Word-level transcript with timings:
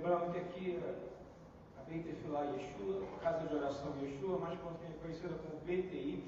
Lembrando 0.00 0.32
que 0.32 0.38
aqui 0.38 0.82
a 1.78 1.82
Beit 1.82 2.04
Tefilá 2.04 2.40
Yeshua, 2.44 3.06
Casa 3.20 3.46
de 3.46 3.54
Oração 3.54 3.94
Yeshua, 4.00 4.38
mais 4.38 4.58
conhecida 4.58 5.34
como 5.34 5.60
BTY, 5.60 6.26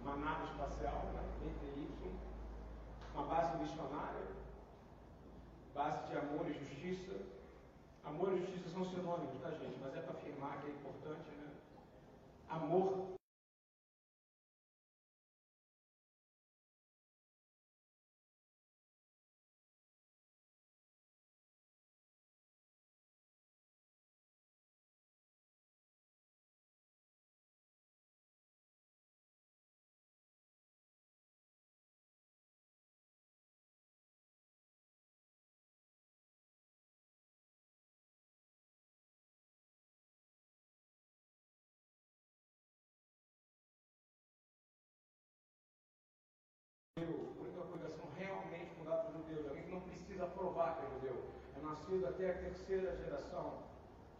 uma 0.00 0.14
nave 0.14 0.44
espacial, 0.44 1.02
né? 1.12 1.20
BTY, 1.42 2.12
uma 3.12 3.24
base 3.24 3.58
missionária, 3.58 4.28
base 5.74 6.06
de 6.06 6.18
amor 6.18 6.46
e 6.48 6.52
justiça. 6.52 7.16
Amor 8.04 8.32
e 8.32 8.38
justiça 8.38 8.70
são 8.70 8.84
sinônimos, 8.84 9.40
tá 9.42 9.50
gente? 9.50 9.76
Mas 9.82 9.96
é 9.96 10.00
para 10.00 10.12
afirmar 10.12 10.60
que 10.60 10.68
é 10.68 10.70
importante, 10.70 11.30
né? 11.30 11.50
Amor 12.48 13.13
judeu, 46.96 47.34
a 47.36 47.42
única 47.42 47.60
obrigação 47.60 48.08
realmente 48.16 48.70
mudar 48.78 48.98
para 48.98 49.10
o 49.10 49.22
judeu, 49.22 49.48
alguém 49.48 49.64
que 49.64 49.70
não 49.70 49.80
precisa 49.80 50.26
provar 50.26 50.76
que 50.76 50.86
é 50.86 50.90
judeu, 50.90 51.24
é 51.56 51.60
nascido 51.60 52.06
até 52.06 52.30
a 52.30 52.38
terceira 52.38 52.96
geração, 52.96 53.64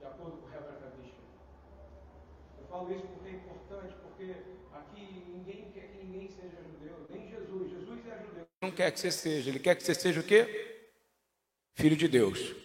de 0.00 0.04
acordo 0.04 0.38
com 0.38 0.48
o 0.48 0.52
Herbert 0.52 0.80
Kadish. 0.80 1.14
Eu 2.58 2.66
falo 2.66 2.92
isso 2.92 3.06
porque 3.06 3.28
é 3.28 3.32
importante, 3.32 3.94
porque 4.02 4.36
aqui 4.72 5.24
ninguém 5.28 5.70
quer 5.70 5.86
que 5.86 6.04
ninguém 6.04 6.28
seja 6.28 6.56
judeu, 6.64 7.06
nem 7.10 7.28
Jesus. 7.28 7.70
Jesus 7.70 8.06
é 8.08 8.18
judeu. 8.24 8.46
Não 8.60 8.72
quer 8.72 8.90
que 8.90 8.98
você 8.98 9.12
seja, 9.12 9.50
ele 9.50 9.60
quer 9.60 9.76
que 9.76 9.84
você 9.84 9.94
seja 9.94 10.20
o 10.20 10.24
quê? 10.24 10.90
Filho 11.74 11.96
de 11.96 12.08
Deus. 12.08 12.56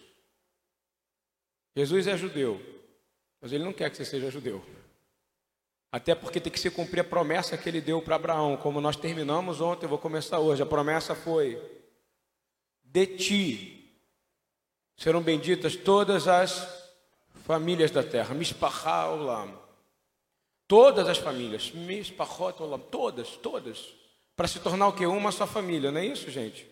Jesus 1.76 2.08
é 2.08 2.16
judeu, 2.16 2.60
mas 3.40 3.52
ele 3.52 3.62
não 3.62 3.72
quer 3.72 3.90
que 3.90 3.96
você 3.96 4.04
seja 4.04 4.28
judeu. 4.28 4.60
Até 5.92 6.14
porque 6.14 6.38
tem 6.40 6.52
que 6.52 6.60
se 6.60 6.70
cumprir 6.70 7.00
a 7.00 7.04
promessa 7.04 7.58
que 7.58 7.68
ele 7.68 7.80
deu 7.80 8.00
para 8.00 8.14
Abraão. 8.14 8.56
Como 8.56 8.80
nós 8.80 8.96
terminamos 8.96 9.60
ontem, 9.60 9.86
eu 9.86 9.90
vou 9.90 9.98
começar 9.98 10.38
hoje. 10.38 10.62
A 10.62 10.66
promessa 10.66 11.14
foi: 11.14 11.60
De 12.84 13.06
ti 13.06 13.76
serão 14.96 15.20
benditas 15.20 15.74
todas 15.74 16.28
as 16.28 16.68
famílias 17.44 17.90
da 17.90 18.04
terra. 18.04 18.34
Mispachá. 18.34 19.08
Todas 20.68 21.08
as 21.08 21.18
famílias. 21.18 21.72
Mispachot. 21.72 22.58
Todas, 22.88 23.30
todas. 23.36 23.92
Para 24.36 24.46
se 24.46 24.60
tornar 24.60 24.88
o 24.88 24.92
que? 24.92 25.04
Uma 25.04 25.32
só 25.32 25.46
família, 25.46 25.90
não 25.90 26.00
é 26.00 26.06
isso, 26.06 26.30
gente? 26.30 26.66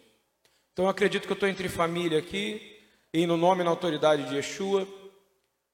Então 0.72 0.84
eu 0.84 0.90
acredito 0.90 1.26
que 1.26 1.32
eu 1.32 1.34
estou 1.34 1.48
entre 1.48 1.68
família 1.68 2.20
aqui, 2.20 2.80
e 3.12 3.26
no 3.26 3.36
nome 3.36 3.62
e 3.62 3.64
na 3.64 3.70
autoridade 3.70 4.28
de 4.28 4.36
Yeshua. 4.36 4.86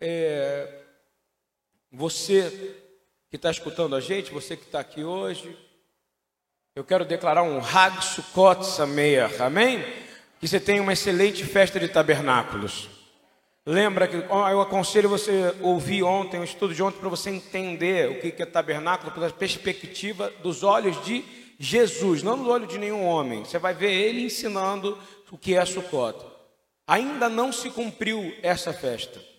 É, 0.00 0.80
você 1.92 2.83
que 3.34 3.36
está 3.36 3.50
escutando 3.50 3.96
a 3.96 4.00
gente, 4.00 4.30
você 4.30 4.56
que 4.56 4.62
está 4.62 4.78
aqui 4.78 5.02
hoje, 5.02 5.58
eu 6.76 6.84
quero 6.84 7.04
declarar 7.04 7.42
um 7.42 7.58
Hag 7.58 8.00
Sukkot 8.04 8.64
Sameach, 8.64 9.42
amém? 9.42 9.84
Que 10.38 10.46
você 10.46 10.60
tenha 10.60 10.80
uma 10.80 10.92
excelente 10.92 11.44
festa 11.44 11.80
de 11.80 11.88
tabernáculos. 11.88 12.88
Lembra 13.66 14.06
que 14.06 14.14
eu 14.14 14.60
aconselho 14.60 15.08
você 15.08 15.52
ouvir 15.60 16.04
ontem, 16.04 16.38
um 16.38 16.44
estudo 16.44 16.72
de 16.72 16.80
ontem, 16.80 17.00
para 17.00 17.08
você 17.08 17.28
entender 17.28 18.08
o 18.08 18.20
que 18.20 18.40
é 18.40 18.46
tabernáculo 18.46 19.10
pela 19.10 19.28
perspectiva 19.28 20.32
dos 20.40 20.62
olhos 20.62 21.04
de 21.04 21.24
Jesus, 21.58 22.22
não 22.22 22.40
do 22.40 22.48
olho 22.48 22.68
de 22.68 22.78
nenhum 22.78 23.04
homem. 23.04 23.44
Você 23.44 23.58
vai 23.58 23.74
ver 23.74 23.90
ele 23.90 24.22
ensinando 24.22 24.96
o 25.28 25.36
que 25.36 25.56
é 25.56 25.64
Sukkot. 25.64 26.24
Ainda 26.86 27.28
não 27.28 27.52
se 27.52 27.68
cumpriu 27.68 28.32
essa 28.44 28.72
festa. 28.72 29.33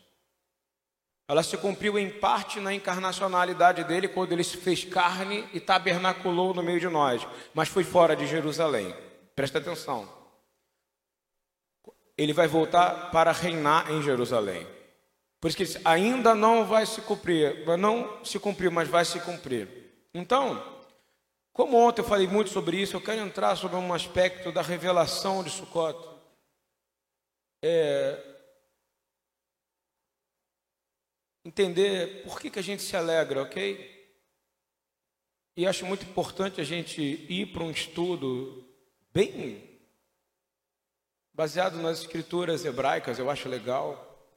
Ela 1.27 1.41
se 1.41 1.57
cumpriu 1.57 1.97
em 1.97 2.09
parte 2.09 2.59
na 2.59 2.73
encarnacionalidade 2.73 3.83
dele, 3.83 4.07
quando 4.07 4.31
ele 4.31 4.43
se 4.43 4.57
fez 4.57 4.83
carne 4.83 5.47
e 5.53 5.59
tabernaculou 5.59 6.53
no 6.53 6.61
meio 6.61 6.79
de 6.79 6.87
nós, 6.87 7.25
mas 7.53 7.67
foi 7.67 7.83
fora 7.83 8.15
de 8.15 8.27
Jerusalém. 8.27 8.95
Presta 9.35 9.57
atenção. 9.57 10.07
Ele 12.17 12.31
vai 12.31 12.47
voltar 12.47 13.09
para 13.11 13.31
reinar 13.31 13.91
em 13.91 14.03
Jerusalém. 14.03 14.67
Por 15.41 15.47
isso 15.47 15.57
que 15.57 15.63
ele 15.63 15.71
disse, 15.71 15.81
ainda 15.83 16.33
não 16.33 16.65
vai 16.65 16.85
se 16.85 17.01
cumprir, 17.01 17.65
não 17.77 18.23
se 18.23 18.39
cumpriu, 18.39 18.71
mas 18.71 18.87
vai 18.87 19.03
se 19.03 19.19
cumprir. 19.19 19.67
Então, 20.13 20.63
como 21.51 21.77
ontem 21.77 22.01
eu 22.01 22.05
falei 22.05 22.27
muito 22.27 22.49
sobre 22.49 22.77
isso, 22.77 22.95
eu 22.95 23.01
quero 23.01 23.21
entrar 23.21 23.55
sobre 23.55 23.77
um 23.77 23.93
aspecto 23.93 24.51
da 24.51 24.61
revelação 24.61 25.43
de 25.43 25.49
Sukkot. 25.49 25.97
É, 27.63 28.34
entender 31.45 32.23
por 32.23 32.39
que, 32.39 32.49
que 32.49 32.59
a 32.59 32.63
gente 32.63 32.81
se 32.81 32.97
alegra, 32.97 33.43
ok? 33.43 33.93
E 35.55 35.67
acho 35.67 35.85
muito 35.85 36.03
importante 36.03 36.59
a 36.59 36.63
gente 36.63 37.01
ir 37.01 37.53
para 37.53 37.63
um 37.63 37.71
estudo 37.71 38.67
bem 39.13 39.79
baseado 41.33 41.77
nas 41.77 41.99
escrituras 41.99 42.65
hebraicas, 42.65 43.19
eu 43.19 43.29
acho 43.29 43.47
legal, 43.47 44.27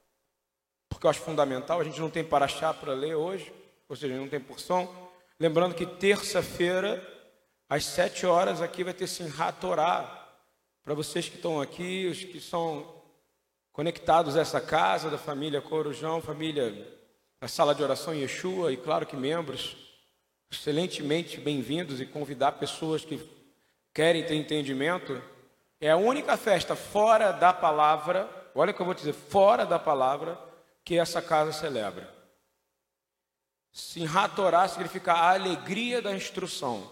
porque 0.87 1.05
eu 1.05 1.09
acho 1.09 1.21
fundamental. 1.21 1.81
A 1.81 1.83
gente 1.83 1.99
não 1.99 2.09
tem 2.09 2.23
paraxá 2.23 2.73
para 2.73 2.93
ler 2.93 3.15
hoje, 3.15 3.51
ou 3.87 3.95
seja, 3.95 4.15
não 4.15 4.29
tem 4.29 4.39
porção. 4.39 5.09
Lembrando 5.39 5.73
que 5.73 5.85
terça-feira, 5.85 7.01
às 7.67 7.85
sete 7.85 8.25
horas, 8.25 8.61
aqui 8.61 8.83
vai 8.83 8.93
ter 8.93 9.07
Simhat 9.07 9.59
Torá. 9.59 10.15
Para 10.83 10.93
vocês 10.93 11.27
que 11.27 11.35
estão 11.35 11.59
aqui, 11.61 12.07
os 12.07 12.23
que 12.23 12.39
são 12.39 13.01
conectados 13.71 14.37
a 14.37 14.41
essa 14.41 14.61
casa 14.61 15.09
da 15.09 15.17
família 15.17 15.61
Corujão, 15.61 16.21
família 16.21 16.98
na 17.41 17.47
sala 17.47 17.73
de 17.73 17.81
oração 17.81 18.13
em 18.13 18.19
Yeshua, 18.19 18.73
e 18.73 18.77
claro 18.77 19.05
que 19.05 19.15
membros, 19.15 19.77
excelentemente 20.51 21.39
bem-vindos 21.39 22.01
e 22.01 22.05
convidar 22.05 22.53
pessoas 22.53 23.05
que 23.05 23.17
querem 23.93 24.25
ter 24.25 24.35
entendimento. 24.35 25.21
É 25.79 25.89
a 25.89 25.95
única 25.95 26.35
festa 26.35 26.75
fora 26.75 27.31
da 27.31 27.53
palavra, 27.53 28.29
olha 28.53 28.71
o 28.71 28.73
que 28.73 28.81
eu 28.81 28.85
vou 28.85 28.93
dizer, 28.93 29.13
fora 29.13 29.65
da 29.65 29.79
palavra, 29.79 30.37
que 30.83 30.97
essa 30.99 31.21
casa 31.21 31.53
celebra. 31.53 32.13
Simhat 33.71 34.35
Torah 34.35 34.67
significa 34.67 35.13
a 35.13 35.33
alegria 35.33 36.01
da 36.01 36.13
instrução, 36.13 36.91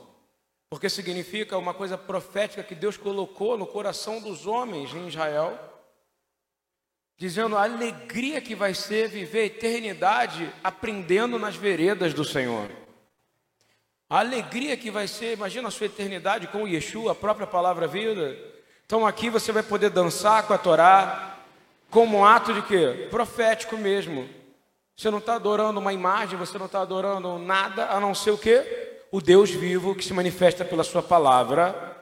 porque 0.70 0.88
significa 0.88 1.58
uma 1.58 1.74
coisa 1.74 1.98
profética 1.98 2.64
que 2.64 2.76
Deus 2.76 2.96
colocou 2.96 3.58
no 3.58 3.68
coração 3.68 4.22
dos 4.22 4.46
homens 4.46 4.94
em 4.94 5.10
Israel 5.10 5.60
dizendo 7.18 7.58
a 7.58 7.64
alegria 7.64 8.40
que 8.40 8.54
vai 8.54 8.76
ser 8.76 9.10
viver 9.10 9.40
a 9.40 9.46
eternidade 9.46 10.54
aprendendo 10.64 11.40
nas 11.40 11.56
veredas 11.56 12.14
do 12.14 12.24
Senhor. 12.24 12.70
A 14.08 14.20
alegria 14.20 14.78
que 14.78 14.92
vai 14.92 15.08
ser, 15.08 15.34
imagina 15.34 15.68
a 15.68 15.72
sua 15.72 15.88
eternidade 15.88 16.48
com 16.48 16.68
Yeshua, 16.68 17.12
a 17.12 17.16
própria 17.16 17.48
palavra 17.48 17.88
vida. 17.88 18.38
Então 18.86 19.06
aqui 19.06 19.30
você 19.30 19.52
vai 19.52 19.64
poder 19.64 19.90
dançar 19.90 20.44
com 20.44 20.54
a 20.54 20.58
Torá, 20.58 21.40
como 21.90 22.20
um 22.20 22.26
ato 22.26 22.54
de 22.54 22.62
quê? 22.62 23.08
Profético 23.10 23.76
mesmo. 23.76 24.30
Você 24.96 25.10
não 25.10 25.18
está 25.18 25.36
adorando 25.36 25.80
uma 25.80 25.92
imagem, 25.92 26.38
você 26.38 26.58
não 26.58 26.68
está 26.68 26.82
adorando 26.82 27.38
nada 27.40 27.88
a 27.88 28.00
não 28.00 28.14
ser 28.14 28.32
o 28.32 28.38
quê? 28.38 28.96
O 29.12 29.20
Deus 29.20 29.50
vivo 29.50 29.96
que 29.96 30.06
se 30.06 30.14
manifesta 30.14 30.64
pela 30.64 30.84
sua 30.84 31.02
palavra 31.02 31.97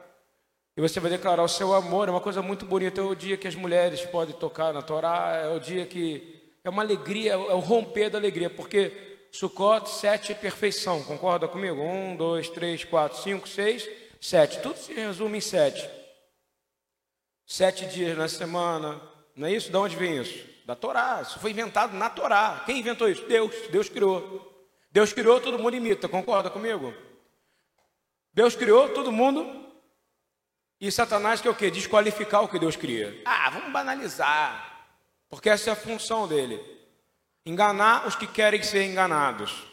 e 0.76 0.80
você 0.80 1.00
vai 1.00 1.10
declarar 1.10 1.42
o 1.42 1.48
seu 1.48 1.72
amor, 1.72 2.06
é 2.06 2.10
uma 2.10 2.20
coisa 2.20 2.42
muito 2.42 2.66
bonita. 2.66 3.00
É 3.00 3.04
o 3.04 3.14
dia 3.14 3.38
que 3.38 3.48
as 3.48 3.54
mulheres 3.54 4.02
podem 4.02 4.34
tocar 4.34 4.74
na 4.74 4.82
Torá, 4.82 5.40
é 5.42 5.48
o 5.48 5.58
dia 5.58 5.86
que 5.86 6.52
é 6.62 6.68
uma 6.68 6.82
alegria, 6.82 7.32
é 7.32 7.36
o 7.36 7.60
romper 7.60 8.10
da 8.10 8.18
alegria, 8.18 8.50
porque 8.50 8.92
Sukkot, 9.32 9.88
sete 9.88 10.32
é 10.32 10.34
perfeição, 10.34 11.02
concorda 11.02 11.48
comigo? 11.48 11.80
Um, 11.80 12.14
dois, 12.14 12.50
três, 12.50 12.84
quatro, 12.84 13.22
cinco, 13.22 13.48
seis, 13.48 13.88
sete. 14.20 14.60
Tudo 14.60 14.76
se 14.76 14.92
resume 14.92 15.38
em 15.38 15.40
sete. 15.40 15.88
Sete 17.46 17.86
dias 17.86 18.18
na 18.18 18.28
semana, 18.28 19.00
não 19.34 19.48
é 19.48 19.52
isso? 19.52 19.70
De 19.70 19.76
onde 19.78 19.96
vem 19.96 20.20
isso? 20.20 20.46
Da 20.66 20.74
Torá. 20.74 21.20
Isso 21.22 21.38
foi 21.38 21.52
inventado 21.52 21.94
na 21.96 22.10
Torá. 22.10 22.64
Quem 22.66 22.80
inventou 22.80 23.08
isso? 23.08 23.24
Deus. 23.26 23.54
Deus 23.70 23.88
criou. 23.88 24.52
Deus 24.90 25.12
criou, 25.12 25.40
todo 25.40 25.58
mundo 25.58 25.76
imita, 25.76 26.08
concorda 26.08 26.50
comigo? 26.50 26.92
Deus 28.32 28.56
criou, 28.56 28.90
todo 28.90 29.12
mundo 29.12 29.65
e 30.80 30.90
Satanás 30.90 31.40
quer 31.40 31.50
o 31.50 31.54
quê? 31.54 31.70
Desqualificar 31.70 32.42
o 32.42 32.48
que 32.48 32.58
Deus 32.58 32.76
cria. 32.76 33.22
Ah, 33.24 33.50
vamos 33.50 33.72
banalizar. 33.72 34.88
Porque 35.28 35.48
essa 35.48 35.70
é 35.70 35.72
a 35.72 35.76
função 35.76 36.28
dele. 36.28 36.60
Enganar 37.44 38.06
os 38.06 38.14
que 38.14 38.26
querem 38.26 38.62
ser 38.62 38.84
enganados. 38.84 39.64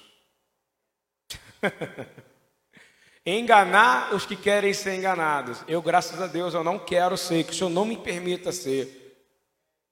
Enganar 3.25 4.13
os 4.13 4.25
que 4.25 4.35
querem 4.35 4.73
ser 4.73 4.95
enganados. 4.95 5.63
Eu, 5.67 5.81
graças 5.81 6.21
a 6.21 6.27
Deus, 6.27 6.53
eu 6.53 6.63
não 6.63 6.77
quero 6.77 7.17
ser, 7.17 7.43
que 7.43 7.51
o 7.51 7.55
Senhor 7.55 7.69
não 7.69 7.85
me 7.85 7.97
permita 7.97 8.51
ser. 8.51 9.01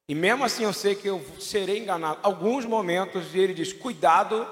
E 0.08 0.16
mesmo 0.16 0.44
assim 0.44 0.64
eu 0.64 0.74
sei 0.74 0.96
que 0.96 1.08
eu 1.08 1.26
serei 1.40 1.80
enganado. 1.80 2.20
Alguns 2.24 2.66
momentos 2.66 3.34
ele 3.34 3.54
diz: 3.54 3.72
cuidado 3.72 4.48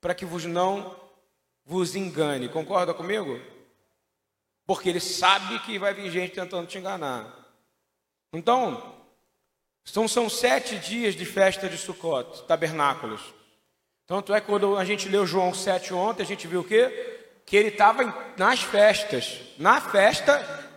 para 0.00 0.14
que 0.14 0.24
vos 0.24 0.44
não 0.44 0.96
vos 1.64 1.94
engane. 1.94 2.48
Concorda 2.48 2.92
comigo? 2.92 3.40
Porque 4.70 4.88
ele 4.88 5.00
sabe 5.00 5.58
que 5.58 5.80
vai 5.80 5.92
vir 5.92 6.12
gente 6.12 6.32
tentando 6.32 6.64
te 6.64 6.78
enganar. 6.78 7.26
Então, 8.32 8.94
são, 9.84 10.06
são 10.06 10.30
sete 10.30 10.78
dias 10.78 11.16
de 11.16 11.24
festa 11.24 11.68
de 11.68 11.76
Sukkot, 11.76 12.44
tabernáculos. 12.44 13.20
Tanto 14.06 14.32
é 14.32 14.40
que 14.40 14.46
quando 14.46 14.76
a 14.76 14.84
gente 14.84 15.08
leu 15.08 15.26
João 15.26 15.52
7 15.52 15.92
ontem, 15.92 16.22
a 16.22 16.26
gente 16.26 16.46
viu 16.46 16.60
o 16.60 16.64
quê? 16.64 17.18
Que 17.44 17.56
ele 17.56 17.70
estava 17.70 18.32
nas 18.36 18.62
festas. 18.62 19.40
Na 19.58 19.80
festa, 19.80 20.70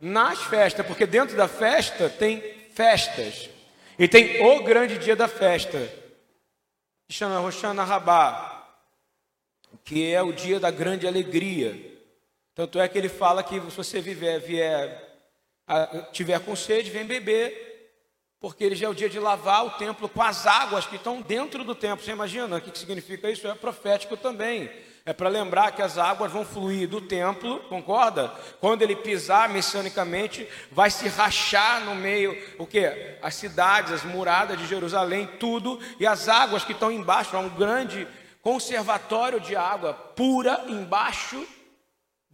nas 0.00 0.40
festas, 0.42 0.86
porque 0.86 1.04
dentro 1.04 1.36
da 1.36 1.48
festa 1.48 2.08
tem 2.08 2.40
festas. 2.72 3.50
E 3.98 4.06
tem 4.06 4.46
o 4.46 4.62
grande 4.62 4.96
dia 4.96 5.16
da 5.16 5.26
festa, 5.26 5.92
chama 7.08 7.40
Roshana 7.40 7.82
Rabá, 7.82 8.64
que 9.84 10.08
é 10.14 10.22
o 10.22 10.32
dia 10.32 10.60
da 10.60 10.70
grande 10.70 11.04
alegria. 11.04 11.89
Tanto 12.60 12.78
é 12.78 12.86
que 12.86 12.98
ele 12.98 13.08
fala 13.08 13.42
que 13.42 13.54
se 13.54 13.74
você 13.74 14.02
viver, 14.02 14.38
vier, 14.38 15.02
tiver 16.12 16.38
com 16.40 16.54
sede, 16.54 16.90
vem 16.90 17.06
beber, 17.06 17.96
porque 18.38 18.62
ele 18.62 18.74
já 18.74 18.86
é 18.86 18.90
o 18.90 18.94
dia 18.94 19.08
de 19.08 19.18
lavar 19.18 19.64
o 19.64 19.70
templo 19.70 20.06
com 20.10 20.20
as 20.20 20.46
águas 20.46 20.84
que 20.84 20.96
estão 20.96 21.22
dentro 21.22 21.64
do 21.64 21.74
templo. 21.74 22.04
Você 22.04 22.10
imagina 22.10 22.58
o 22.58 22.60
que 22.60 22.78
significa 22.78 23.30
isso? 23.30 23.48
É 23.48 23.54
profético 23.54 24.14
também. 24.14 24.70
É 25.06 25.14
para 25.14 25.30
lembrar 25.30 25.72
que 25.72 25.80
as 25.80 25.96
águas 25.96 26.30
vão 26.30 26.44
fluir 26.44 26.86
do 26.86 27.00
templo, 27.00 27.60
concorda? 27.60 28.30
Quando 28.60 28.82
ele 28.82 28.94
pisar 28.94 29.48
messianicamente, 29.48 30.46
vai 30.70 30.90
se 30.90 31.08
rachar 31.08 31.82
no 31.86 31.94
meio, 31.94 32.36
o 32.58 32.66
que? 32.66 32.84
As 33.22 33.36
cidades, 33.36 33.90
as 33.90 34.04
muradas 34.04 34.58
de 34.58 34.66
Jerusalém, 34.66 35.26
tudo, 35.38 35.80
e 35.98 36.06
as 36.06 36.28
águas 36.28 36.62
que 36.62 36.72
estão 36.72 36.92
embaixo, 36.92 37.34
há 37.34 37.40
um 37.40 37.48
grande 37.48 38.06
conservatório 38.42 39.40
de 39.40 39.56
água 39.56 39.94
pura 39.94 40.66
embaixo 40.68 41.42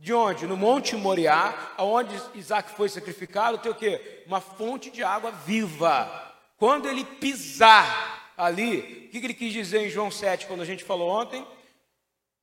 de 0.07 0.15
onde? 0.15 0.47
No 0.47 0.57
Monte 0.57 0.95
Moriá, 0.95 1.73
aonde 1.77 2.15
Isaac 2.33 2.71
foi 2.71 2.89
sacrificado, 2.89 3.59
tem 3.59 3.73
o 3.73 3.75
que? 3.75 4.23
Uma 4.25 4.41
fonte 4.41 4.89
de 4.89 5.03
água 5.03 5.33
viva. 5.33 6.33
Quando 6.57 6.89
ele 6.89 7.05
pisar 7.05 8.33
ali, 8.37 9.09
o 9.09 9.11
que 9.11 9.17
ele 9.17 9.35
quis 9.35 9.53
dizer 9.53 9.85
em 9.85 9.91
João 9.91 10.09
7, 10.09 10.47
quando 10.47 10.61
a 10.61 10.65
gente 10.65 10.85
falou 10.85 11.11
ontem? 11.11 11.45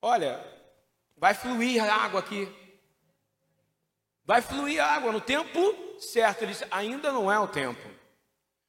Olha, 0.01 0.45
vai 1.15 1.33
fluir 1.33 1.81
água 1.81 2.19
aqui. 2.19 2.53
Vai 4.25 4.41
fluir 4.41 4.83
água 4.83 5.13
no 5.13 5.21
tempo 5.21 5.73
certo. 5.99 6.41
Ele 6.41 6.51
disse, 6.51 6.67
ainda 6.69 7.13
não 7.13 7.31
é 7.31 7.39
o 7.39 7.47
tempo. 7.47 7.89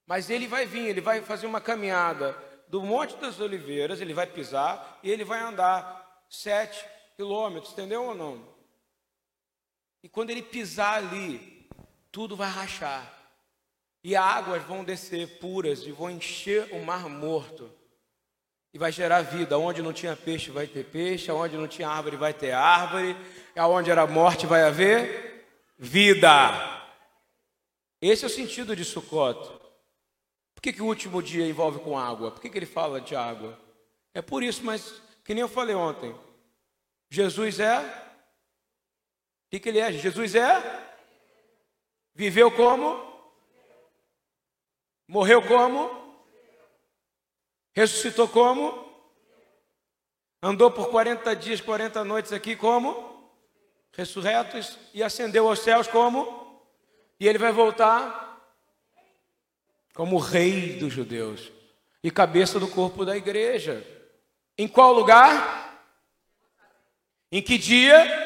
Mas 0.07 0.31
ele 0.31 0.47
vai 0.47 0.67
vir, 0.67 0.87
ele 0.87 1.01
vai 1.01 1.21
fazer 1.21 1.49
uma 1.49 1.61
caminhada 1.61 2.39
do 2.69 2.81
Monte 2.81 3.17
das 3.17 3.41
Oliveiras, 3.41 4.01
ele 4.01 4.15
vai 4.15 4.29
pisar 4.29 5.01
e 5.03 5.11
ele 5.11 5.25
vai 5.25 5.41
andar 5.41 6.25
sete 6.31 6.87
quilômetros, 7.17 7.73
entendeu 7.73 8.05
ou 8.05 8.15
não? 8.15 8.54
E 10.05 10.09
quando 10.11 10.29
ele 10.29 10.43
pisar 10.43 10.99
ali, 10.99 11.67
tudo 12.13 12.37
vai 12.37 12.51
rachar. 12.51 13.11
E 14.03 14.15
águas 14.15 14.63
vão 14.65 14.85
descer 14.85 15.39
puras 15.39 15.87
e 15.87 15.93
vão 15.93 16.11
encher 16.11 16.69
o 16.75 16.85
mar 16.85 17.09
morto. 17.09 17.73
E 18.75 18.79
vai 18.79 18.93
gerar 18.93 19.23
vida. 19.23 19.59
Onde 19.59 19.81
não 19.81 19.95
tinha 19.95 20.15
peixe, 20.15 20.51
vai 20.51 20.67
ter 20.67 20.85
peixe. 20.85 21.33
Onde 21.33 21.57
não 21.57 21.67
tinha 21.67 21.89
árvore, 21.89 22.19
vai 22.19 22.35
ter 22.35 22.51
árvore. 22.53 23.17
Onde 23.57 23.91
era 23.91 24.07
morte, 24.07 24.45
vai 24.45 24.65
haver 24.65 25.49
vida. 25.79 26.29
Esse 27.99 28.25
é 28.25 28.27
o 28.27 28.31
sentido 28.31 28.77
de 28.77 28.85
Sukkot. 28.85 29.41
Por 30.55 30.61
que, 30.61 30.75
que 30.75 30.83
o 30.83 30.87
último 30.87 31.23
dia 31.23 31.49
envolve 31.49 31.79
com 31.79 31.99
água? 31.99 32.31
Por 32.31 32.43
que, 32.43 32.51
que 32.51 32.59
ele 32.59 32.67
fala 32.67 33.01
de 33.01 33.17
água? 33.17 33.59
É 34.13 34.21
por 34.21 34.43
isso, 34.43 34.63
mas 34.63 35.01
que 35.25 35.33
nem 35.33 35.41
eu 35.41 35.49
falei 35.49 35.75
ontem. 35.75 36.15
Jesus 37.09 37.59
é 37.59 38.04
que, 39.55 39.61
que 39.61 39.69
ele 39.69 39.79
é? 39.79 39.93
Jesus 39.93 40.35
é? 40.35 40.83
Viveu 42.13 42.51
como? 42.51 43.01
Morreu 45.07 45.47
como? 45.47 45.91
Ressuscitou 47.73 48.27
como? 48.27 48.85
Andou 50.43 50.71
por 50.71 50.91
40 50.91 51.37
dias, 51.37 51.61
40 51.61 52.03
noites 52.05 52.33
aqui 52.33 52.57
como? 52.57 53.33
Ressurretos 53.93 54.77
e 54.93 55.03
ascendeu 55.05 55.49
aos 55.49 55.61
céus 55.61 55.87
como? 55.87 56.61
E 57.21 57.29
ele 57.29 57.39
vai 57.39 57.53
voltar 57.53 58.43
como 59.95 60.19
rei 60.19 60.79
dos 60.79 60.93
judeus 60.93 61.53
e 62.03 62.11
cabeça 62.11 62.59
do 62.59 62.67
corpo 62.67 63.05
da 63.05 63.17
igreja. 63.17 63.87
Em 64.59 64.67
qual 64.67 64.93
lugar? 64.93 65.89
Em 67.31 67.41
que 67.41 67.57
dia? 67.57 68.24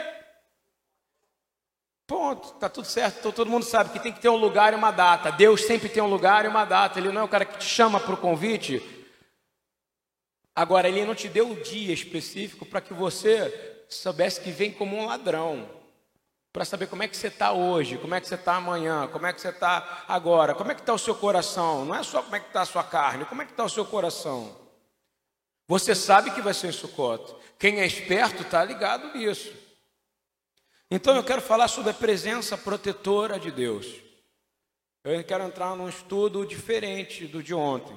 Tá 2.58 2.69
tudo 2.69 2.87
certo. 2.87 3.19
Então, 3.19 3.32
todo 3.32 3.50
mundo 3.50 3.64
sabe 3.64 3.90
que 3.90 4.00
tem 4.00 4.12
que 4.12 4.20
ter 4.20 4.29
um 4.29 4.37
lugar 4.37 4.73
e 4.73 4.76
uma 4.76 4.90
data. 4.90 5.31
Deus 5.31 5.62
sempre 5.64 5.88
tem 5.88 6.02
um 6.02 6.08
lugar 6.08 6.44
e 6.44 6.49
uma 6.49 6.64
data. 6.64 6.99
Ele 6.99 7.11
não 7.11 7.23
é 7.23 7.25
o 7.25 7.29
cara 7.29 7.44
que 7.44 7.58
te 7.58 7.64
chama 7.64 8.00
para 8.00 8.14
o 8.14 8.19
convite. 8.19 8.82
Agora, 10.55 10.88
ele 10.88 11.05
não 11.05 11.14
te 11.14 11.29
deu 11.29 11.50
o 11.50 11.62
dia 11.62 11.94
específico 11.94 12.67
para 12.67 12.81
que 12.81 12.93
você 12.93 13.85
soubesse 13.88 14.40
que 14.40 14.50
vem 14.50 14.73
como 14.73 14.96
um 14.96 15.06
ladrão. 15.06 15.69
Para 16.52 16.64
saber 16.64 16.87
como 16.88 17.02
é 17.02 17.08
que 17.08 17.17
você 17.17 17.29
está 17.29 17.52
hoje, 17.52 17.99
como 17.99 18.14
é 18.14 18.20
que 18.20 18.26
você 18.26 18.35
está 18.35 18.56
amanhã, 18.56 19.06
como 19.08 19.26
é 19.26 19.32
que 19.32 19.41
você 19.41 19.50
está 19.50 20.05
agora, 20.08 20.55
como 20.55 20.73
é 20.73 20.75
que 20.75 20.81
está 20.81 20.93
o 20.93 20.99
seu 20.99 21.14
coração. 21.14 21.84
Não 21.84 21.94
é 21.94 22.02
só 22.02 22.23
como 22.23 22.34
é 22.34 22.41
que 22.41 22.46
está 22.46 22.62
a 22.62 22.67
sua 22.67 22.82
carne, 22.82 23.25
como 23.26 23.43
é 23.43 23.44
que 23.44 23.52
está 23.52 23.64
o 23.64 23.69
seu 23.69 23.84
coração. 23.84 24.56
Você 25.69 25.94
sabe 25.94 26.31
que 26.31 26.41
vai 26.41 26.55
ser 26.55 26.69
em 26.69 26.73
Sucoto. 26.73 27.37
Quem 27.58 27.81
é 27.81 27.87
esperto 27.87 28.43
está 28.43 28.64
ligado 28.64 29.17
nisso. 29.17 29.68
Então 30.90 31.14
eu 31.14 31.23
quero 31.23 31.43
falar 31.43 31.69
sobre 31.69 31.90
a 31.90 31.94
presença 31.94 32.56
protetora 32.56 33.38
de 33.38 33.50
Deus. 33.50 33.87
Eu 35.05 35.23
quero 35.23 35.44
entrar 35.44 35.76
num 35.76 35.88
estudo 35.88 36.46
diferente 36.46 37.26
do 37.26 37.43
de 37.43 37.55
ontem. 37.55 37.96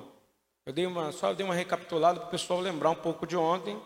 Eu 0.65 0.73
dei 0.73 0.85
uma, 0.85 1.11
só 1.11 1.33
dei 1.33 1.45
uma 1.45 1.55
recapitulada 1.55 2.19
para 2.19 2.27
o 2.27 2.31
pessoal 2.31 2.59
lembrar 2.59 2.89
um 2.89 2.95
pouco 2.95 3.25
de 3.25 3.35
ontem, 3.35 3.79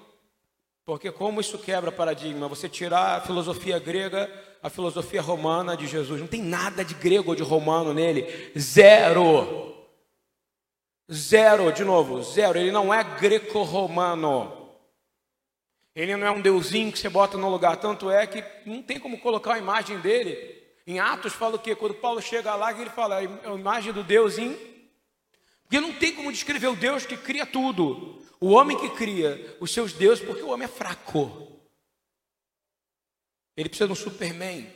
porque 0.85 1.11
como 1.11 1.39
isso 1.39 1.57
quebra 1.57 1.91
paradigma, 1.91 2.47
você 2.47 2.67
tirar 2.67 3.17
a 3.17 3.21
filosofia 3.21 3.79
grega, 3.79 4.29
a 4.61 4.69
filosofia 4.69 5.21
romana 5.21 5.77
de 5.77 5.87
Jesus, 5.87 6.19
não 6.19 6.27
tem 6.27 6.41
nada 6.41 6.83
de 6.83 6.93
grego 6.95 7.29
ou 7.29 7.35
de 7.35 7.43
romano 7.43 7.93
nele, 7.93 8.51
zero. 8.57 9.73
Zero, 11.11 11.71
de 11.71 11.83
novo, 11.83 12.23
zero. 12.23 12.57
Ele 12.57 12.71
não 12.71 12.93
é 12.93 13.03
greco-romano. 13.03 14.54
Ele 15.95 16.17
não 16.17 16.27
é 16.27 16.31
um 16.31 16.41
deusinho 16.41 16.91
que 16.91 16.99
você 16.99 17.07
bota 17.07 17.37
no 17.37 17.49
lugar, 17.49 17.77
tanto 17.77 18.11
é 18.11 18.27
que 18.27 18.43
não 18.65 18.83
tem 18.83 18.99
como 18.99 19.17
colocar 19.17 19.53
a 19.53 19.57
imagem 19.57 19.97
dele. 19.99 20.61
Em 20.85 20.99
Atos 20.99 21.31
fala 21.31 21.55
o 21.55 21.59
quê? 21.59 21.73
Quando 21.73 21.95
Paulo 21.95 22.21
chega 22.21 22.53
lá, 22.53 22.73
ele 22.73 22.89
fala 22.89 23.23
é 23.23 23.27
a 23.45 23.53
imagem 23.53 23.93
do 23.93 24.03
deusinho. 24.03 24.59
Porque 25.63 25.79
não 25.79 25.93
tem 25.93 26.13
como 26.13 26.31
descrever 26.33 26.67
o 26.67 26.75
Deus 26.75 27.05
que 27.05 27.15
cria 27.15 27.45
tudo. 27.45 28.21
O 28.41 28.49
homem 28.49 28.77
que 28.77 28.89
cria 28.89 29.57
os 29.61 29.71
seus 29.71 29.93
deuses, 29.93 30.23
porque 30.23 30.41
o 30.41 30.49
homem 30.49 30.65
é 30.65 30.67
fraco. 30.67 31.61
Ele 33.55 33.69
precisa 33.69 33.87
de 33.87 33.93
um 33.93 33.95
Superman. 33.95 34.69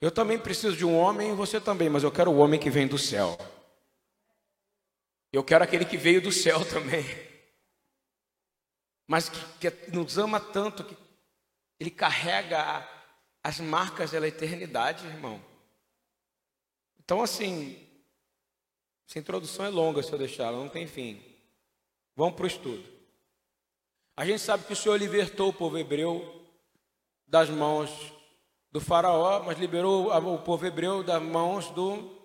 Eu 0.00 0.12
também 0.12 0.38
preciso 0.38 0.76
de 0.76 0.84
um 0.84 0.96
homem, 0.96 1.34
você 1.34 1.60
também, 1.60 1.90
mas 1.90 2.04
eu 2.04 2.12
quero 2.12 2.30
o 2.30 2.38
homem 2.38 2.60
que 2.60 2.70
vem 2.70 2.86
do 2.86 2.96
céu. 2.96 3.36
Eu 5.32 5.42
quero 5.42 5.64
aquele 5.64 5.84
que 5.84 5.96
veio 5.96 6.22
do 6.22 6.30
céu 6.30 6.64
também 6.70 7.04
mas 9.06 9.28
que, 9.28 9.70
que 9.70 9.90
nos 9.90 10.18
ama 10.18 10.40
tanto 10.40 10.84
que 10.84 10.96
ele 11.78 11.90
carrega 11.90 12.86
as 13.42 13.60
marcas 13.60 14.10
da 14.10 14.26
eternidade, 14.26 15.06
irmão. 15.06 15.40
Então, 16.98 17.22
assim, 17.22 17.78
essa 19.08 19.18
introdução 19.18 19.64
é 19.64 19.68
longa 19.68 20.02
se 20.02 20.12
eu 20.12 20.18
deixar, 20.18 20.44
ela 20.44 20.58
não 20.58 20.68
tem 20.68 20.86
fim. 20.86 21.22
Vamos 22.16 22.34
para 22.34 22.44
o 22.44 22.48
estudo. 22.48 22.84
A 24.16 24.24
gente 24.24 24.40
sabe 24.40 24.64
que 24.64 24.72
o 24.72 24.76
Senhor 24.76 24.96
libertou 24.96 25.50
o 25.50 25.52
povo 25.52 25.78
hebreu 25.78 26.44
das 27.26 27.48
mãos 27.48 27.90
do 28.72 28.80
faraó, 28.80 29.42
mas 29.44 29.58
liberou 29.58 30.08
o 30.08 30.38
povo 30.42 30.66
hebreu 30.66 31.02
das 31.04 31.22
mãos 31.22 31.70
do, 31.70 32.16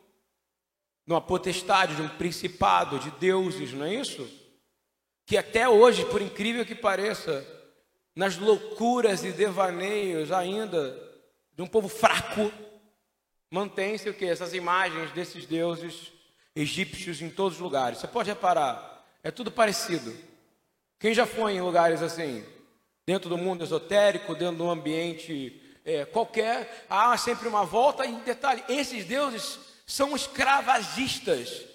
uma 1.06 1.22
potestade, 1.22 1.96
de 1.96 2.02
um 2.02 2.10
principado, 2.10 2.98
de 2.98 3.12
deuses, 3.12 3.74
não 3.74 3.86
é 3.86 3.94
isso? 3.94 4.41
Que 5.32 5.38
até 5.38 5.70
hoje, 5.70 6.04
por 6.08 6.22
incrível 6.22 6.66
que 6.66 6.76
pareça, 6.76 7.48
nas 8.14 8.38
loucuras 8.38 9.24
e 9.24 9.32
devaneios 9.32 10.30
ainda 10.30 11.02
de 11.56 11.62
um 11.62 11.68
povo 11.68 11.88
fraco, 11.88 12.52
mantém-se 13.50 14.10
o 14.10 14.14
que? 14.14 14.26
Essas 14.26 14.54
imagens 14.54 15.10
desses 15.14 15.46
deuses 15.46 16.12
egípcios 16.54 17.22
em 17.22 17.30
todos 17.30 17.54
os 17.54 17.64
lugares. 17.64 18.00
Você 18.00 18.10
pode 18.10 18.28
reparar, 18.28 19.08
é 19.24 19.32
tudo 19.32 19.50
parecido. 19.50 20.14
Quem 21.00 21.14
já 21.14 21.26
foi 21.26 21.54
em 21.54 21.62
lugares 21.62 22.02
assim, 22.02 22.44
dentro 23.08 23.30
do 23.30 23.38
mundo 23.38 23.64
esotérico, 23.64 24.36
dentro 24.36 24.58
de 24.58 24.64
um 24.64 24.70
ambiente 24.70 25.62
é, 25.86 26.04
qualquer, 26.04 26.86
há 26.90 27.16
sempre 27.16 27.48
uma 27.48 27.64
volta. 27.64 28.06
E 28.06 28.16
detalhe, 28.16 28.66
esses 28.68 29.06
deuses 29.06 29.58
são 29.88 30.14
escravagistas. 30.14 31.71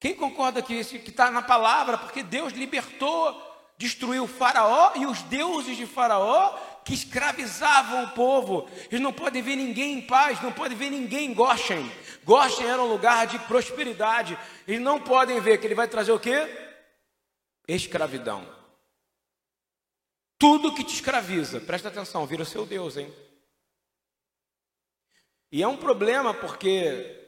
Quem 0.00 0.14
concorda 0.14 0.62
que 0.62 0.84
que 0.84 1.10
está 1.10 1.30
na 1.30 1.42
palavra? 1.42 1.96
Porque 1.96 2.22
Deus 2.22 2.52
libertou, 2.52 3.40
destruiu 3.78 4.26
Faraó 4.26 4.92
e 4.96 5.06
os 5.06 5.22
deuses 5.22 5.76
de 5.76 5.86
Faraó 5.86 6.58
que 6.84 6.92
escravizavam 6.92 8.04
o 8.04 8.10
povo. 8.10 8.68
Eles 8.90 9.00
não 9.00 9.12
podem 9.12 9.42
ver 9.42 9.56
ninguém 9.56 9.98
em 9.98 10.02
paz, 10.02 10.40
não 10.42 10.52
podem 10.52 10.76
ver 10.76 10.90
ninguém 10.90 11.30
em 11.30 11.34
Goshen. 11.34 11.90
Goshen 12.24 12.66
era 12.66 12.82
um 12.82 12.88
lugar 12.88 13.26
de 13.26 13.38
prosperidade. 13.40 14.38
Eles 14.68 14.80
não 14.80 15.00
podem 15.00 15.40
ver 15.40 15.58
que 15.58 15.66
ele 15.66 15.74
vai 15.74 15.88
trazer 15.88 16.12
o 16.12 16.20
quê? 16.20 16.46
Escravidão. 17.66 18.46
Tudo 20.38 20.74
que 20.74 20.84
te 20.84 20.94
escraviza, 20.94 21.60
presta 21.60 21.88
atenção, 21.88 22.26
vira 22.26 22.42
o 22.42 22.46
seu 22.46 22.66
Deus, 22.66 22.98
hein? 22.98 23.10
E 25.50 25.62
é 25.62 25.68
um 25.68 25.76
problema 25.76 26.34
porque 26.34 27.23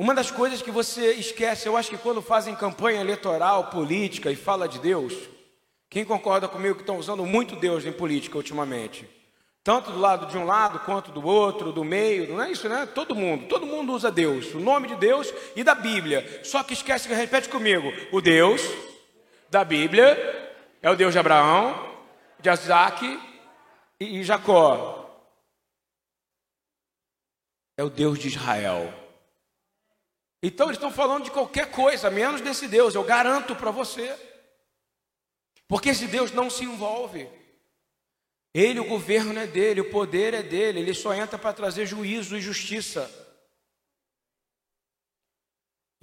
uma 0.00 0.14
das 0.14 0.30
coisas 0.30 0.62
que 0.62 0.70
você 0.70 1.12
esquece, 1.12 1.68
eu 1.68 1.76
acho 1.76 1.90
que 1.90 1.98
quando 1.98 2.22
fazem 2.22 2.56
campanha 2.56 3.02
eleitoral, 3.02 3.64
política 3.64 4.32
e 4.32 4.34
fala 4.34 4.66
de 4.66 4.78
Deus, 4.78 5.12
quem 5.90 6.06
concorda 6.06 6.48
comigo 6.48 6.76
que 6.76 6.80
estão 6.80 6.96
usando 6.96 7.26
muito 7.26 7.54
Deus 7.54 7.84
em 7.84 7.92
política 7.92 8.38
ultimamente? 8.38 9.06
Tanto 9.62 9.92
do 9.92 9.98
lado 9.98 10.24
de 10.24 10.38
um 10.38 10.46
lado 10.46 10.78
quanto 10.86 11.10
do 11.10 11.22
outro, 11.22 11.70
do 11.70 11.84
meio, 11.84 12.30
não 12.30 12.42
é 12.42 12.50
isso, 12.50 12.66
né? 12.66 12.86
Todo 12.86 13.14
mundo, 13.14 13.46
todo 13.46 13.66
mundo 13.66 13.92
usa 13.92 14.10
Deus, 14.10 14.54
o 14.54 14.58
nome 14.58 14.88
de 14.88 14.96
Deus 14.96 15.34
e 15.54 15.62
da 15.62 15.74
Bíblia. 15.74 16.40
Só 16.44 16.62
que 16.62 16.72
esquece 16.72 17.06
que 17.06 17.12
repete 17.12 17.50
comigo: 17.50 17.92
o 18.10 18.22
Deus 18.22 18.62
da 19.50 19.62
Bíblia 19.66 20.16
é 20.80 20.90
o 20.90 20.96
Deus 20.96 21.12
de 21.12 21.18
Abraão, 21.18 21.78
de 22.38 22.48
Isaac 22.48 23.20
e 24.00 24.24
Jacó. 24.24 25.28
É 27.76 27.84
o 27.84 27.90
Deus 27.90 28.18
de 28.18 28.28
Israel. 28.28 28.99
Então 30.42 30.66
eles 30.66 30.76
estão 30.76 30.90
falando 30.90 31.24
de 31.24 31.30
qualquer 31.30 31.70
coisa, 31.70 32.10
menos 32.10 32.40
desse 32.40 32.66
Deus, 32.66 32.94
eu 32.94 33.04
garanto 33.04 33.54
para 33.54 33.70
você. 33.70 34.16
Porque 35.68 35.90
esse 35.90 36.06
Deus 36.06 36.32
não 36.32 36.48
se 36.48 36.64
envolve. 36.64 37.28
Ele, 38.52 38.80
o 38.80 38.88
governo 38.88 39.38
é 39.38 39.46
dele, 39.46 39.80
o 39.80 39.90
poder 39.90 40.34
é 40.34 40.42
dele, 40.42 40.80
ele 40.80 40.94
só 40.94 41.14
entra 41.14 41.38
para 41.38 41.52
trazer 41.52 41.86
juízo 41.86 42.36
e 42.36 42.40
justiça. 42.40 43.08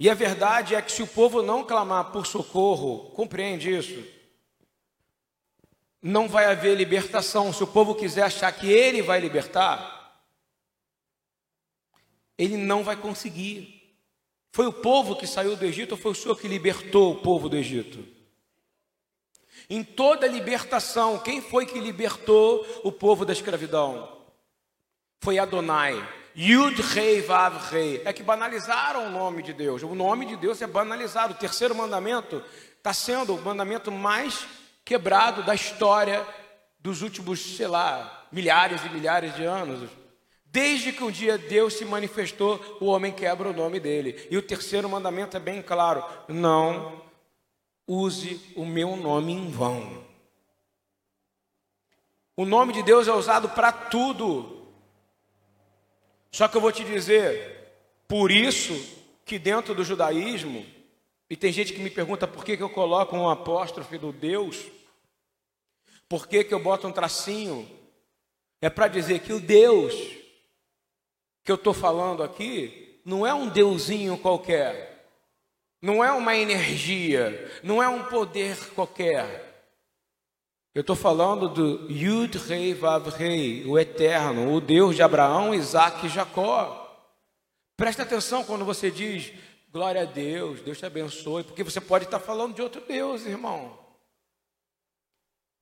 E 0.00 0.08
a 0.08 0.14
verdade 0.14 0.74
é 0.74 0.80
que 0.80 0.92
se 0.92 1.02
o 1.02 1.06
povo 1.06 1.42
não 1.42 1.64
clamar 1.64 2.12
por 2.12 2.26
socorro, 2.26 3.10
compreende 3.10 3.76
isso? 3.76 4.06
Não 6.00 6.28
vai 6.28 6.46
haver 6.46 6.76
libertação. 6.76 7.52
Se 7.52 7.64
o 7.64 7.66
povo 7.66 7.96
quiser 7.96 8.22
achar 8.22 8.52
que 8.52 8.70
ele 8.70 9.02
vai 9.02 9.18
libertar, 9.18 10.22
ele 12.38 12.56
não 12.56 12.84
vai 12.84 12.96
conseguir. 12.96 13.77
Foi 14.58 14.66
o 14.66 14.72
povo 14.72 15.14
que 15.14 15.24
saiu 15.24 15.54
do 15.54 15.64
Egito 15.64 15.92
ou 15.92 15.96
foi 15.96 16.10
o 16.10 16.14
Senhor 16.16 16.34
que 16.34 16.48
libertou 16.48 17.12
o 17.12 17.14
povo 17.14 17.48
do 17.48 17.56
Egito? 17.56 18.04
Em 19.70 19.84
toda 19.84 20.26
libertação, 20.26 21.16
quem 21.20 21.40
foi 21.40 21.64
que 21.64 21.78
libertou 21.78 22.66
o 22.82 22.90
povo 22.90 23.24
da 23.24 23.32
escravidão? 23.32 24.18
Foi 25.20 25.38
Adonai. 25.38 25.94
Yud 26.36 26.82
Rei 26.82 27.20
Vav 27.20 27.70
Rei. 27.70 28.02
É 28.04 28.12
que 28.12 28.24
banalizaram 28.24 29.06
o 29.06 29.10
nome 29.10 29.44
de 29.44 29.52
Deus. 29.52 29.84
O 29.84 29.94
nome 29.94 30.26
de 30.26 30.34
Deus 30.34 30.60
é 30.60 30.66
banalizado. 30.66 31.34
O 31.34 31.36
terceiro 31.36 31.72
mandamento 31.72 32.42
está 32.78 32.92
sendo 32.92 33.36
o 33.36 33.40
mandamento 33.40 33.92
mais 33.92 34.44
quebrado 34.84 35.44
da 35.44 35.54
história 35.54 36.26
dos 36.80 37.00
últimos, 37.00 37.56
sei 37.56 37.68
lá, 37.68 38.26
milhares 38.32 38.84
e 38.84 38.88
milhares 38.88 39.36
de 39.36 39.44
anos. 39.44 39.88
Desde 40.50 40.92
que 40.92 41.04
um 41.04 41.10
dia 41.10 41.36
Deus 41.36 41.74
se 41.74 41.84
manifestou, 41.84 42.78
o 42.80 42.86
homem 42.86 43.12
quebra 43.12 43.50
o 43.50 43.52
nome 43.52 43.78
dele. 43.78 44.26
E 44.30 44.36
o 44.36 44.42
terceiro 44.42 44.88
mandamento 44.88 45.36
é 45.36 45.40
bem 45.40 45.62
claro: 45.62 46.04
não 46.26 47.02
use 47.86 48.40
o 48.56 48.64
meu 48.64 48.96
nome 48.96 49.32
em 49.32 49.50
vão. 49.50 50.04
O 52.36 52.46
nome 52.46 52.72
de 52.72 52.82
Deus 52.82 53.08
é 53.08 53.12
usado 53.12 53.48
para 53.50 53.72
tudo. 53.72 54.66
Só 56.30 56.46
que 56.46 56.56
eu 56.56 56.60
vou 56.60 56.72
te 56.72 56.84
dizer, 56.84 57.74
por 58.06 58.30
isso 58.30 58.74
que 59.24 59.38
dentro 59.38 59.74
do 59.74 59.84
judaísmo, 59.84 60.64
e 61.28 61.36
tem 61.36 61.52
gente 61.52 61.72
que 61.72 61.80
me 61.80 61.90
pergunta 61.90 62.26
por 62.26 62.44
que, 62.44 62.56
que 62.56 62.62
eu 62.62 62.70
coloco 62.70 63.16
um 63.16 63.28
apóstrofe 63.28 63.98
do 63.98 64.12
Deus, 64.12 64.64
por 66.08 66.26
que, 66.26 66.44
que 66.44 66.54
eu 66.54 66.60
boto 66.60 66.86
um 66.86 66.92
tracinho, 66.92 67.68
é 68.62 68.70
para 68.70 68.88
dizer 68.88 69.20
que 69.20 69.32
o 69.32 69.40
Deus 69.40 70.17
que 71.48 71.52
eu 71.52 71.56
estou 71.56 71.72
falando 71.72 72.22
aqui 72.22 73.00
não 73.06 73.26
é 73.26 73.32
um 73.32 73.48
deusinho 73.48 74.18
qualquer. 74.18 75.08
Não 75.80 76.04
é 76.04 76.12
uma 76.12 76.36
energia, 76.36 77.50
não 77.62 77.82
é 77.82 77.88
um 77.88 78.04
poder 78.04 78.54
qualquer. 78.74 79.64
Eu 80.74 80.82
estou 80.82 80.94
falando 80.94 81.48
do 81.48 81.90
Yud 81.90 82.36
Rei 82.36 82.74
Vav 82.74 83.08
Rei, 83.08 83.64
o 83.64 83.78
Eterno, 83.78 84.52
o 84.52 84.60
Deus 84.60 84.94
de 84.94 85.02
Abraão, 85.02 85.54
Isaac 85.54 86.04
e 86.04 86.10
Jacó. 86.10 86.86
Presta 87.78 88.02
atenção 88.02 88.44
quando 88.44 88.66
você 88.66 88.90
diz 88.90 89.32
glória 89.72 90.02
a 90.02 90.04
Deus, 90.04 90.60
Deus 90.60 90.76
te 90.76 90.84
abençoe, 90.84 91.44
porque 91.44 91.64
você 91.64 91.80
pode 91.80 92.04
estar 92.04 92.20
falando 92.20 92.56
de 92.56 92.60
outro 92.60 92.82
Deus, 92.86 93.24
irmão. 93.24 93.78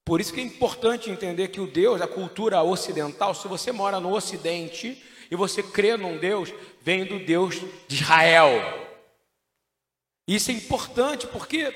Por 0.05 0.21
isso 0.21 0.35
que 0.35 0.41
é 0.41 0.43
importante 0.43 1.11
entender 1.11 1.47
que 1.47 1.61
o 1.61 1.71
Deus, 1.71 2.01
a 2.01 2.09
cultura 2.09 2.61
ocidental, 2.61 3.33
se 3.37 3.47
você 3.47 3.71
mora 3.71 4.01
no 4.01 4.13
Ocidente 4.13 5.01
e 5.31 5.37
você 5.37 5.63
crê 5.63 5.97
num 5.97 6.19
Deus, 6.19 6.53
vem 6.81 7.05
do 7.05 7.19
Deus 7.19 7.57
de 7.89 7.97
Israel. 7.97 8.87
Isso 10.27 10.51
é 10.51 10.55
importante 10.55 11.27
porque 11.27 11.73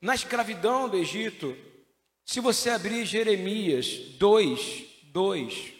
na 0.00 0.14
escravidão 0.14 0.88
do 0.88 0.96
Egito, 0.96 1.56
se 2.24 2.40
você 2.40 2.70
abrir 2.70 3.04
Jeremias 3.04 3.98
2, 4.18 4.84
2, 5.04 5.72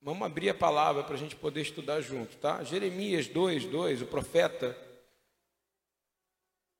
vamos 0.00 0.26
abrir 0.26 0.50
a 0.50 0.54
palavra 0.54 1.02
para 1.02 1.14
a 1.14 1.18
gente 1.18 1.36
poder 1.36 1.60
estudar 1.60 2.00
junto, 2.00 2.36
tá? 2.36 2.64
Jeremias 2.64 3.28
2, 3.28 3.66
2, 3.66 4.02
o 4.02 4.06
profeta, 4.06 4.76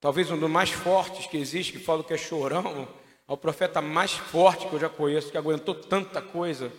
talvez 0.00 0.30
um 0.30 0.38
dos 0.38 0.50
mais 0.50 0.70
fortes 0.70 1.26
que 1.26 1.36
existe, 1.36 1.72
que 1.72 1.78
fala 1.78 2.02
que 2.02 2.14
é 2.14 2.16
chorão, 2.16 2.88
é 3.28 3.32
o 3.32 3.36
profeta 3.36 3.80
mais 3.80 4.12
forte 4.12 4.66
que 4.66 4.72
eu 4.72 4.80
já 4.80 4.88
conheço, 4.88 5.30
que 5.30 5.38
aguentou 5.38 5.74
tanta 5.74 6.22
coisa. 6.22 6.72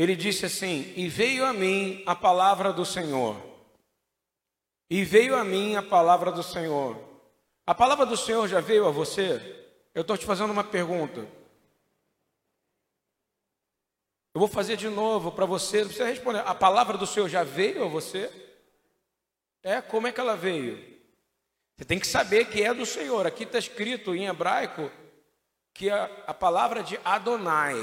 Ele 0.00 0.16
disse 0.16 0.46
assim: 0.46 0.94
E 0.96 1.08
veio 1.08 1.44
a 1.44 1.52
mim 1.52 2.02
a 2.06 2.16
palavra 2.16 2.72
do 2.72 2.86
Senhor 2.86 3.36
e 4.88 5.04
veio 5.04 5.36
a 5.36 5.44
mim 5.44 5.76
a 5.76 5.82
palavra 5.82 6.32
do 6.32 6.42
Senhor. 6.42 6.98
A 7.66 7.74
palavra 7.74 8.06
do 8.06 8.16
Senhor 8.16 8.48
já 8.48 8.62
veio 8.62 8.86
a 8.86 8.90
você? 8.90 9.68
Eu 9.94 10.00
estou 10.00 10.16
te 10.16 10.24
fazendo 10.24 10.52
uma 10.52 10.64
pergunta. 10.64 11.20
Eu 14.32 14.38
vou 14.38 14.48
fazer 14.48 14.78
de 14.78 14.88
novo 14.88 15.32
para 15.32 15.44
você, 15.44 15.80
não 15.80 15.88
precisa 15.88 16.08
responder. 16.08 16.38
A 16.46 16.54
palavra 16.54 16.96
do 16.96 17.06
Senhor 17.06 17.28
já 17.28 17.44
veio 17.44 17.84
a 17.84 17.88
você? 17.88 18.32
É, 19.62 19.82
como 19.82 20.06
é 20.06 20.12
que 20.12 20.20
ela 20.20 20.34
veio? 20.34 20.78
Você 21.76 21.84
tem 21.84 21.98
que 21.98 22.06
saber 22.06 22.46
que 22.46 22.62
é 22.62 22.72
do 22.72 22.86
Senhor. 22.86 23.26
Aqui 23.26 23.42
está 23.42 23.58
escrito 23.58 24.14
em 24.14 24.28
hebraico 24.28 24.90
que 25.74 25.90
a, 25.90 26.04
a 26.26 26.32
palavra 26.32 26.82
de 26.82 26.98
Adonai, 27.04 27.76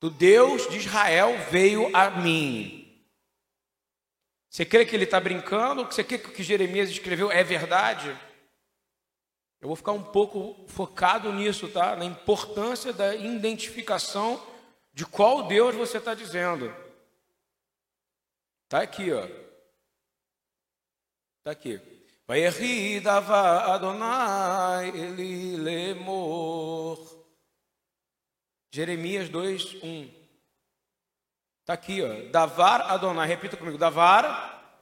do 0.00 0.10
Deus 0.10 0.68
de 0.68 0.78
Israel, 0.78 1.36
veio 1.50 1.94
a 1.96 2.10
mim. 2.10 2.82
Você 4.48 4.64
crê 4.64 4.86
que 4.86 4.94
ele 4.94 5.04
está 5.04 5.20
brincando? 5.20 5.84
Você 5.84 6.02
crê 6.02 6.18
que 6.18 6.28
o 6.28 6.32
que 6.32 6.42
Jeremias 6.42 6.88
escreveu 6.88 7.30
é 7.30 7.44
verdade? 7.44 8.08
Eu 9.60 9.68
vou 9.68 9.76
ficar 9.76 9.92
um 9.92 10.02
pouco 10.02 10.66
focado 10.68 11.32
nisso, 11.32 11.68
tá? 11.68 11.96
Na 11.96 12.04
importância 12.04 12.92
da 12.92 13.14
identificação 13.14 14.42
de 14.92 15.04
qual 15.04 15.46
Deus 15.46 15.74
você 15.74 15.98
está 15.98 16.14
dizendo. 16.14 16.74
Tá 18.68 18.80
aqui, 18.80 19.12
ó. 19.12 19.26
Tá 21.42 21.50
aqui. 21.50 21.80
Vai 22.26 22.44
Adonai 23.74 24.88
ele 24.88 25.56
lemor. 25.56 27.05
Jeremias 28.70 29.28
2, 29.28 29.82
1. 29.82 30.10
Está 31.60 31.72
aqui, 31.72 32.02
ó. 32.02 32.30
Davar 32.30 32.82
Adonai. 32.82 33.26
Repita 33.26 33.56
comigo. 33.56 33.78
Davar 33.78 34.78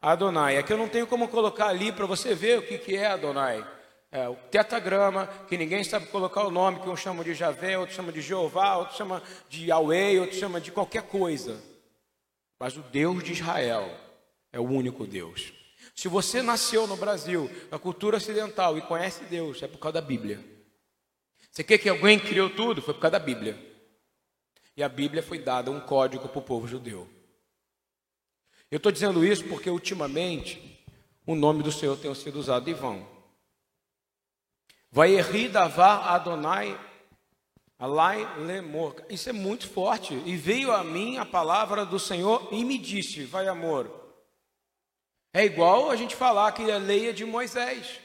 Adonai. 0.00 0.58
Aqui 0.58 0.72
eu 0.72 0.78
não 0.78 0.88
tenho 0.88 1.06
como 1.06 1.28
colocar 1.28 1.68
ali 1.68 1.92
para 1.92 2.06
você 2.06 2.34
ver 2.34 2.58
o 2.58 2.62
que, 2.62 2.78
que 2.78 2.96
é 2.96 3.06
Adonai. 3.06 3.66
É 4.10 4.28
o 4.28 4.36
tetagrama, 4.36 5.26
que 5.48 5.58
ninguém 5.58 5.82
sabe 5.82 6.06
colocar 6.06 6.44
o 6.44 6.50
nome, 6.50 6.80
que 6.80 6.88
um 6.88 6.96
chama 6.96 7.24
de 7.24 7.34
Javé, 7.34 7.76
outro 7.76 7.94
chama 7.94 8.12
de 8.12 8.20
Jeová, 8.20 8.76
outro 8.76 8.96
chama 8.96 9.22
de 9.48 9.66
Yahweh, 9.66 10.20
outro 10.20 10.36
chama 10.36 10.60
de 10.60 10.70
qualquer 10.70 11.02
coisa. 11.02 11.60
Mas 12.58 12.76
o 12.76 12.82
Deus 12.82 13.22
de 13.22 13.32
Israel 13.32 13.90
é 14.52 14.60
o 14.60 14.64
único 14.64 15.06
Deus. 15.06 15.52
Se 15.94 16.08
você 16.08 16.42
nasceu 16.42 16.86
no 16.86 16.96
Brasil, 16.96 17.50
na 17.70 17.78
cultura 17.78 18.18
ocidental, 18.18 18.78
e 18.78 18.82
conhece 18.82 19.24
Deus, 19.24 19.62
é 19.62 19.66
por 19.66 19.78
causa 19.78 20.00
da 20.00 20.06
Bíblia. 20.06 20.55
Você 21.56 21.64
quer 21.64 21.78
que 21.78 21.88
alguém 21.88 22.20
criou 22.20 22.50
tudo? 22.50 22.82
Foi 22.82 22.92
por 22.92 23.00
causa 23.00 23.18
da 23.18 23.24
Bíblia. 23.24 23.58
E 24.76 24.82
a 24.82 24.90
Bíblia 24.90 25.22
foi 25.22 25.38
dada 25.38 25.70
um 25.70 25.80
código 25.80 26.28
para 26.28 26.38
o 26.38 26.42
povo 26.42 26.68
judeu. 26.68 27.08
Eu 28.70 28.76
estou 28.76 28.92
dizendo 28.92 29.24
isso 29.24 29.42
porque 29.48 29.70
ultimamente 29.70 30.84
o 31.26 31.34
nome 31.34 31.62
do 31.62 31.72
Senhor 31.72 31.96
tem 31.96 32.14
sido 32.14 32.38
usado 32.38 32.68
em 32.68 32.74
vão. 32.74 33.08
Vai 34.90 35.14
erri 35.14 35.48
davar 35.48 36.08
Adonai 36.08 36.78
alai 37.78 38.38
lemor. 38.40 39.02
Isso 39.08 39.30
é 39.30 39.32
muito 39.32 39.66
forte. 39.66 40.12
E 40.26 40.36
veio 40.36 40.70
a 40.72 40.84
mim 40.84 41.16
a 41.16 41.24
palavra 41.24 41.86
do 41.86 41.98
Senhor 41.98 42.50
e 42.52 42.62
me 42.66 42.76
disse: 42.76 43.24
Vai 43.24 43.48
amor. 43.48 44.14
É 45.32 45.42
igual 45.42 45.90
a 45.90 45.96
gente 45.96 46.14
falar 46.14 46.52
que 46.52 46.70
a 46.70 46.76
lei 46.76 47.08
é 47.08 47.12
de 47.14 47.24
Moisés. 47.24 47.98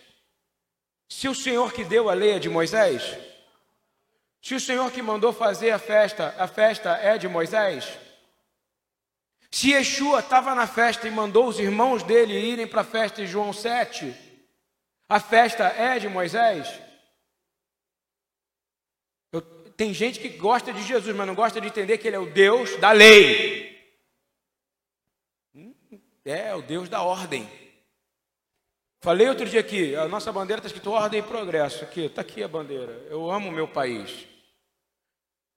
Se 1.09 1.27
o 1.27 1.35
Senhor 1.35 1.73
que 1.73 1.83
deu 1.83 2.09
a 2.09 2.13
lei 2.13 2.31
é 2.31 2.39
de 2.39 2.47
Moisés, 2.47 3.30
se 4.41 4.55
o 4.55 4.59
Senhor 4.59 4.91
que 4.91 5.01
mandou 5.01 5.31
fazer 5.31 5.71
a 5.71 5.79
festa, 5.79 6.35
a 6.37 6.47
festa 6.47 6.97
é 6.97 7.17
de 7.17 7.27
Moisés, 7.27 7.97
se 9.51 9.71
Yeshua 9.71 10.19
estava 10.21 10.55
na 10.55 10.65
festa 10.65 11.07
e 11.07 11.11
mandou 11.11 11.47
os 11.47 11.59
irmãos 11.59 12.03
dele 12.03 12.33
irem 12.33 12.65
para 12.65 12.81
a 12.81 12.85
festa 12.85 13.21
em 13.21 13.27
João 13.27 13.51
7, 13.51 14.15
a 15.09 15.19
festa 15.19 15.65
é 15.65 15.99
de 15.99 16.07
Moisés? 16.07 16.81
Eu, 19.29 19.41
tem 19.73 19.93
gente 19.93 20.19
que 20.21 20.29
gosta 20.29 20.71
de 20.71 20.81
Jesus, 20.81 21.13
mas 21.13 21.27
não 21.27 21.35
gosta 21.35 21.59
de 21.59 21.67
entender 21.67 21.97
que 21.97 22.07
ele 22.07 22.15
é 22.15 22.19
o 22.19 22.31
Deus 22.31 22.77
da 22.77 22.93
lei. 22.93 23.77
Hum, 25.53 25.75
é, 26.23 26.55
o 26.55 26.61
Deus 26.61 26.87
da 26.87 27.01
ordem. 27.01 27.47
Falei 29.01 29.27
outro 29.27 29.45
dia 29.45 29.59
aqui, 29.59 29.95
a 29.95 30.07
nossa 30.07 30.31
bandeira 30.31 30.59
está 30.59 30.67
escrito 30.67 30.91
ordem 30.91 31.19
e 31.19 31.23
progresso. 31.23 31.83
Aqui, 31.83 32.05
está 32.05 32.21
aqui 32.21 32.41
a 32.41 32.47
bandeira. 32.47 33.05
Eu 33.09 33.29
amo 33.29 33.49
o 33.49 33.51
meu 33.51 33.67
país. 33.67 34.30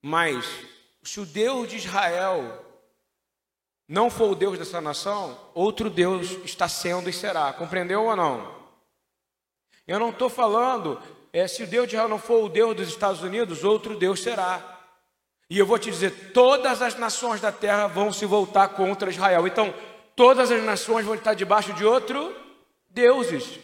Mas, 0.07 0.45
se 1.03 1.19
o 1.19 1.25
Deus 1.25 1.67
de 1.67 1.77
Israel 1.77 2.63
não 3.89 4.11
for 4.11 4.33
o 4.33 4.35
Deus 4.35 4.59
dessa 4.59 4.79
nação, 4.79 5.35
outro 5.55 5.89
Deus 5.89 6.33
está 6.45 6.69
sendo 6.69 7.09
e 7.09 7.13
será. 7.13 7.55
Compreendeu 7.55 8.05
ou 8.05 8.15
não? 8.15 8.55
Eu 9.87 9.99
não 9.99 10.11
estou 10.11 10.29
falando, 10.29 11.01
é, 11.33 11.49
se 11.49 11.63
o 11.63 11.67
Deus 11.67 11.89
de 11.89 11.95
Israel 11.95 12.11
não 12.11 12.19
for 12.19 12.45
o 12.45 12.51
Deus 12.51 12.77
dos 12.77 12.89
Estados 12.89 13.23
Unidos, 13.23 13.65
outro 13.65 13.97
Deus 13.97 14.23
será. 14.23 14.63
E 15.49 15.59
eu 15.59 15.65
vou 15.65 15.79
te 15.79 15.91
dizer: 15.91 16.33
todas 16.35 16.83
as 16.83 16.97
nações 16.97 17.41
da 17.41 17.51
terra 17.51 17.87
vão 17.87 18.13
se 18.13 18.27
voltar 18.27 18.69
contra 18.69 19.09
Israel. 19.09 19.47
Então, 19.47 19.73
todas 20.15 20.53
as 20.53 20.63
nações 20.63 21.07
vão 21.07 21.15
estar 21.15 21.33
debaixo 21.33 21.73
de 21.73 21.83
outro 21.83 22.37
deuses. 22.91 23.59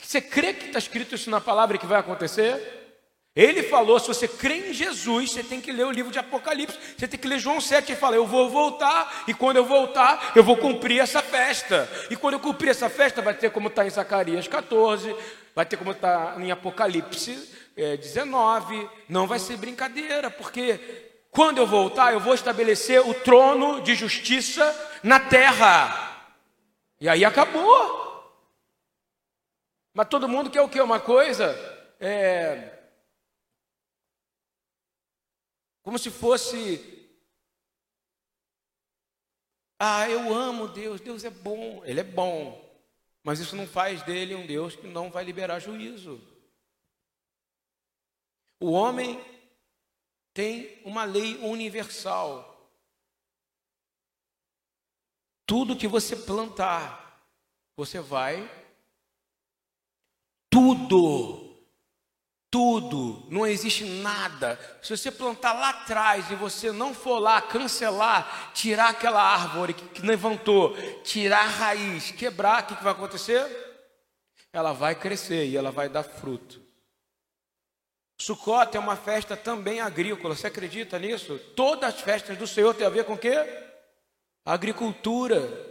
Você 0.00 0.20
crê 0.20 0.54
que 0.54 0.66
está 0.66 0.78
escrito 0.78 1.16
isso 1.16 1.28
na 1.30 1.40
palavra 1.40 1.78
que 1.78 1.86
vai 1.86 1.98
acontecer? 1.98 2.79
Ele 3.34 3.62
falou: 3.62 3.98
se 4.00 4.08
você 4.08 4.26
crê 4.26 4.70
em 4.70 4.72
Jesus, 4.72 5.30
você 5.30 5.42
tem 5.42 5.60
que 5.60 5.70
ler 5.70 5.86
o 5.86 5.90
livro 5.90 6.10
de 6.10 6.18
Apocalipse, 6.18 6.76
você 6.96 7.06
tem 7.06 7.18
que 7.18 7.28
ler 7.28 7.38
João 7.38 7.60
7 7.60 7.92
e 7.92 7.96
fala: 7.96 8.16
Eu 8.16 8.26
vou 8.26 8.50
voltar, 8.50 9.24
e 9.28 9.34
quando 9.34 9.56
eu 9.56 9.64
voltar, 9.64 10.32
eu 10.34 10.42
vou 10.42 10.56
cumprir 10.56 11.00
essa 11.00 11.22
festa. 11.22 11.88
E 12.10 12.16
quando 12.16 12.34
eu 12.34 12.40
cumprir 12.40 12.70
essa 12.70 12.90
festa, 12.90 13.22
vai 13.22 13.34
ter 13.34 13.50
como 13.50 13.68
está 13.68 13.86
em 13.86 13.90
Zacarias 13.90 14.48
14, 14.48 15.14
vai 15.54 15.64
ter 15.64 15.76
como 15.76 15.92
está 15.92 16.34
em 16.38 16.50
Apocalipse 16.50 17.48
é, 17.76 17.96
19. 17.96 18.88
Não 19.08 19.26
vai 19.26 19.38
ser 19.38 19.56
brincadeira, 19.56 20.28
porque 20.28 20.80
quando 21.30 21.58
eu 21.58 21.66
voltar, 21.66 22.12
eu 22.12 22.20
vou 22.20 22.34
estabelecer 22.34 23.00
o 23.06 23.14
trono 23.14 23.80
de 23.80 23.94
justiça 23.94 24.98
na 25.04 25.20
terra. 25.20 26.26
E 27.00 27.08
aí 27.08 27.24
acabou. 27.24 28.00
Mas 29.94 30.08
todo 30.08 30.28
mundo 30.28 30.50
quer 30.50 30.62
o 30.62 30.68
que? 30.68 30.80
Uma 30.80 30.98
coisa. 30.98 31.56
É, 32.00 32.79
como 35.90 35.98
se 35.98 36.08
fosse. 36.08 37.18
Ah, 39.76 40.08
eu 40.08 40.32
amo 40.32 40.68
Deus, 40.68 41.00
Deus 41.00 41.24
é 41.24 41.30
bom, 41.30 41.84
Ele 41.84 41.98
é 41.98 42.04
bom, 42.04 42.64
mas 43.24 43.40
isso 43.40 43.56
não 43.56 43.66
faz 43.66 44.00
dele 44.04 44.36
um 44.36 44.46
Deus 44.46 44.76
que 44.76 44.86
não 44.86 45.10
vai 45.10 45.24
liberar 45.24 45.58
juízo. 45.58 46.22
O 48.60 48.70
homem 48.70 49.20
tem 50.32 50.80
uma 50.84 51.02
lei 51.02 51.38
universal. 51.38 52.70
Tudo 55.44 55.76
que 55.76 55.88
você 55.88 56.14
plantar, 56.14 57.20
você 57.74 57.98
vai. 57.98 58.48
Tudo 60.48 61.49
tudo, 62.50 63.24
não 63.30 63.46
existe 63.46 63.84
nada. 63.84 64.58
Se 64.82 64.96
você 64.96 65.10
plantar 65.10 65.52
lá 65.52 65.70
atrás 65.70 66.30
e 66.30 66.34
você 66.34 66.72
não 66.72 66.92
for 66.92 67.20
lá 67.20 67.40
cancelar, 67.40 68.50
tirar 68.52 68.88
aquela 68.88 69.22
árvore 69.22 69.72
que 69.72 70.02
levantou, 70.02 70.76
tirar 71.04 71.44
a 71.44 71.48
raiz, 71.48 72.10
quebrar, 72.10 72.62
o 72.62 72.66
que, 72.66 72.74
que 72.74 72.82
vai 72.82 72.92
acontecer? 72.92 73.46
Ela 74.52 74.72
vai 74.72 74.96
crescer 74.96 75.46
e 75.46 75.56
ela 75.56 75.70
vai 75.70 75.88
dar 75.88 76.02
fruto. 76.02 76.60
Sukkot 78.18 78.76
é 78.76 78.80
uma 78.80 78.96
festa 78.96 79.36
também 79.36 79.80
agrícola, 79.80 80.34
você 80.34 80.48
acredita 80.48 80.98
nisso? 80.98 81.38
Todas 81.54 81.94
as 81.94 82.00
festas 82.00 82.36
do 82.36 82.46
Senhor 82.46 82.74
têm 82.74 82.86
a 82.86 82.90
ver 82.90 83.04
com 83.04 83.14
o 83.14 83.18
quê? 83.18 83.34
Agricultura. 84.44 85.69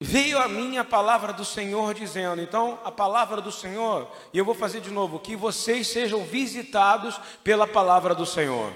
Veio 0.00 0.38
a 0.38 0.46
mim 0.46 0.76
a 0.76 0.84
palavra 0.84 1.32
do 1.32 1.44
Senhor 1.44 1.94
dizendo, 1.94 2.42
então 2.42 2.78
a 2.84 2.92
palavra 2.92 3.40
do 3.40 3.50
Senhor, 3.50 4.10
e 4.30 4.36
eu 4.36 4.44
vou 4.44 4.54
fazer 4.54 4.82
de 4.82 4.90
novo, 4.90 5.18
que 5.18 5.34
vocês 5.34 5.86
sejam 5.86 6.22
visitados 6.22 7.18
pela 7.42 7.66
palavra 7.66 8.14
do 8.14 8.26
Senhor. 8.26 8.72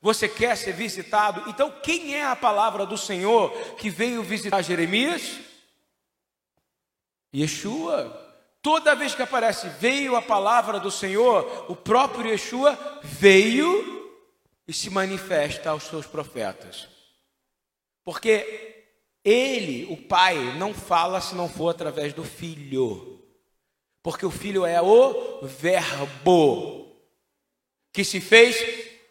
Você 0.00 0.26
quer 0.26 0.56
ser 0.56 0.72
visitado? 0.72 1.48
Então 1.48 1.70
quem 1.82 2.14
é 2.14 2.24
a 2.24 2.36
palavra 2.36 2.86
do 2.86 2.96
Senhor 2.96 3.50
que 3.76 3.90
veio 3.90 4.22
visitar 4.22 4.62
Jeremias? 4.62 5.40
Yeshua. 7.34 8.20
Toda 8.62 8.94
vez 8.94 9.14
que 9.14 9.22
aparece 9.22 9.68
veio 9.68 10.16
a 10.16 10.22
palavra 10.22 10.80
do 10.80 10.90
Senhor, 10.90 11.66
o 11.68 11.76
próprio 11.76 12.30
Yeshua 12.30 12.78
veio 13.02 14.10
e 14.66 14.72
se 14.72 14.88
manifesta 14.88 15.68
aos 15.68 15.82
seus 15.82 16.06
profetas. 16.06 16.88
Porque 18.02 18.73
ele, 19.24 19.86
o 19.90 19.96
Pai, 19.96 20.36
não 20.58 20.74
fala 20.74 21.20
se 21.20 21.34
não 21.34 21.48
for 21.48 21.70
através 21.70 22.12
do 22.12 22.22
Filho. 22.22 23.22
Porque 24.02 24.26
o 24.26 24.30
Filho 24.30 24.66
é 24.66 24.82
o 24.82 25.40
Verbo 25.46 26.84
que 27.94 28.04
se 28.04 28.20
fez 28.20 28.56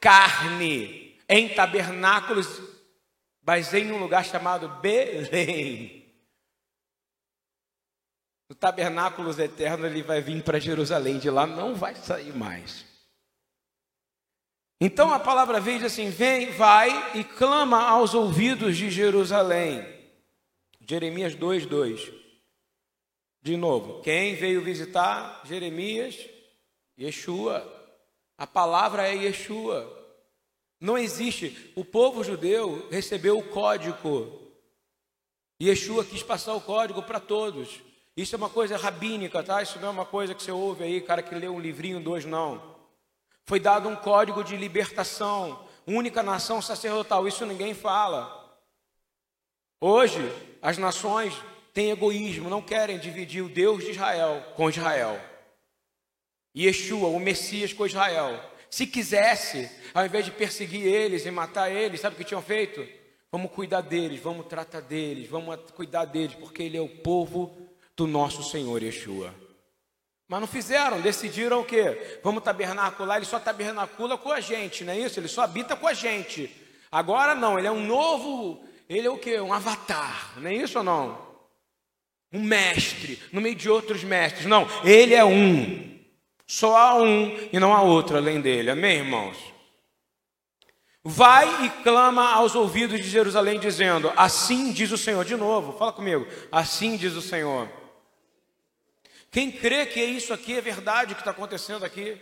carne 0.02 1.18
em 1.30 1.48
tabernáculos, 1.48 2.62
mas 3.42 3.74
em 3.74 3.90
um 3.92 3.98
lugar 3.98 4.26
chamado 4.26 4.68
Belém. 4.82 6.04
No 8.50 8.56
tabernáculos 8.56 9.40
eterno 9.40 9.88
ele 9.88 10.04
vai 10.04 10.22
vir 10.22 10.44
para 10.44 10.60
Jerusalém, 10.60 11.18
de 11.18 11.30
lá 11.30 11.48
não 11.48 11.74
vai 11.74 11.96
sair 11.96 12.36
mais. 12.36 12.86
Então 14.82 15.14
a 15.14 15.20
palavra 15.20 15.62
vem 15.62 15.78
diz 15.78 15.86
assim: 15.86 16.10
vem, 16.10 16.52
vai 16.52 17.18
e 17.18 17.24
clama 17.24 17.88
aos 17.88 18.14
ouvidos 18.14 18.76
de 18.76 18.92
Jerusalém. 18.92 20.03
Jeremias 20.88 21.36
2, 21.36 21.66
2. 21.66 22.12
De 23.42 23.56
novo, 23.58 24.02
quem 24.02 24.36
veio 24.36 24.62
visitar 24.62 25.42
Jeremias? 25.46 26.18
Yeshua. 27.00 27.66
A 28.38 28.46
palavra 28.46 29.08
é 29.08 29.16
Yeshua. 29.16 30.02
Não 30.80 30.98
existe. 30.98 31.72
O 31.76 31.86
povo 31.86 32.24
judeu 32.24 32.88
recebeu 32.92 33.38
o 33.38 33.44
código. 33.44 34.42
Yeshua 35.62 36.04
quis 36.04 36.22
passar 36.22 36.54
o 36.54 36.62
código 36.62 37.02
para 37.04 37.20
todos. 37.20 37.82
Isso 38.16 38.36
é 38.36 38.38
uma 38.38 38.50
coisa 38.50 38.78
rabínica, 38.78 39.42
tá? 39.42 39.62
Isso 39.62 39.80
não 39.80 39.88
é 39.88 39.92
uma 39.92 40.06
coisa 40.06 40.36
que 40.36 40.44
você 40.44 40.52
ouve 40.52 40.84
aí, 40.84 41.02
cara 41.02 41.24
que 41.24 41.34
lê 41.34 41.48
um 41.48 41.60
livrinho, 41.60 42.00
dois, 42.02 42.26
não. 42.26 42.76
Foi 43.46 43.60
dado 43.60 43.88
um 43.88 43.96
código 43.96 44.44
de 44.44 44.58
libertação, 44.58 45.66
única 45.88 46.22
nação 46.22 46.62
sacerdotal. 46.62 47.28
Isso 47.28 47.46
ninguém 47.46 47.74
fala. 47.74 48.43
Hoje, 49.86 50.34
as 50.62 50.78
nações 50.78 51.34
têm 51.74 51.92
egoísmo, 51.92 52.50
não 52.50 52.62
querem 52.62 52.98
dividir 52.98 53.44
o 53.44 53.50
Deus 53.50 53.84
de 53.84 53.92
Israel 53.92 54.42
com 54.56 54.70
Israel. 54.70 55.20
Yeshua, 56.58 57.10
o 57.10 57.20
Messias, 57.20 57.74
com 57.74 57.86
Israel. 57.86 58.40
Se 58.70 58.88
quisesse, 58.88 59.70
ao 59.94 60.06
invés 60.06 60.24
de 60.24 60.32
perseguir 60.32 60.86
eles 60.86 61.26
e 61.26 61.32
matar 61.32 61.70
eles, 61.70 62.00
sabe 62.00 62.16
o 62.16 62.18
que 62.18 62.24
tinham 62.24 62.42
feito? 62.42 62.88
Vamos 63.30 63.52
cuidar 63.52 63.82
deles, 63.82 64.22
vamos 64.22 64.46
tratar 64.46 64.80
deles, 64.80 65.28
vamos 65.28 65.54
cuidar 65.72 66.06
deles, 66.06 66.34
porque 66.36 66.64
ele 66.64 66.78
é 66.78 66.82
o 66.82 66.88
povo 66.88 67.68
do 67.94 68.08
nosso 68.08 68.42
Senhor 68.42 68.82
Yeshua. 68.82 69.36
Mas 70.30 70.40
não 70.40 70.48
fizeram, 70.48 71.02
decidiram 71.02 71.60
o 71.60 71.66
quê? 71.66 72.22
Vamos 72.24 72.42
tabernacular, 72.42 73.18
ele 73.18 73.26
só 73.26 73.38
tabernacula 73.38 74.18
com 74.18 74.32
a 74.32 74.40
gente, 74.40 74.86
não 74.86 74.94
é 74.94 75.00
isso? 75.00 75.20
Ele 75.20 75.28
só 75.28 75.42
habita 75.42 75.76
com 75.76 75.90
a 75.90 75.94
gente. 75.94 76.50
Agora 76.90 77.36
não, 77.36 77.60
ele 77.60 77.68
é 77.68 77.72
um 77.72 77.86
novo 77.86 78.64
ele 78.98 79.08
é 79.08 79.10
o 79.10 79.18
que? 79.18 79.40
Um 79.40 79.54
avatar, 79.54 80.34
não 80.38 80.50
é 80.50 80.56
isso 80.56 80.78
ou 80.78 80.84
não? 80.84 81.34
Um 82.32 82.42
mestre, 82.42 83.20
no 83.32 83.42
meio 83.42 83.56
de 83.56 83.70
outros 83.70 84.04
mestres. 84.04 84.46
Não, 84.46 84.68
ele 84.84 85.14
é 85.14 85.24
um. 85.24 86.00
Só 86.46 86.76
há 86.76 86.96
um 86.96 87.38
e 87.52 87.60
não 87.60 87.74
há 87.74 87.82
outro 87.82 88.18
além 88.18 88.42
dele. 88.42 88.72
Amém, 88.72 88.98
irmãos? 88.98 89.38
Vai 91.04 91.66
e 91.66 91.70
clama 91.84 92.32
aos 92.34 92.56
ouvidos 92.56 93.00
de 93.00 93.10
Jerusalém, 93.10 93.60
dizendo: 93.60 94.12
Assim 94.16 94.72
diz 94.72 94.92
o 94.92 94.98
Senhor. 94.98 95.26
De 95.26 95.36
novo, 95.36 95.78
fala 95.78 95.92
comigo. 95.92 96.26
Assim 96.52 96.96
diz 96.96 97.14
o 97.14 97.22
Senhor. 97.22 97.70
Quem 99.30 99.52
crê 99.52 99.86
que 99.86 100.04
isso 100.04 100.34
aqui 100.34 100.56
é 100.56 100.62
verdade, 100.62 101.14
o 101.14 101.16
que 101.16 101.22
está 101.22 101.32
acontecendo 101.32 101.84
aqui? 101.84 102.22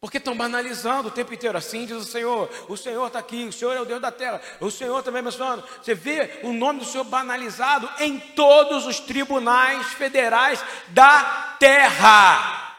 Porque 0.00 0.18
estão 0.18 0.36
banalizando 0.36 1.08
o 1.08 1.10
tempo 1.10 1.34
inteiro. 1.34 1.58
Assim 1.58 1.84
diz 1.84 1.96
o 1.96 2.04
Senhor. 2.04 2.48
O 2.68 2.76
Senhor 2.76 3.06
está 3.06 3.18
aqui. 3.18 3.44
O 3.44 3.52
Senhor 3.52 3.72
é 3.72 3.80
o 3.80 3.84
Deus 3.84 4.00
da 4.00 4.12
terra. 4.12 4.40
O 4.60 4.70
Senhor 4.70 5.02
também 5.02 5.22
mencionando. 5.22 5.64
Você 5.82 5.94
vê 5.94 6.40
o 6.44 6.52
nome 6.52 6.80
do 6.80 6.86
Senhor 6.86 7.04
banalizado 7.04 7.90
em 7.98 8.18
todos 8.18 8.86
os 8.86 9.00
tribunais 9.00 9.88
federais 9.88 10.62
da 10.88 11.56
terra. 11.58 12.76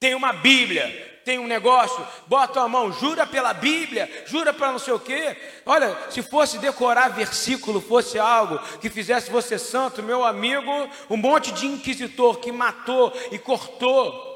Tem 0.00 0.14
uma 0.14 0.32
Bíblia, 0.32 1.20
tem 1.24 1.38
um 1.38 1.46
negócio, 1.46 2.06
bota 2.26 2.60
a 2.60 2.68
mão, 2.68 2.92
jura 2.92 3.26
pela 3.26 3.52
Bíblia, 3.52 4.24
jura 4.26 4.52
para 4.52 4.72
não 4.72 4.78
sei 4.78 4.94
o 4.94 5.00
quê. 5.00 5.36
Olha, 5.64 5.96
se 6.10 6.22
fosse 6.22 6.58
decorar 6.58 7.08
versículo, 7.08 7.80
fosse 7.80 8.18
algo 8.18 8.58
que 8.78 8.90
fizesse 8.90 9.30
você 9.30 9.58
santo, 9.58 10.02
meu 10.02 10.22
amigo, 10.22 10.70
um 11.10 11.16
monte 11.16 11.50
de 11.50 11.66
inquisitor 11.66 12.38
que 12.38 12.52
matou 12.52 13.12
e 13.32 13.38
cortou, 13.38 14.35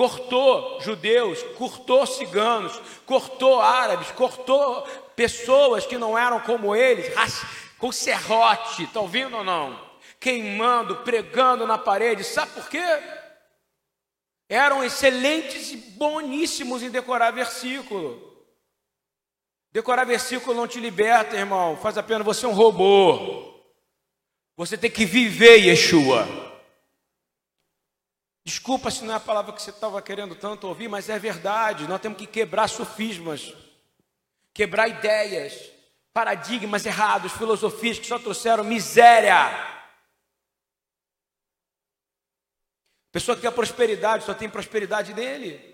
cortou 0.00 0.80
judeus, 0.80 1.42
cortou 1.58 2.06
ciganos, 2.06 2.80
cortou 3.04 3.60
árabes, 3.60 4.10
cortou 4.12 4.82
pessoas 5.14 5.84
que 5.84 5.98
não 5.98 6.16
eram 6.16 6.40
como 6.40 6.74
eles, 6.74 7.12
com 7.76 7.92
serrote, 7.92 8.84
está 8.84 8.98
ouvindo 8.98 9.36
ou 9.36 9.44
não? 9.44 9.78
Queimando, 10.18 10.96
pregando 10.96 11.66
na 11.66 11.76
parede, 11.76 12.24
sabe 12.24 12.50
por 12.52 12.66
quê? 12.70 12.80
eram 14.48 14.82
excelentes 14.82 15.70
e 15.70 15.76
boníssimos 15.76 16.82
em 16.82 16.90
decorar 16.90 17.30
versículo. 17.30 18.48
Decorar 19.70 20.04
versículo 20.04 20.56
não 20.56 20.66
te 20.66 20.80
liberta, 20.80 21.36
irmão, 21.36 21.76
faz 21.76 21.98
apenas 21.98 22.24
você 22.24 22.46
um 22.46 22.52
robô. 22.52 23.54
Você 24.56 24.78
tem 24.78 24.90
que 24.90 25.04
viver 25.04 25.58
Yeshua. 25.58 26.49
Desculpa 28.44 28.90
se 28.90 29.04
não 29.04 29.14
é 29.14 29.16
a 29.16 29.20
palavra 29.20 29.52
que 29.52 29.62
você 29.62 29.70
estava 29.70 30.00
querendo 30.00 30.34
tanto 30.34 30.66
ouvir, 30.66 30.88
mas 30.88 31.08
é 31.08 31.18
verdade. 31.18 31.86
Nós 31.86 32.00
temos 32.00 32.18
que 32.18 32.26
quebrar 32.26 32.68
sofismas, 32.68 33.54
quebrar 34.54 34.88
ideias, 34.88 35.70
paradigmas 36.12 36.86
errados, 36.86 37.32
filosofias 37.32 37.98
que 37.98 38.06
só 38.06 38.18
trouxeram 38.18 38.64
miséria. 38.64 39.36
Pessoa 43.12 43.34
que 43.34 43.42
quer 43.42 43.52
prosperidade, 43.52 44.24
só 44.24 44.32
tem 44.32 44.48
prosperidade 44.48 45.12
nele. 45.12 45.68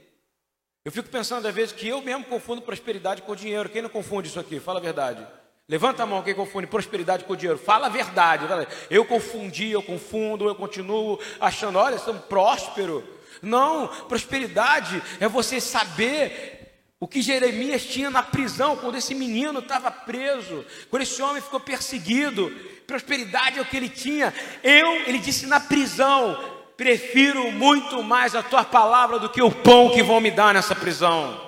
Eu 0.84 0.92
fico 0.92 1.08
pensando 1.08 1.46
às 1.46 1.54
vezes 1.54 1.72
que 1.72 1.88
eu 1.88 2.00
mesmo 2.00 2.24
confundo 2.24 2.62
prosperidade 2.62 3.22
com 3.22 3.34
dinheiro. 3.34 3.68
Quem 3.68 3.82
não 3.82 3.90
confunde 3.90 4.28
isso 4.28 4.40
aqui? 4.40 4.58
Fala 4.58 4.78
a 4.78 4.82
verdade. 4.82 5.26
Levanta 5.68 6.04
a 6.04 6.06
mão 6.06 6.22
quem 6.22 6.34
confunde 6.34 6.68
prosperidade 6.68 7.24
com 7.24 7.34
dinheiro. 7.34 7.58
Fala 7.58 7.86
a 7.86 7.90
verdade. 7.90 8.46
Eu 8.88 9.04
confundi, 9.04 9.72
eu 9.72 9.82
confundo, 9.82 10.46
eu 10.46 10.54
continuo 10.54 11.18
achando, 11.40 11.78
olha, 11.78 11.98
sou 11.98 12.14
próspero. 12.14 13.02
Não, 13.42 13.88
prosperidade 14.08 15.02
é 15.18 15.28
você 15.28 15.60
saber 15.60 16.56
o 17.00 17.06
que 17.06 17.20
Jeremias 17.20 17.84
tinha 17.84 18.10
na 18.10 18.22
prisão, 18.22 18.76
quando 18.76 18.96
esse 18.96 19.14
menino 19.14 19.58
estava 19.58 19.90
preso, 19.90 20.64
quando 20.88 21.02
esse 21.02 21.20
homem 21.20 21.42
ficou 21.42 21.60
perseguido. 21.60 22.48
Prosperidade 22.86 23.58
é 23.58 23.62
o 23.62 23.66
que 23.66 23.76
ele 23.76 23.88
tinha. 23.88 24.32
Eu, 24.62 24.94
ele 25.06 25.18
disse 25.18 25.46
na 25.46 25.58
prisão, 25.58 26.38
prefiro 26.76 27.50
muito 27.50 28.02
mais 28.04 28.36
a 28.36 28.42
tua 28.42 28.64
palavra 28.64 29.18
do 29.18 29.28
que 29.28 29.42
o 29.42 29.50
pão 29.50 29.90
que 29.90 30.02
vão 30.02 30.20
me 30.20 30.30
dar 30.30 30.54
nessa 30.54 30.76
prisão. 30.76 31.45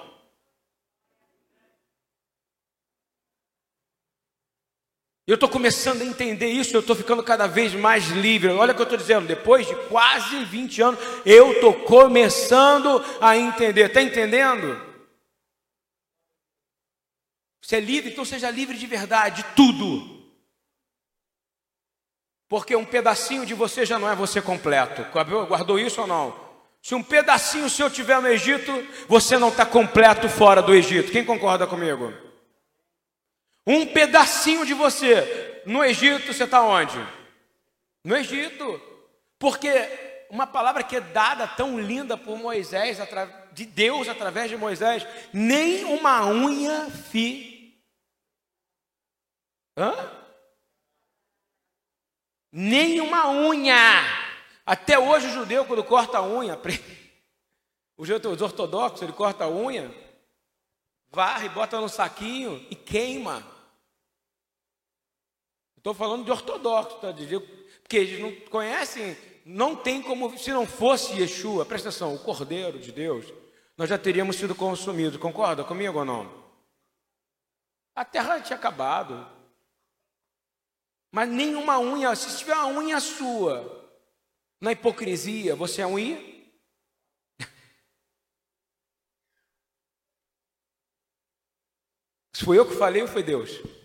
Eu 5.28 5.34
estou 5.34 5.46
começando 5.50 6.00
a 6.00 6.06
entender 6.06 6.46
isso, 6.46 6.74
eu 6.74 6.80
estou 6.80 6.96
ficando 6.96 7.22
cada 7.22 7.46
vez 7.46 7.74
mais 7.74 8.08
livre. 8.08 8.48
Olha 8.48 8.72
o 8.72 8.74
que 8.74 8.80
eu 8.80 8.84
estou 8.84 8.96
dizendo, 8.96 9.26
depois 9.26 9.66
de 9.66 9.76
quase 9.88 10.42
20 10.42 10.80
anos, 10.80 10.98
eu 11.26 11.52
estou 11.52 11.74
começando 11.74 13.04
a 13.20 13.36
entender. 13.36 13.88
Está 13.88 14.00
entendendo? 14.00 14.80
Você 17.60 17.76
é 17.76 17.80
livre, 17.80 18.10
então 18.10 18.24
seja 18.24 18.50
livre 18.50 18.78
de 18.78 18.86
verdade, 18.86 19.42
de 19.42 19.54
tudo. 19.54 20.32
Porque 22.48 22.74
um 22.74 22.86
pedacinho 22.86 23.44
de 23.44 23.52
você 23.52 23.84
já 23.84 23.98
não 23.98 24.08
é 24.08 24.16
você 24.16 24.40
completo. 24.40 25.04
Guardou 25.12 25.78
isso 25.78 26.00
ou 26.00 26.06
não? 26.06 26.34
Se 26.80 26.94
um 26.94 27.02
pedacinho 27.02 27.68
seu 27.68 27.90
tiver 27.90 28.18
no 28.22 28.28
Egito, 28.28 28.72
você 29.06 29.36
não 29.36 29.50
está 29.50 29.66
completo 29.66 30.26
fora 30.26 30.62
do 30.62 30.74
Egito. 30.74 31.12
Quem 31.12 31.22
concorda 31.22 31.66
comigo? 31.66 32.14
Um 33.68 33.86
pedacinho 33.86 34.64
de 34.64 34.72
você 34.72 35.62
no 35.66 35.84
Egito, 35.84 36.32
você 36.32 36.44
está 36.44 36.62
onde? 36.62 36.96
No 38.02 38.16
Egito. 38.16 38.80
Porque 39.38 39.68
uma 40.30 40.46
palavra 40.46 40.82
que 40.82 40.96
é 40.96 41.00
dada 41.00 41.46
tão 41.46 41.78
linda 41.78 42.16
por 42.16 42.38
Moisés, 42.38 42.98
de 43.52 43.66
Deus 43.66 44.08
através 44.08 44.48
de 44.48 44.56
Moisés, 44.56 45.06
nem 45.32 45.84
uma 45.84 46.26
unha 46.26 46.90
fi. 46.90 47.78
Hã? 49.76 50.18
nem 52.52 53.00
uma 53.00 53.30
unha. 53.30 53.76
Até 54.64 54.98
hoje 54.98 55.28
o 55.28 55.32
judeu, 55.32 55.64
quando 55.64 55.84
corta 55.84 56.18
a 56.18 56.22
unha, 56.22 56.58
os 57.96 58.10
ortodoxos, 58.42 59.02
ele 59.02 59.12
corta 59.12 59.44
a 59.44 59.48
unha, 59.48 59.94
varre, 61.10 61.48
bota 61.48 61.80
no 61.80 61.88
saquinho 61.88 62.66
e 62.70 62.74
queima. 62.74 63.57
Estou 65.88 66.06
falando 66.06 66.22
de 66.22 66.30
ortodoxo, 66.30 66.98
tá? 66.98 67.14
porque 67.80 67.96
eles 67.96 68.20
não 68.20 68.30
conhecem, 68.50 69.16
não 69.42 69.74
tem 69.74 70.02
como, 70.02 70.36
se 70.36 70.50
não 70.50 70.66
fosse 70.66 71.18
Yeshua, 71.18 71.64
presta 71.64 71.88
atenção, 71.88 72.14
o 72.14 72.18
Cordeiro 72.18 72.78
de 72.78 72.92
Deus, 72.92 73.32
nós 73.74 73.88
já 73.88 73.96
teríamos 73.96 74.36
sido 74.36 74.54
consumidos, 74.54 75.18
concorda 75.18 75.64
comigo 75.64 75.98
ou 75.98 76.04
não? 76.04 76.30
A 77.94 78.04
terra 78.04 78.38
tinha 78.38 78.58
acabado, 78.58 79.26
mas 81.10 81.26
nenhuma 81.26 81.78
unha, 81.78 82.14
se 82.14 82.36
tiver 82.36 82.52
uma 82.52 82.80
unha 82.80 83.00
sua, 83.00 83.90
na 84.60 84.72
hipocrisia, 84.72 85.56
você 85.56 85.80
é 85.80 85.86
unha? 85.86 86.18
Se 92.36 92.44
foi 92.44 92.58
eu 92.58 92.68
que 92.68 92.76
falei 92.76 93.00
ou 93.00 93.08
foi 93.08 93.22
Deus? 93.22 93.77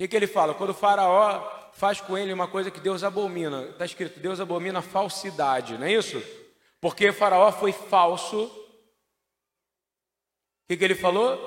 Que, 0.00 0.08
que 0.08 0.16
ele 0.16 0.26
fala? 0.26 0.54
Quando 0.54 0.70
o 0.70 0.74
faraó 0.74 1.70
faz 1.74 2.00
com 2.00 2.16
ele 2.16 2.32
uma 2.32 2.48
coisa 2.48 2.70
que 2.70 2.80
Deus 2.80 3.04
abomina, 3.04 3.64
está 3.64 3.84
escrito, 3.84 4.18
Deus 4.18 4.40
abomina 4.40 4.80
falsidade, 4.80 5.76
não 5.76 5.86
é 5.86 5.92
isso? 5.92 6.22
Porque 6.80 7.12
faraó 7.12 7.52
foi 7.52 7.70
falso. 7.70 8.44
O 8.44 8.50
que, 10.66 10.78
que 10.78 10.84
ele 10.84 10.94
falou? 10.94 11.38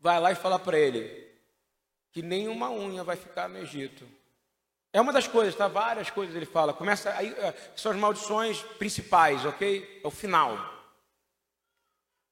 Vai 0.00 0.18
lá 0.18 0.32
e 0.32 0.34
fala 0.34 0.58
para 0.58 0.78
ele: 0.78 1.36
que 2.10 2.22
nenhuma 2.22 2.70
unha 2.70 3.04
vai 3.04 3.16
ficar 3.16 3.46
no 3.46 3.58
Egito. 3.58 4.08
É 4.90 5.02
uma 5.02 5.12
das 5.12 5.28
coisas, 5.28 5.54
tá? 5.54 5.68
Várias 5.68 6.08
coisas 6.08 6.34
ele 6.34 6.46
fala. 6.46 6.72
Começa 6.72 7.12
aí, 7.12 7.30
é, 7.34 7.52
são 7.76 7.92
as 7.92 7.98
maldições 7.98 8.62
principais, 8.78 9.44
ok? 9.44 10.00
É 10.02 10.06
o 10.06 10.10
final. 10.10 10.56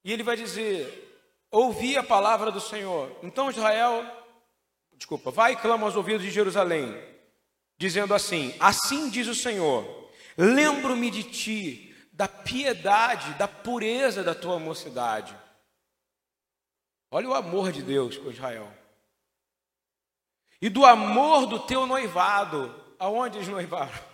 E 0.02 0.10
ele 0.10 0.22
vai 0.22 0.36
dizer: 0.36 1.20
ouvi 1.50 1.98
a 1.98 2.02
palavra 2.02 2.50
do 2.50 2.62
Senhor. 2.62 3.14
Então 3.22 3.50
Israel, 3.50 4.21
desculpa, 5.02 5.32
vai 5.32 5.54
e 5.54 5.56
clama 5.56 5.84
aos 5.84 5.96
ouvidos 5.96 6.22
de 6.22 6.30
Jerusalém, 6.30 6.96
dizendo 7.76 8.14
assim: 8.14 8.54
Assim 8.60 9.10
diz 9.10 9.26
o 9.26 9.34
Senhor: 9.34 10.08
Lembro-me 10.36 11.10
de 11.10 11.24
ti, 11.24 11.94
da 12.12 12.28
piedade, 12.28 13.34
da 13.34 13.48
pureza 13.48 14.22
da 14.22 14.34
tua 14.34 14.60
mocidade. 14.60 15.36
Olha 17.10 17.28
o 17.28 17.34
amor 17.34 17.72
de 17.72 17.82
Deus 17.82 18.16
com 18.16 18.30
Israel 18.30 18.72
e 20.60 20.68
do 20.68 20.86
amor 20.86 21.46
do 21.46 21.58
teu 21.58 21.84
noivado. 21.84 22.80
Aonde 22.98 23.38
eles 23.38 23.48
noivaram? 23.48 24.12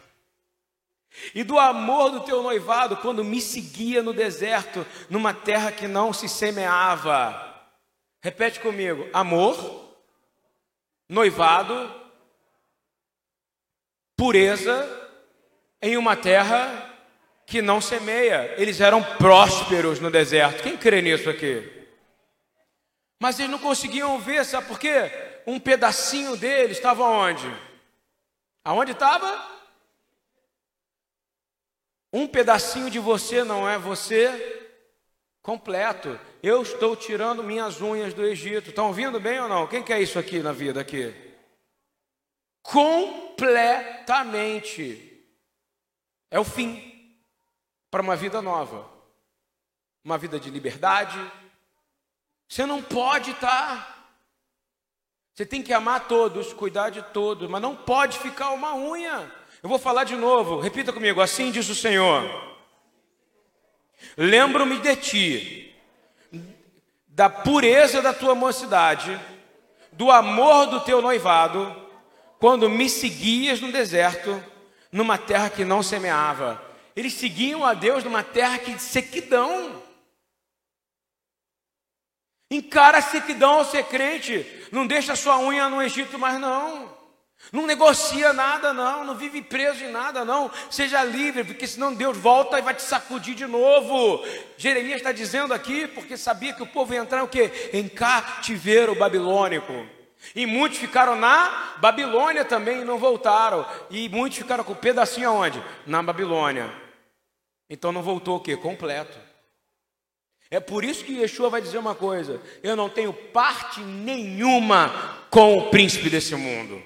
E 1.35 1.45
do 1.45 1.59
amor 1.59 2.11
do 2.11 2.21
teu 2.21 2.43
noivado 2.43 2.97
quando 2.97 3.23
me 3.23 3.39
seguia 3.39 4.03
no 4.03 4.15
deserto, 4.15 4.87
numa 5.11 5.35
terra 5.35 5.71
que 5.71 5.87
não 5.87 6.11
se 6.11 6.27
semeava. 6.27 7.45
Repete 8.23 8.61
comigo: 8.61 9.07
amor, 9.13 9.88
noivado, 11.09 11.95
pureza 14.17 14.87
em 15.81 15.97
uma 15.97 16.17
terra 16.17 16.97
que 17.47 17.63
não 17.63 17.81
semeia. 17.81 18.55
Eles 18.57 18.81
eram 18.81 19.03
prósperos 19.17 20.01
no 20.01 20.11
deserto. 20.11 20.63
Quem 20.63 20.77
crê 20.77 21.01
nisso 21.01 21.31
aqui? 21.31 21.87
Mas 23.21 23.39
eles 23.39 23.51
não 23.51 23.59
conseguiam 23.59 24.19
ver, 24.21 24.45
sabe 24.45 24.67
por 24.67 24.79
quê? 24.79 25.29
um 25.49 25.59
pedacinho 25.59 26.37
dele 26.37 26.73
estava 26.73 27.05
onde? 27.05 27.47
Aonde 28.63 28.93
estava? 28.93 29.49
Um 32.13 32.29
pedacinho 32.29 32.91
de 32.91 32.99
você 32.99 33.43
não 33.43 33.67
é 33.67 33.79
você 33.79 34.68
completo. 35.49 36.21
Eu 36.43 36.61
estou 36.61 36.95
tirando 36.95 37.43
minhas 37.43 37.81
unhas 37.81 38.13
do 38.13 38.23
Egito. 38.23 38.69
Estão 38.69 38.89
ouvindo 38.89 39.19
bem 39.19 39.41
ou 39.41 39.49
não? 39.49 39.67
Quem 39.67 39.83
quer 39.83 39.99
isso 39.99 40.19
aqui 40.19 40.41
na 40.41 40.53
vida 40.53 40.79
aqui? 40.79 41.15
Completamente. 42.61 45.25
É 46.31 46.39
o 46.39 46.45
fim 46.45 47.17
para 47.91 48.03
uma 48.03 48.15
vida 48.15 48.43
nova. 48.43 48.87
Uma 50.05 50.19
vida 50.19 50.39
de 50.39 50.51
liberdade. 50.51 51.19
Você 52.47 52.67
não 52.67 52.83
pode 52.83 53.31
estar. 53.31 53.87
Tá. 53.87 53.95
Você 55.35 55.47
tem 55.47 55.63
que 55.63 55.73
amar 55.73 56.09
todos, 56.09 56.53
cuidar 56.53 56.91
de 56.91 57.01
todos, 57.01 57.49
mas 57.49 57.63
não 57.63 57.75
pode 57.75 58.19
ficar 58.19 58.51
uma 58.51 58.77
unha. 58.77 59.33
Eu 59.63 59.69
vou 59.71 59.79
falar 59.79 60.05
de 60.05 60.15
novo, 60.15 60.61
repita 60.61 60.93
comigo, 60.93 61.23
assim 61.23 61.51
diz 61.51 61.67
o 61.71 61.75
Senhor. 61.75 62.49
Lembro-me 64.17 64.79
de 64.79 64.97
ti, 64.97 65.77
da 67.07 67.29
pureza 67.29 68.03
da 68.03 68.13
tua 68.13 68.35
mocidade, 68.35 69.19
do 69.93 70.11
amor 70.11 70.67
do 70.67 70.81
teu 70.81 71.03
noivado, 71.03 71.75
quando 72.39 72.69
me 72.69 72.89
seguias 72.89 73.61
no 73.61 73.73
deserto, 73.73 74.43
numa 74.93 75.19
terra 75.19 75.51
que 75.51 75.65
não 75.65 75.83
semeava. 75.83 76.63
Eles 76.95 77.13
seguiam 77.15 77.65
a 77.65 77.75
Deus 77.75 78.03
numa 78.03 78.23
terra 78.23 78.59
que 78.59 78.73
de 78.73 78.83
sequidão. 78.83 79.83
Encara 82.51 82.99
a 82.99 83.03
sequidão 83.03 83.55
ao 83.55 83.65
ser 83.65 83.85
crente. 83.85 84.47
Não 84.73 84.87
deixa 84.87 85.15
sua 85.15 85.39
unha 85.39 85.69
no 85.69 85.83
Egito 85.83 86.19
mais 86.19 86.41
não. 86.41 86.98
Não 87.53 87.67
negocia 87.67 88.33
nada, 88.33 88.73
não. 88.73 89.05
Não 89.05 89.17
vive 89.17 89.41
preso 89.41 89.85
em 89.85 89.91
nada, 89.91 90.25
não. 90.25 90.51
Seja 90.71 91.03
livre, 91.05 91.45
porque 91.45 91.67
senão 91.67 91.95
Deus 91.95 92.17
volta 92.17 92.59
e 92.59 92.63
vai 92.63 92.75
te 92.75 92.83
sacudir 92.83 93.35
de 93.35 93.47
novo. 93.47 94.25
Jeremias 94.57 94.97
está 94.97 95.13
dizendo 95.13 95.55
aqui, 95.55 95.87
porque 95.87 96.17
sabia 96.17 96.53
que 96.53 96.63
o 96.63 96.67
povo 96.67 96.93
ia 96.93 97.01
entrar 97.01 97.23
o 97.23 97.29
quê? 97.29 97.71
Em 97.73 97.89
cativeiro 97.89 98.95
babilônico. 98.95 99.87
E 100.35 100.47
muitos 100.47 100.79
ficaram 100.79 101.17
na 101.17 101.75
Babilônia 101.79 102.45
também 102.45 102.83
e 102.83 102.85
não 102.85 102.99
voltaram. 102.99 103.67
E 103.91 104.09
muitos 104.09 104.39
ficaram 104.39 104.65
com 104.65 104.73
o 104.73 104.77
pedacinho 104.77 105.29
aonde? 105.29 105.63
Na 105.87 106.03
Babilônia. 106.03 106.71
Então 107.71 107.93
não 107.93 108.03
voltou 108.03 108.37
o 108.37 108.41
quê? 108.41 108.57
Completo. 108.57 109.19
É 110.51 110.59
por 110.59 110.83
isso 110.83 111.05
que 111.05 111.21
Yeshua 111.21 111.51
vai 111.51 111.61
dizer 111.61 111.79
uma 111.79 111.95
coisa: 111.95 112.41
eu 112.63 112.75
não 112.75 112.89
tenho 112.89 113.13
parte 113.13 113.81
nenhuma 113.81 115.19
com 115.31 115.59
o 115.59 115.71
príncipe 115.71 116.11
desse 116.11 116.35
mundo. 116.35 116.83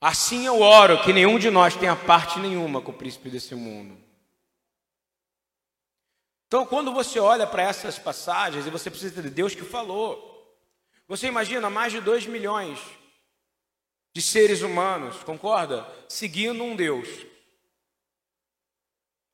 Assim 0.00 0.46
eu 0.46 0.60
oro 0.60 1.02
que 1.02 1.12
nenhum 1.12 1.38
de 1.38 1.50
nós 1.50 1.74
tenha 1.74 1.96
parte 1.96 2.38
nenhuma 2.38 2.80
com 2.80 2.92
o 2.92 2.94
príncipe 2.94 3.28
desse 3.28 3.54
mundo. 3.54 3.98
Então, 6.46 6.64
quando 6.64 6.92
você 6.92 7.18
olha 7.18 7.46
para 7.46 7.62
essas 7.62 7.98
passagens 7.98 8.66
e 8.66 8.70
você 8.70 8.90
precisa 8.90 9.20
de 9.20 9.28
Deus 9.28 9.54
que 9.54 9.62
falou, 9.62 10.56
você 11.06 11.26
imagina 11.26 11.68
mais 11.68 11.92
de 11.92 12.00
dois 12.00 12.26
milhões 12.26 12.78
de 14.14 14.22
seres 14.22 14.62
humanos, 14.62 15.22
concorda? 15.24 15.86
Seguindo 16.08 16.62
um 16.62 16.74
Deus. 16.74 17.08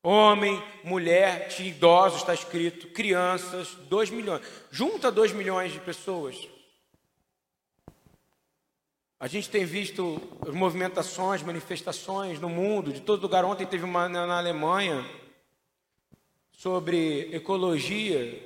Homem, 0.03 0.61
mulher, 0.83 1.49
idosos, 1.59 2.19
está 2.19 2.33
escrito, 2.33 2.89
crianças, 2.89 3.73
dois 3.89 4.09
milhões. 4.09 4.45
Junta 4.69 5.11
dois 5.11 5.31
milhões 5.31 5.71
de 5.71 5.79
pessoas. 5.79 6.35
A 9.17 9.27
gente 9.27 9.49
tem 9.49 9.63
visto 9.65 10.21
movimentações, 10.53 11.41
manifestações 11.41 12.37
no 12.39 12.49
mundo, 12.49 12.91
de 12.91 12.99
todo 12.99 13.21
lugar. 13.21 13.45
Ontem 13.45 13.65
teve 13.65 13.85
uma 13.85 14.09
na 14.09 14.37
Alemanha 14.37 15.05
sobre 16.51 17.33
ecologia. 17.33 18.45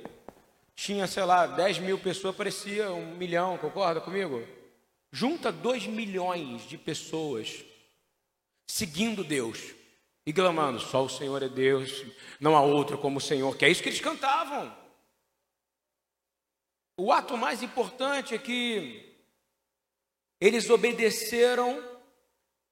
Tinha, 0.76 1.08
sei 1.08 1.24
lá, 1.24 1.46
10 1.46 1.80
mil 1.80 1.98
pessoas, 1.98 2.36
parecia 2.36 2.92
um 2.92 3.16
milhão, 3.16 3.58
concorda 3.58 4.00
comigo? 4.00 4.46
Junta 5.10 5.50
2 5.50 5.88
milhões 5.88 6.62
de 6.68 6.78
pessoas 6.78 7.64
seguindo 8.64 9.24
Deus 9.24 9.74
e 10.24 10.32
clamando: 10.32 10.78
só 10.78 11.04
o 11.04 11.08
Senhor 11.08 11.42
é 11.42 11.48
Deus, 11.48 12.04
não 12.38 12.56
há 12.56 12.62
outro 12.62 12.96
como 12.96 13.18
o 13.18 13.20
Senhor, 13.20 13.56
que 13.56 13.64
é 13.64 13.68
isso 13.68 13.82
que 13.82 13.88
eles 13.88 14.00
cantavam. 14.00 14.72
O 16.96 17.12
ato 17.12 17.36
mais 17.36 17.60
importante 17.60 18.34
é 18.36 18.38
que 18.38 19.09
eles 20.40 20.70
obedeceram, 20.70 21.84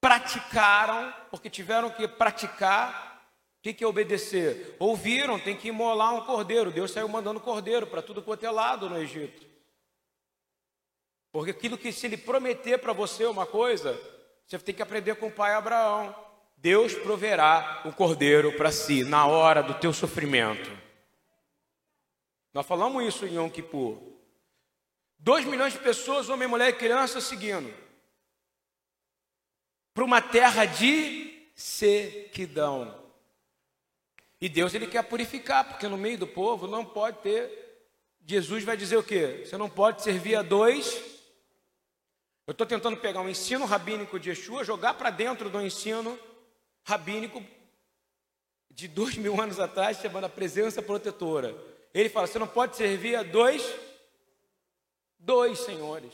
praticaram, 0.00 1.12
porque 1.31 1.50
tiveram 1.50 1.90
que 1.90 2.09
praticar. 2.09 3.07
O 3.59 3.62
que, 3.62 3.74
que 3.74 3.85
é 3.85 3.87
obedecer? 3.87 4.76
Ouviram, 4.78 5.38
tem 5.38 5.57
que 5.57 5.68
imolar 5.68 6.14
um 6.14 6.24
cordeiro. 6.24 6.70
Deus 6.70 6.92
saiu 6.92 7.09
mandando 7.09 7.40
cordeiro 7.40 7.87
para 7.87 8.00
tudo 8.00 8.22
quanto 8.22 8.46
é 8.46 8.50
lado 8.50 8.88
no 8.88 8.96
Egito. 8.96 9.46
Porque 11.31 11.50
aquilo 11.50 11.76
que 11.76 11.92
se 11.92 12.07
ele 12.07 12.16
prometer 12.16 12.78
para 12.78 12.92
você 12.92 13.26
uma 13.26 13.44
coisa, 13.44 14.00
você 14.46 14.59
tem 14.59 14.74
que 14.74 14.83
aprender 14.83 15.16
com 15.16 15.26
o 15.26 15.33
pai 15.33 15.54
Abraão. 15.54 16.14
Deus 16.57 16.94
proverá 16.94 17.83
o 17.85 17.92
cordeiro 17.92 18.57
para 18.57 18.72
si 18.72 19.04
na 19.04 19.26
hora 19.26 19.62
do 19.62 19.74
teu 19.74 19.92
sofrimento. 19.92 20.70
Nós 22.54 22.66
falamos 22.66 23.04
isso 23.04 23.26
em 23.26 23.35
Yom 23.35 23.50
Kippur. 23.50 24.17
Dois 25.18 25.44
milhões 25.44 25.72
de 25.72 25.81
pessoas, 25.81 26.28
homem, 26.28 26.46
mulher 26.46 26.68
e 26.68 26.76
criança, 26.76 27.20
seguindo. 27.20 27.74
Para 29.92 30.04
uma 30.04 30.22
terra 30.22 30.64
de 30.64 31.50
sequidão. 31.54 32.96
E 34.40 34.48
Deus 34.48 34.72
ele 34.72 34.87
quer 34.87 35.02
purificar, 35.02 35.64
porque 35.64 35.88
no 35.88 35.96
meio 35.96 36.16
do 36.16 36.26
povo 36.26 36.68
não 36.68 36.85
pode 36.85 37.18
ter. 37.18 37.66
Jesus 38.24 38.62
vai 38.62 38.76
dizer 38.76 38.96
o 38.96 39.02
quê? 39.02 39.42
Você 39.44 39.57
não 39.57 39.68
pode 39.68 40.02
servir 40.02 40.37
a 40.37 40.42
dois. 40.42 41.02
Eu 42.46 42.52
estou 42.52 42.66
tentando 42.66 42.96
pegar 42.96 43.20
um 43.20 43.28
ensino 43.28 43.66
rabínico 43.66 44.18
de 44.20 44.31
Yeshua, 44.31 44.62
jogar 44.62 44.94
para 44.94 45.11
dentro 45.11 45.50
do 45.50 45.61
ensino 45.61 46.18
rabínico 46.85 47.44
de 48.70 48.87
dois 48.87 49.16
mil 49.16 49.40
anos 49.40 49.59
atrás, 49.59 49.98
chamando 50.00 50.24
a 50.24 50.28
presença 50.28 50.81
protetora. 50.81 51.57
Ele 51.92 52.09
fala: 52.09 52.28
você 52.28 52.38
não 52.38 52.46
pode 52.46 52.76
servir 52.76 53.16
a 53.16 53.24
dois 53.24 53.62
Dois 55.18 55.59
senhores. 55.61 56.12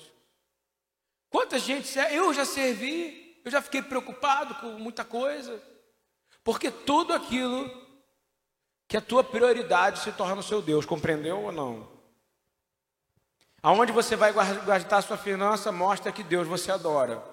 Quanta 1.29 1.59
gente, 1.59 1.99
eu 1.99 2.33
já 2.33 2.45
servi, 2.45 3.41
eu 3.45 3.51
já 3.51 3.61
fiquei 3.61 3.83
preocupado 3.83 4.55
com 4.57 4.79
muita 4.79 5.05
coisa, 5.05 5.61
porque 6.43 6.71
tudo 6.71 7.13
aquilo 7.13 7.69
que 8.87 8.97
a 8.97 9.01
tua 9.01 9.25
prioridade 9.25 9.99
se 9.99 10.13
torna 10.13 10.41
o 10.41 10.43
seu 10.43 10.63
Deus, 10.63 10.87
compreendeu 10.87 11.41
ou 11.41 11.53
não? 11.53 11.93
Aonde 13.63 13.93
você 13.93 14.15
vai 14.15 14.33
gastar 14.33 15.03
sua 15.03 15.17
finança 15.17 15.73
mostra 15.73 16.13
que 16.13 16.23
Deus 16.23 16.47
você 16.47 16.71
adora. 16.71 17.25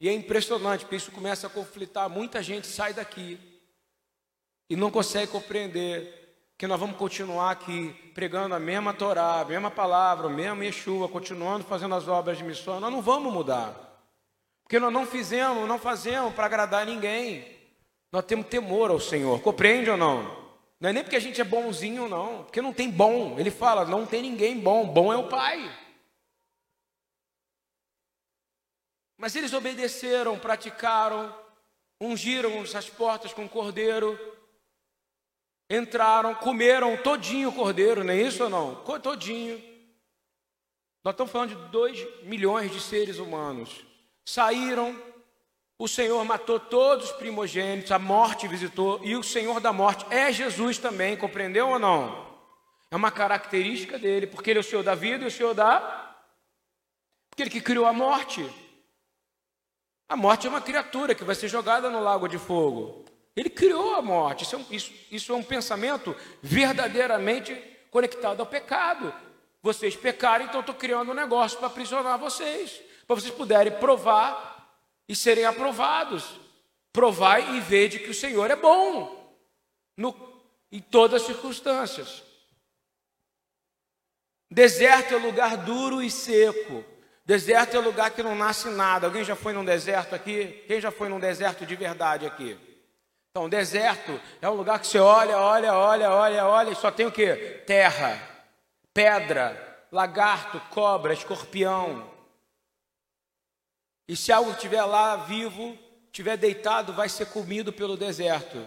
E 0.00 0.08
é 0.08 0.12
impressionante, 0.12 0.80
porque 0.80 0.96
isso 0.96 1.12
começa 1.12 1.46
a 1.46 1.50
conflitar. 1.50 2.08
Muita 2.08 2.42
gente 2.42 2.66
sai 2.66 2.92
daqui 2.92 3.38
e 4.68 4.74
não 4.74 4.90
consegue 4.90 5.30
compreender 5.30 6.21
que 6.62 6.66
nós 6.68 6.78
vamos 6.78 6.96
continuar 6.96 7.50
aqui 7.50 7.92
pregando 8.14 8.54
a 8.54 8.58
mesma 8.60 8.94
Torá, 8.94 9.40
a 9.40 9.44
mesma 9.44 9.68
palavra, 9.68 10.28
o 10.28 10.30
mesmo 10.30 10.62
Yeshua, 10.62 11.08
continuando 11.08 11.64
fazendo 11.64 11.92
as 11.96 12.06
obras 12.06 12.38
de 12.38 12.44
missão, 12.44 12.78
nós 12.78 12.92
não 12.92 13.02
vamos 13.02 13.32
mudar. 13.32 13.74
Porque 14.62 14.78
nós 14.78 14.92
não 14.92 15.04
fizemos, 15.04 15.66
não 15.66 15.76
fazemos 15.76 16.32
para 16.32 16.46
agradar 16.46 16.86
ninguém. 16.86 17.44
Nós 18.12 18.24
temos 18.24 18.46
temor 18.46 18.92
ao 18.92 19.00
Senhor, 19.00 19.42
compreende 19.42 19.90
ou 19.90 19.96
não? 19.96 20.22
Não 20.78 20.90
é 20.90 20.92
nem 20.92 21.02
porque 21.02 21.16
a 21.16 21.20
gente 21.20 21.40
é 21.40 21.44
bonzinho, 21.44 22.08
não, 22.08 22.44
porque 22.44 22.62
não 22.62 22.72
tem 22.72 22.88
bom. 22.88 23.40
Ele 23.40 23.50
fala, 23.50 23.84
não 23.84 24.06
tem 24.06 24.22
ninguém 24.22 24.60
bom, 24.60 24.86
bom 24.86 25.12
é 25.12 25.16
o 25.16 25.28
Pai. 25.28 25.68
Mas 29.18 29.34
eles 29.34 29.52
obedeceram, 29.52 30.38
praticaram, 30.38 31.34
ungiram 32.00 32.62
as 32.62 32.88
portas 32.88 33.32
com 33.32 33.48
cordeiro, 33.48 34.16
entraram, 35.76 36.34
comeram 36.34 36.96
todinho 36.96 37.48
o 37.48 37.52
cordeiro, 37.52 38.04
não 38.04 38.12
é 38.12 38.20
isso 38.20 38.44
ou 38.44 38.50
não? 38.50 38.74
Todinho. 39.00 39.62
Nós 41.04 41.14
estamos 41.14 41.32
falando 41.32 41.48
de 41.50 41.70
2 41.70 42.24
milhões 42.24 42.70
de 42.70 42.80
seres 42.80 43.18
humanos. 43.18 43.84
Saíram, 44.24 44.96
o 45.78 45.88
Senhor 45.88 46.24
matou 46.24 46.60
todos 46.60 47.06
os 47.06 47.16
primogênitos, 47.16 47.90
a 47.90 47.98
morte 47.98 48.46
visitou, 48.46 49.00
e 49.02 49.16
o 49.16 49.22
Senhor 49.22 49.58
da 49.60 49.72
morte 49.72 50.06
é 50.10 50.32
Jesus 50.32 50.78
também, 50.78 51.16
compreendeu 51.16 51.68
ou 51.68 51.78
não? 51.78 52.30
É 52.90 52.94
uma 52.94 53.10
característica 53.10 53.98
dele, 53.98 54.26
porque 54.26 54.50
ele 54.50 54.58
é 54.58 54.60
o 54.60 54.64
Senhor 54.64 54.84
da 54.84 54.94
vida 54.94 55.24
e 55.24 55.26
o 55.26 55.30
Senhor 55.30 55.54
da. 55.54 55.80
Porque 57.30 57.42
ele 57.42 57.50
que 57.50 57.60
criou 57.60 57.86
a 57.86 57.92
morte. 57.92 58.48
A 60.08 60.14
morte 60.14 60.46
é 60.46 60.50
uma 60.50 60.60
criatura 60.60 61.14
que 61.14 61.24
vai 61.24 61.34
ser 61.34 61.48
jogada 61.48 61.88
no 61.88 62.02
lago 62.02 62.28
de 62.28 62.36
fogo. 62.36 63.06
Ele 63.36 63.48
criou 63.48 63.94
a 63.94 64.02
morte. 64.02 64.44
Isso 64.44 64.56
é, 64.56 64.58
um, 64.58 64.66
isso, 64.70 64.92
isso 65.10 65.32
é 65.32 65.36
um 65.36 65.42
pensamento 65.42 66.14
verdadeiramente 66.42 67.54
conectado 67.90 68.40
ao 68.40 68.46
pecado. 68.46 69.12
Vocês 69.62 69.96
pecaram, 69.96 70.44
então 70.44 70.60
estou 70.60 70.74
criando 70.74 71.12
um 71.12 71.14
negócio 71.14 71.58
para 71.58 71.68
aprisionar 71.68 72.18
vocês, 72.18 72.80
para 73.06 73.16
vocês 73.16 73.32
puderem 73.32 73.72
provar 73.78 74.76
e 75.08 75.14
serem 75.14 75.44
aprovados. 75.44 76.40
Provai 76.92 77.56
e 77.56 77.60
vede 77.60 77.98
que 77.98 78.10
o 78.10 78.14
Senhor 78.14 78.50
é 78.50 78.56
bom. 78.56 79.34
no, 79.96 80.14
em 80.70 80.80
todas 80.80 81.22
as 81.22 81.26
circunstâncias. 81.26 82.22
Deserto 84.50 85.14
é 85.14 85.16
lugar 85.16 85.56
duro 85.56 86.02
e 86.02 86.10
seco. 86.10 86.84
Deserto 87.24 87.76
é 87.76 87.80
lugar 87.80 88.10
que 88.10 88.22
não 88.22 88.34
nasce 88.34 88.68
nada. 88.68 89.06
Alguém 89.06 89.24
já 89.24 89.36
foi 89.36 89.52
num 89.52 89.64
deserto 89.64 90.14
aqui? 90.14 90.64
Quem 90.66 90.80
já 90.80 90.90
foi 90.90 91.08
num 91.08 91.20
deserto 91.20 91.64
de 91.64 91.74
verdade 91.76 92.26
aqui? 92.26 92.58
Então, 93.32 93.48
deserto 93.48 94.20
é 94.42 94.50
um 94.50 94.52
lugar 94.52 94.78
que 94.78 94.86
você 94.86 94.98
olha, 94.98 95.38
olha, 95.38 95.72
olha, 95.72 96.10
olha, 96.10 96.46
olha 96.46 96.70
e 96.70 96.76
só 96.76 96.90
tem 96.90 97.06
o 97.06 97.12
que? 97.12 97.34
Terra, 97.66 98.20
pedra, 98.92 99.86
lagarto, 99.90 100.60
cobra, 100.68 101.14
escorpião. 101.14 102.12
E 104.06 104.14
se 104.14 104.30
algo 104.30 104.50
estiver 104.50 104.84
lá 104.84 105.16
vivo, 105.16 105.78
estiver 106.08 106.36
deitado, 106.36 106.92
vai 106.92 107.08
ser 107.08 107.24
comido 107.32 107.72
pelo 107.72 107.96
deserto. 107.96 108.66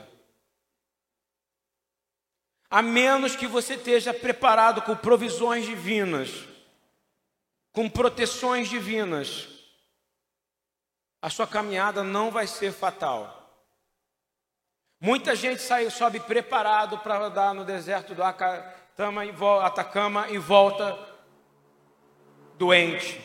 A 2.67 2.82
menos 2.82 3.36
que 3.36 3.45
você 3.45 3.75
esteja 3.75 4.15
preparado 4.15 4.82
com 4.82 4.95
provisões 4.95 5.67
divinas, 5.67 6.32
com 7.71 7.88
proteções 7.88 8.67
divinas, 8.67 9.47
a 11.21 11.30
sua 11.30 11.45
caminhada 11.45 12.04
não 12.04 12.32
vai 12.32 12.47
ser 12.47 12.73
fatal. 12.73 13.44
Muita 15.05 15.35
gente 15.35 15.61
sai, 15.61 15.87
sobe 15.91 16.19
preparado 16.19 16.97
para 16.97 17.19
andar 17.19 17.53
no 17.53 17.63
deserto 17.63 18.15
do 18.15 18.23
Atacama 18.23 19.23
e 20.31 20.39
volta 20.39 20.97
doente, 22.57 23.21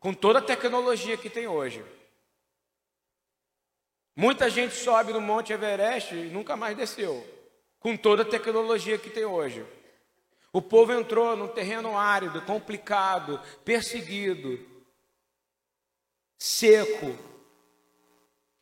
com 0.00 0.12
toda 0.12 0.40
a 0.40 0.42
tecnologia 0.42 1.16
que 1.16 1.30
tem 1.30 1.46
hoje. 1.46 1.84
Muita 4.16 4.50
gente 4.50 4.74
sobe 4.74 5.12
no 5.12 5.20
Monte 5.20 5.52
Everest 5.52 6.12
e 6.12 6.28
nunca 6.28 6.56
mais 6.56 6.76
desceu, 6.76 7.24
com 7.78 7.96
toda 7.96 8.22
a 8.22 8.28
tecnologia 8.28 8.98
que 8.98 9.08
tem 9.08 9.24
hoje. 9.24 9.64
O 10.52 10.60
povo 10.60 10.92
entrou 10.92 11.36
num 11.36 11.46
terreno 11.46 11.96
árido, 11.96 12.42
complicado, 12.42 13.40
perseguido, 13.64 14.58
seco, 16.36 17.16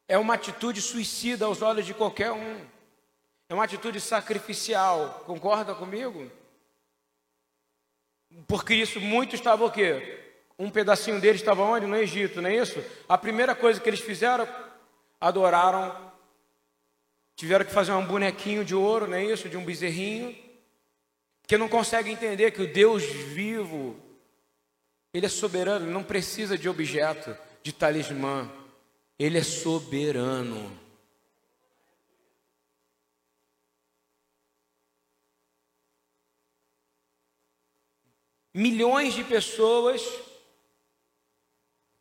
é 0.09 0.19
uma 0.19 0.35
atitude 0.35 0.81
suicida 0.81 1.47
aos 1.47 1.63
olhos 1.63 1.87
de 1.87 1.95
qualquer 1.95 2.33
um. 2.33 2.61
É 3.49 3.55
uma 3.55 3.65
atitude 3.65 4.01
sacrificial. 4.01 5.23
Concorda 5.27 5.75
comigo? 5.75 6.31
Por 8.47 8.65
Cristo, 8.65 9.01
muitos 9.01 9.35
estavam 9.35 9.67
o 9.67 9.71
quê? 9.71 10.21
Um 10.59 10.71
pedacinho 10.71 11.21
deles 11.21 11.41
estava 11.41 11.63
onde? 11.63 11.87
No 11.87 11.97
Egito, 11.97 12.41
não 12.41 12.49
é 12.49 12.57
isso? 12.57 12.83
A 13.09 13.19
primeira 13.19 13.55
coisa 13.55 13.81
que 13.81 13.89
eles 13.89 14.01
fizeram, 14.01 14.49
adoraram, 15.21 16.13
tiveram 17.37 17.65
que 17.65 17.73
fazer 17.73 17.93
um 17.93 18.07
bonequinho 18.07 18.65
de 18.65 18.75
ouro, 18.75 19.07
não 19.07 19.17
é 19.17 19.25
isso? 19.25 19.49
De 19.49 19.57
um 19.57 19.65
bezerrinho, 19.65 20.37
porque 21.43 21.59
não 21.59 21.69
conseguem 21.69 22.13
entender 22.13 22.53
que 22.53 22.63
o 22.63 22.73
Deus 22.73 23.05
vivo, 23.05 23.97
Ele 25.13 25.27
é 25.27 25.29
soberano, 25.29 25.87
Ele 25.87 25.93
não 25.93 26.05
precisa 26.05 26.57
de 26.57 26.69
objeto, 26.69 27.37
de 27.63 27.73
talismã. 27.73 28.51
Ele 29.19 29.39
é 29.39 29.43
soberano. 29.43 30.85
Milhões 38.53 39.15
de 39.15 39.25
pessoas. 39.25 40.03
O 40.03 40.23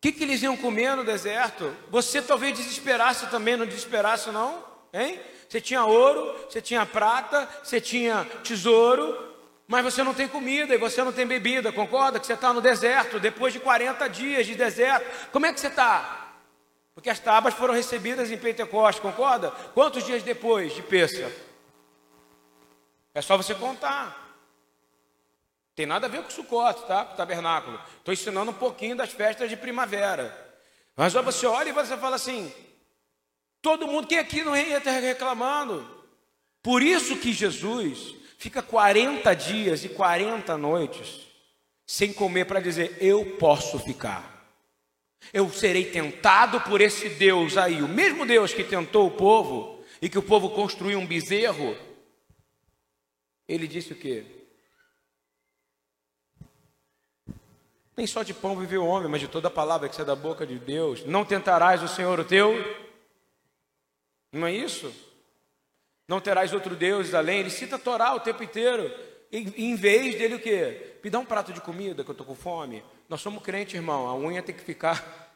que, 0.02 0.12
que 0.12 0.24
eles 0.24 0.44
iam 0.44 0.58
comer 0.58 0.96
no 0.96 1.04
deserto? 1.04 1.76
Você 1.90 2.22
talvez 2.22 2.58
desesperasse 2.58 3.28
também, 3.28 3.58
não 3.58 3.66
desesperasse, 3.66 4.30
não? 4.32 4.64
Hein? 4.94 5.20
Você 5.48 5.62
tinha 5.62 5.86
ouro, 5.86 6.36
você 6.50 6.62
tinha 6.62 6.86
prata, 6.86 7.48
você 7.64 7.80
tinha 7.80 8.26
tesouro, 8.44 9.34
mas 9.68 9.84
você 9.84 10.04
não 10.04 10.14
tem 10.14 10.28
comida 10.28 10.76
e 10.76 10.78
você 10.78 11.04
não 11.04 11.14
tem 11.14 11.26
bebida, 11.26 11.72
concorda? 11.72 12.20
Que 12.20 12.28
você 12.28 12.34
está 12.34 12.52
no 12.52 12.62
deserto, 12.62 13.20
depois 13.20 13.54
de 13.54 13.60
40 13.60 14.08
dias 14.08 14.46
de 14.46 14.56
deserto. 14.56 15.32
Como 15.32 15.46
é 15.46 15.54
que 15.54 15.60
você 15.60 15.68
está? 15.68 16.23
Porque 16.94 17.10
as 17.10 17.20
tábuas 17.20 17.54
foram 17.54 17.74
recebidas 17.74 18.32
em 18.32 18.38
Pentecostes, 18.38 19.02
concorda? 19.02 19.52
Quantos 19.74 20.06
dias 20.06 20.22
depois 20.22 20.74
de 20.76 20.82
Pêssega? 20.82 21.32
É 23.14 23.22
só 23.22 23.36
você 23.36 23.56
contar. 23.56 24.22
Tem 25.76 25.86
nada 25.86 26.06
a 26.06 26.10
ver 26.10 26.22
com 26.22 26.30
o 26.30 26.32
Sucote, 26.32 26.86
tá? 26.86 27.06
Com 27.06 27.14
o 27.14 27.18
tabernáculo. 27.18 27.80
Estou 27.98 28.14
ensinando 28.14 28.52
um 28.52 28.56
pouquinho 28.56 28.96
das 28.96 29.12
festas 29.12 29.50
de 29.50 29.58
primavera. 29.58 30.40
Mas 30.96 31.14
você 31.14 31.48
olha 31.48 31.70
e 31.70 31.74
você 31.74 31.98
fala 31.98 32.16
assim: 32.16 32.54
todo 33.62 33.88
mundo 33.88 34.08
que 34.08 34.16
aqui 34.16 34.44
não 34.44 34.56
ia 34.56 34.78
estar 34.78 34.92
reclamando. 34.92 35.88
Por 36.62 36.84
isso 36.84 37.18
que 37.18 37.34
Jesus 37.34 38.16
fica 38.38 38.62
40 38.62 39.34
dias 39.34 39.84
e 39.84 39.90
40 39.90 40.56
noites 40.58 41.28
sem 41.88 42.14
comer 42.14 42.46
para 42.46 42.60
dizer: 42.60 42.98
eu 43.02 43.38
posso 43.38 43.80
ficar. 43.80 44.33
Eu 45.32 45.50
serei 45.50 45.86
tentado 45.86 46.60
por 46.62 46.82
esse 46.82 47.10
Deus 47.10 47.58
aí, 47.58 47.82
o 47.82 47.88
mesmo 47.88 48.26
Deus 48.26 48.54
que 48.54 48.64
tentou 48.64 49.08
o 49.08 49.12
povo 49.12 49.84
e 50.02 50.10
que 50.10 50.20
o 50.20 50.24
povo 50.24 50.50
construiu 50.50 51.00
um 51.00 51.08
bezerro. 51.08 51.78
Ele 53.48 53.68
disse 53.68 53.94
o 53.94 53.96
quê? 53.96 54.26
Nem 57.96 58.08
só 58.08 58.24
de 58.24 58.34
pão 58.34 58.58
viveu 58.58 58.84
o 58.84 58.88
homem, 58.88 59.10
mas 59.10 59.22
de 59.22 59.28
toda 59.28 59.48
a 59.48 59.52
palavra 59.52 59.88
que 59.88 59.96
sai 59.96 60.06
da 60.06 60.16
boca 60.16 60.46
de 60.46 60.58
Deus. 60.58 61.06
Não 61.06 61.24
tentarás 61.24 61.84
o 61.84 61.88
Senhor 61.88 62.20
o 62.20 62.26
teu? 62.26 62.54
Não 64.32 64.48
é 64.48 64.52
isso? 64.52 64.92
Não 66.08 66.20
terás 66.20 66.54
outro 66.54 66.76
Deus 66.76 67.14
além. 67.14 67.40
Ele 67.40 67.50
cita 67.52 67.76
a 67.76 67.80
Torá 67.80 68.14
o 68.16 68.20
tempo 68.20 68.44
inteiro. 68.44 68.92
Em, 69.32 69.54
em 69.58 69.76
vez 69.76 70.16
dele 70.16 70.36
o 70.36 70.40
quê? 70.40 70.98
Me 71.04 71.10
dá 71.10 71.20
um 71.20 71.26
prato 71.26 71.54
de 71.54 71.62
comida 71.62 72.04
que 72.04 72.10
eu 72.10 72.14
estou 72.14 72.26
com 72.26 72.36
fome. 72.36 72.84
Nós 73.10 73.22
somos 73.22 73.44
crentes, 73.44 73.76
irmão. 73.76 74.08
A 74.08 74.16
unha 74.16 74.42
tem 74.42 74.56
que 74.56 74.64
ficar 74.64 75.34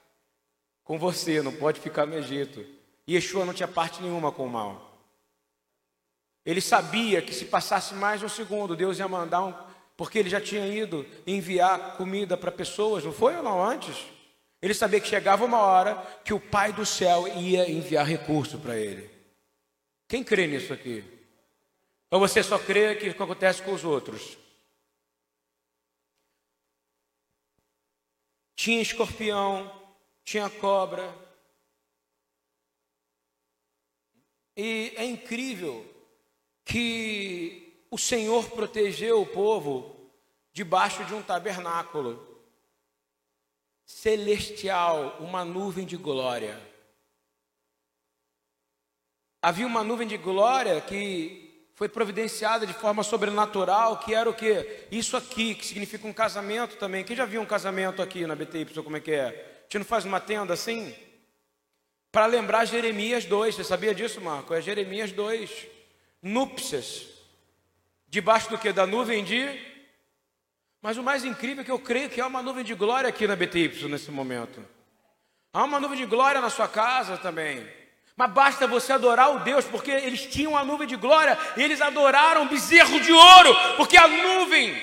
com 0.84 0.98
você, 0.98 1.42
não 1.42 1.54
pode 1.54 1.80
ficar 1.80 2.06
no 2.06 2.16
Egito. 2.16 2.66
E 3.06 3.16
Yeshua 3.16 3.46
não 3.46 3.54
tinha 3.54 3.68
parte 3.68 4.02
nenhuma 4.02 4.32
com 4.32 4.46
o 4.46 4.50
mal. 4.50 5.00
Ele 6.46 6.62
sabia 6.62 7.22
que 7.22 7.34
se 7.34 7.46
passasse 7.46 7.94
mais 7.94 8.24
um 8.24 8.30
segundo, 8.30 8.76
Deus 8.76 9.00
ia 9.00 9.08
mandar 9.08 9.44
um. 9.44 9.54
Porque 9.98 10.20
ele 10.20 10.30
já 10.30 10.40
tinha 10.40 10.66
ido 10.68 11.06
enviar 11.26 11.98
comida 11.98 12.38
para 12.38 12.52
pessoas, 12.52 13.04
não 13.04 13.12
foi 13.12 13.36
ou 13.36 13.44
não 13.44 13.64
antes? 13.64 14.06
Ele 14.62 14.74
sabia 14.74 15.00
que 15.00 15.08
chegava 15.08 15.44
uma 15.44 15.60
hora 15.60 15.96
que 16.24 16.34
o 16.34 16.40
Pai 16.40 16.72
do 16.72 16.86
céu 16.86 17.28
ia 17.28 17.70
enviar 17.70 18.06
recurso 18.06 18.58
para 18.60 18.78
ele. 18.78 19.10
Quem 20.08 20.24
crê 20.24 20.48
nisso 20.48 20.72
aqui? 20.72 21.04
Ou 22.10 22.20
você 22.20 22.42
só 22.42 22.58
crê 22.58 22.96
que 22.96 23.10
acontece 23.10 23.62
com 23.62 23.74
os 23.74 23.84
outros? 23.84 24.38
Tinha 28.58 28.82
escorpião, 28.82 29.72
tinha 30.24 30.50
cobra. 30.50 31.16
E 34.56 34.94
é 34.96 35.06
incrível 35.06 35.86
que 36.66 37.86
o 37.92 38.00
Senhor 38.00 38.50
protegeu 38.50 39.22
o 39.22 39.28
povo 39.28 40.12
debaixo 40.52 41.06
de 41.06 41.14
um 41.14 41.22
tabernáculo 41.22 42.36
celestial, 43.86 45.18
uma 45.20 45.46
nuvem 45.46 45.86
de 45.86 45.96
glória. 45.96 46.60
Havia 49.40 49.68
uma 49.68 49.84
nuvem 49.84 50.08
de 50.08 50.18
glória 50.18 50.82
que 50.82 51.47
foi 51.78 51.88
providenciada 51.88 52.66
de 52.66 52.74
forma 52.74 53.04
sobrenatural, 53.04 54.00
que 54.00 54.12
era 54.12 54.28
o 54.28 54.34
que? 54.34 54.88
Isso 54.92 55.16
aqui, 55.16 55.54
que 55.54 55.64
significa 55.64 56.08
um 56.08 56.12
casamento 56.12 56.76
também. 56.76 57.04
Quem 57.04 57.16
já 57.16 57.24
viu 57.24 57.40
um 57.40 57.46
casamento 57.46 58.02
aqui 58.02 58.26
na 58.26 58.36
BTY, 58.36 58.66
como 58.84 58.98
é 58.98 59.00
que 59.00 59.12
é? 59.12 59.28
A 59.60 59.62
gente 59.66 59.78
não 59.78 59.86
faz 59.86 60.04
uma 60.04 60.20
tenda 60.20 60.56
assim? 60.56 60.96
Para 62.12 62.26
lembrar 62.26 62.66
Jeremias 62.66 63.26
2, 63.26 63.54
você 63.54 63.64
sabia 63.64 63.94
disso, 63.94 64.20
Marco? 64.20 64.56
É 64.56 64.60
Jeremias 64.60 65.12
2. 65.12 65.68
Núpcias. 66.20 67.06
Debaixo 68.08 68.50
do 68.50 68.58
que? 68.58 68.74
Da 68.74 68.88
nuvem 68.88 69.24
de. 69.24 69.48
Mas 70.82 70.98
o 70.98 71.04
mais 71.04 71.24
incrível 71.24 71.62
é 71.62 71.64
que 71.64 71.70
eu 71.70 71.78
creio 71.78 72.10
que 72.10 72.20
há 72.20 72.26
uma 72.26 72.42
nuvem 72.42 72.64
de 72.64 72.74
glória 72.74 73.08
aqui 73.08 73.28
na 73.28 73.36
BTY 73.36 73.88
nesse 73.88 74.10
momento. 74.10 74.66
Há 75.54 75.64
uma 75.64 75.80
nuvem 75.80 76.00
de 76.00 76.08
glória 76.08 76.42
na 76.42 76.50
sua 76.50 76.68
casa 76.68 77.18
também. 77.18 77.77
Mas 78.18 78.32
basta 78.32 78.66
você 78.66 78.92
adorar 78.92 79.36
o 79.36 79.40
Deus, 79.42 79.64
porque 79.66 79.92
eles 79.92 80.26
tinham 80.26 80.58
a 80.58 80.66
nuvem 80.66 80.88
de 80.88 80.96
glória 80.96 81.38
e 81.56 81.62
eles 81.62 81.80
adoraram 81.80 82.48
bezerro 82.48 83.00
de 83.00 83.14
ouro, 83.14 83.56
porque 83.78 83.96
a 83.96 84.08
nuvem 84.08 84.76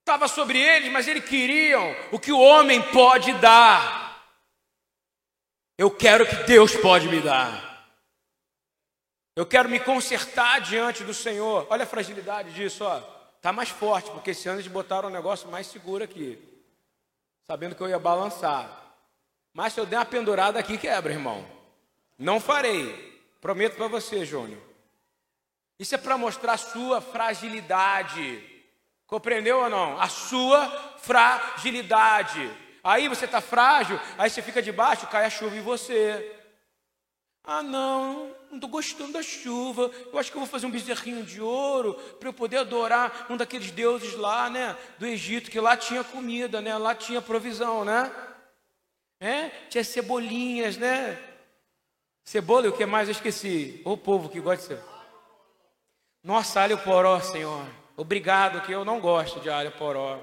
estava 0.00 0.26
sobre 0.26 0.58
eles, 0.58 0.90
mas 0.90 1.06
eles 1.06 1.28
queriam 1.28 1.94
o 2.10 2.18
que 2.18 2.32
o 2.32 2.40
homem 2.40 2.80
pode 2.90 3.34
dar. 3.34 4.24
Eu 5.76 5.90
quero 5.90 6.24
o 6.24 6.26
que 6.26 6.36
Deus 6.44 6.74
pode 6.74 7.06
me 7.06 7.20
dar. 7.20 7.84
Eu 9.36 9.44
quero 9.44 9.68
me 9.68 9.78
consertar 9.78 10.62
diante 10.62 11.04
do 11.04 11.12
Senhor. 11.12 11.66
Olha 11.68 11.82
a 11.82 11.86
fragilidade 11.86 12.50
disso, 12.54 12.82
ó. 12.82 12.98
Tá 13.42 13.52
mais 13.52 13.68
forte, 13.68 14.10
porque 14.10 14.30
esse 14.30 14.48
ano 14.48 14.58
eles 14.58 14.72
botaram 14.72 15.10
um 15.10 15.12
negócio 15.12 15.50
mais 15.50 15.66
seguro 15.66 16.02
aqui. 16.02 16.38
Sabendo 17.46 17.74
que 17.74 17.82
eu 17.82 17.90
ia 17.90 17.98
balançar. 17.98 18.94
Mas 19.52 19.74
se 19.74 19.80
eu 19.80 19.84
der 19.84 19.98
uma 19.98 20.06
pendurada 20.06 20.58
aqui, 20.58 20.78
quebra, 20.78 21.12
irmão. 21.12 21.55
Não 22.18 22.40
farei. 22.40 23.20
Prometo 23.40 23.76
para 23.76 23.88
você, 23.88 24.24
Júnior. 24.24 24.60
Isso 25.78 25.94
é 25.94 25.98
para 25.98 26.16
mostrar 26.16 26.54
a 26.54 26.58
sua 26.58 27.00
fragilidade. 27.00 28.42
Compreendeu 29.06 29.60
ou 29.60 29.70
não? 29.70 30.00
A 30.00 30.08
sua 30.08 30.68
fragilidade. 30.98 32.50
Aí 32.82 33.08
você 33.08 33.24
está 33.24 33.40
frágil, 33.40 33.98
aí 34.16 34.30
você 34.30 34.40
fica 34.40 34.62
debaixo, 34.62 35.06
cai 35.08 35.24
a 35.24 35.30
chuva 35.30 35.56
em 35.56 35.60
você. 35.60 36.34
Ah, 37.44 37.62
não, 37.62 38.34
não 38.48 38.56
estou 38.56 38.70
gostando 38.70 39.12
da 39.12 39.22
chuva. 39.22 39.90
Eu 40.12 40.18
acho 40.18 40.30
que 40.30 40.36
eu 40.36 40.40
vou 40.40 40.48
fazer 40.48 40.66
um 40.66 40.70
bezerrinho 40.70 41.24
de 41.24 41.40
ouro 41.40 41.94
para 42.18 42.28
eu 42.28 42.32
poder 42.32 42.58
adorar 42.58 43.26
um 43.30 43.36
daqueles 43.36 43.70
deuses 43.70 44.14
lá, 44.14 44.50
né, 44.50 44.76
do 44.98 45.06
Egito, 45.06 45.50
que 45.50 45.60
lá 45.60 45.76
tinha 45.76 46.02
comida, 46.02 46.60
né, 46.60 46.76
lá 46.76 46.94
tinha 46.94 47.22
provisão, 47.22 47.84
né? 47.84 48.10
É? 49.20 49.48
Tinha 49.70 49.84
cebolinhas, 49.84 50.76
né? 50.76 51.35
Cebola 52.26 52.66
e 52.66 52.68
o 52.68 52.76
que 52.76 52.84
mais 52.84 53.06
eu 53.08 53.12
esqueci? 53.12 53.80
O 53.84 53.96
povo 53.96 54.28
que 54.28 54.40
gosta 54.40 54.74
de 54.74 54.80
cebola. 54.80 55.06
Nossa, 56.24 56.60
alho 56.60 56.76
poró, 56.78 57.20
Senhor. 57.20 57.64
Obrigado, 57.96 58.60
que 58.62 58.72
eu 58.72 58.84
não 58.84 59.00
gosto 59.00 59.38
de 59.38 59.48
alho 59.48 59.70
poró. 59.70 60.18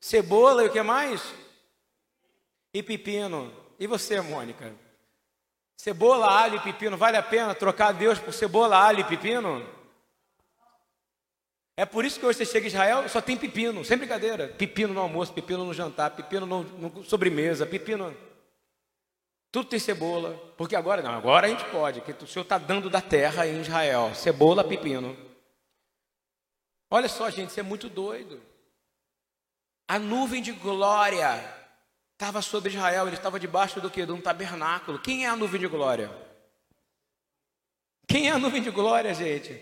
Cebola 0.00 0.64
e 0.64 0.66
o 0.66 0.72
que 0.72 0.82
mais? 0.82 1.22
E 2.74 2.82
pepino. 2.82 3.54
E 3.78 3.86
você, 3.86 4.20
Mônica? 4.20 4.74
Cebola, 5.76 6.26
alho 6.26 6.56
e 6.56 6.60
pepino, 6.60 6.96
vale 6.96 7.16
a 7.16 7.22
pena 7.22 7.54
trocar 7.54 7.92
Deus 7.92 8.18
por 8.18 8.34
cebola, 8.34 8.76
alho 8.76 9.00
e 9.00 9.04
pepino? 9.04 9.64
É 11.76 11.86
por 11.86 12.04
isso 12.04 12.18
que 12.18 12.26
hoje 12.26 12.38
você 12.38 12.44
chega 12.44 12.66
em 12.66 12.68
Israel, 12.68 13.08
só 13.08 13.20
tem 13.20 13.36
pepino, 13.36 13.84
sem 13.84 13.96
brincadeira. 13.96 14.48
Pepino 14.48 14.92
no 14.92 15.00
almoço, 15.00 15.32
pepino 15.32 15.64
no 15.64 15.72
jantar, 15.72 16.10
pepino 16.10 16.44
no, 16.44 16.64
no 16.64 17.04
sobremesa, 17.04 17.64
pepino. 17.64 18.31
Tudo 19.52 19.68
tem 19.68 19.78
cebola. 19.78 20.34
Porque 20.56 20.74
agora, 20.74 21.02
não, 21.02 21.12
agora 21.12 21.46
a 21.46 21.50
gente 21.50 21.64
pode, 21.66 22.00
porque 22.00 22.24
o 22.24 22.26
Senhor 22.26 22.42
está 22.42 22.56
dando 22.56 22.88
da 22.88 23.02
terra 23.02 23.46
em 23.46 23.60
Israel. 23.60 24.14
Cebola, 24.14 24.64
pepino. 24.64 25.14
Olha 26.90 27.08
só, 27.08 27.28
gente, 27.30 27.50
isso 27.50 27.60
é 27.60 27.62
muito 27.62 27.90
doido. 27.90 28.42
A 29.86 29.98
nuvem 29.98 30.40
de 30.40 30.52
glória 30.52 31.38
estava 32.14 32.40
sobre 32.40 32.70
Israel, 32.70 33.06
ele 33.06 33.16
estava 33.16 33.38
debaixo 33.38 33.78
do 33.80 33.90
que? 33.90 34.06
De 34.06 34.12
um 34.12 34.20
tabernáculo. 34.20 34.98
Quem 34.98 35.26
é 35.26 35.28
a 35.28 35.36
nuvem 35.36 35.60
de 35.60 35.68
glória? 35.68 36.10
Quem 38.08 38.28
é 38.28 38.32
a 38.32 38.38
nuvem 38.38 38.62
de 38.62 38.70
glória, 38.70 39.12
gente? 39.12 39.60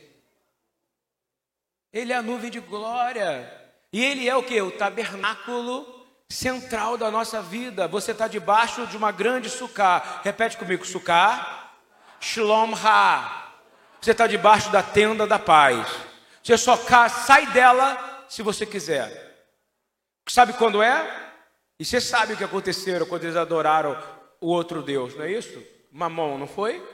Ele 1.93 2.12
é 2.12 2.16
a 2.16 2.22
nuvem 2.22 2.51
de 2.51 2.61
glória. 2.61 3.59
E 3.93 4.05
ele 4.05 4.28
é 4.28 4.36
o 4.36 4.43
que? 4.43 4.61
O 4.61 4.70
tabernáculo 4.70 5.99
central 6.30 6.96
da 6.96 7.10
nossa 7.10 7.42
vida. 7.42 7.88
Você 7.88 8.12
está 8.12 8.28
debaixo 8.28 8.86
de 8.86 8.96
uma 8.96 9.10
grande 9.10 9.50
sucá. 9.50 10.20
Repete 10.22 10.56
comigo, 10.56 10.86
sucá. 10.86 11.72
Shalom 12.20 12.72
Ha. 12.74 13.48
Você 14.00 14.12
está 14.12 14.26
debaixo 14.26 14.70
da 14.70 14.82
tenda 14.82 15.26
da 15.26 15.38
paz. 15.38 15.86
Você 16.42 16.56
só 16.56 16.76
sai 17.08 17.46
dela 17.48 18.24
se 18.28 18.42
você 18.42 18.64
quiser. 18.64 19.44
Sabe 20.26 20.52
quando 20.52 20.82
é? 20.82 21.32
E 21.78 21.84
você 21.84 22.00
sabe 22.00 22.34
o 22.34 22.36
que 22.36 22.44
aconteceu 22.44 23.04
quando 23.06 23.24
eles 23.24 23.36
adoraram 23.36 24.00
o 24.40 24.46
outro 24.46 24.82
Deus, 24.82 25.14
não 25.16 25.24
é 25.24 25.32
isso? 25.32 25.62
Mamão, 25.90 26.38
não 26.38 26.46
foi? 26.46 26.78
O 26.78 26.86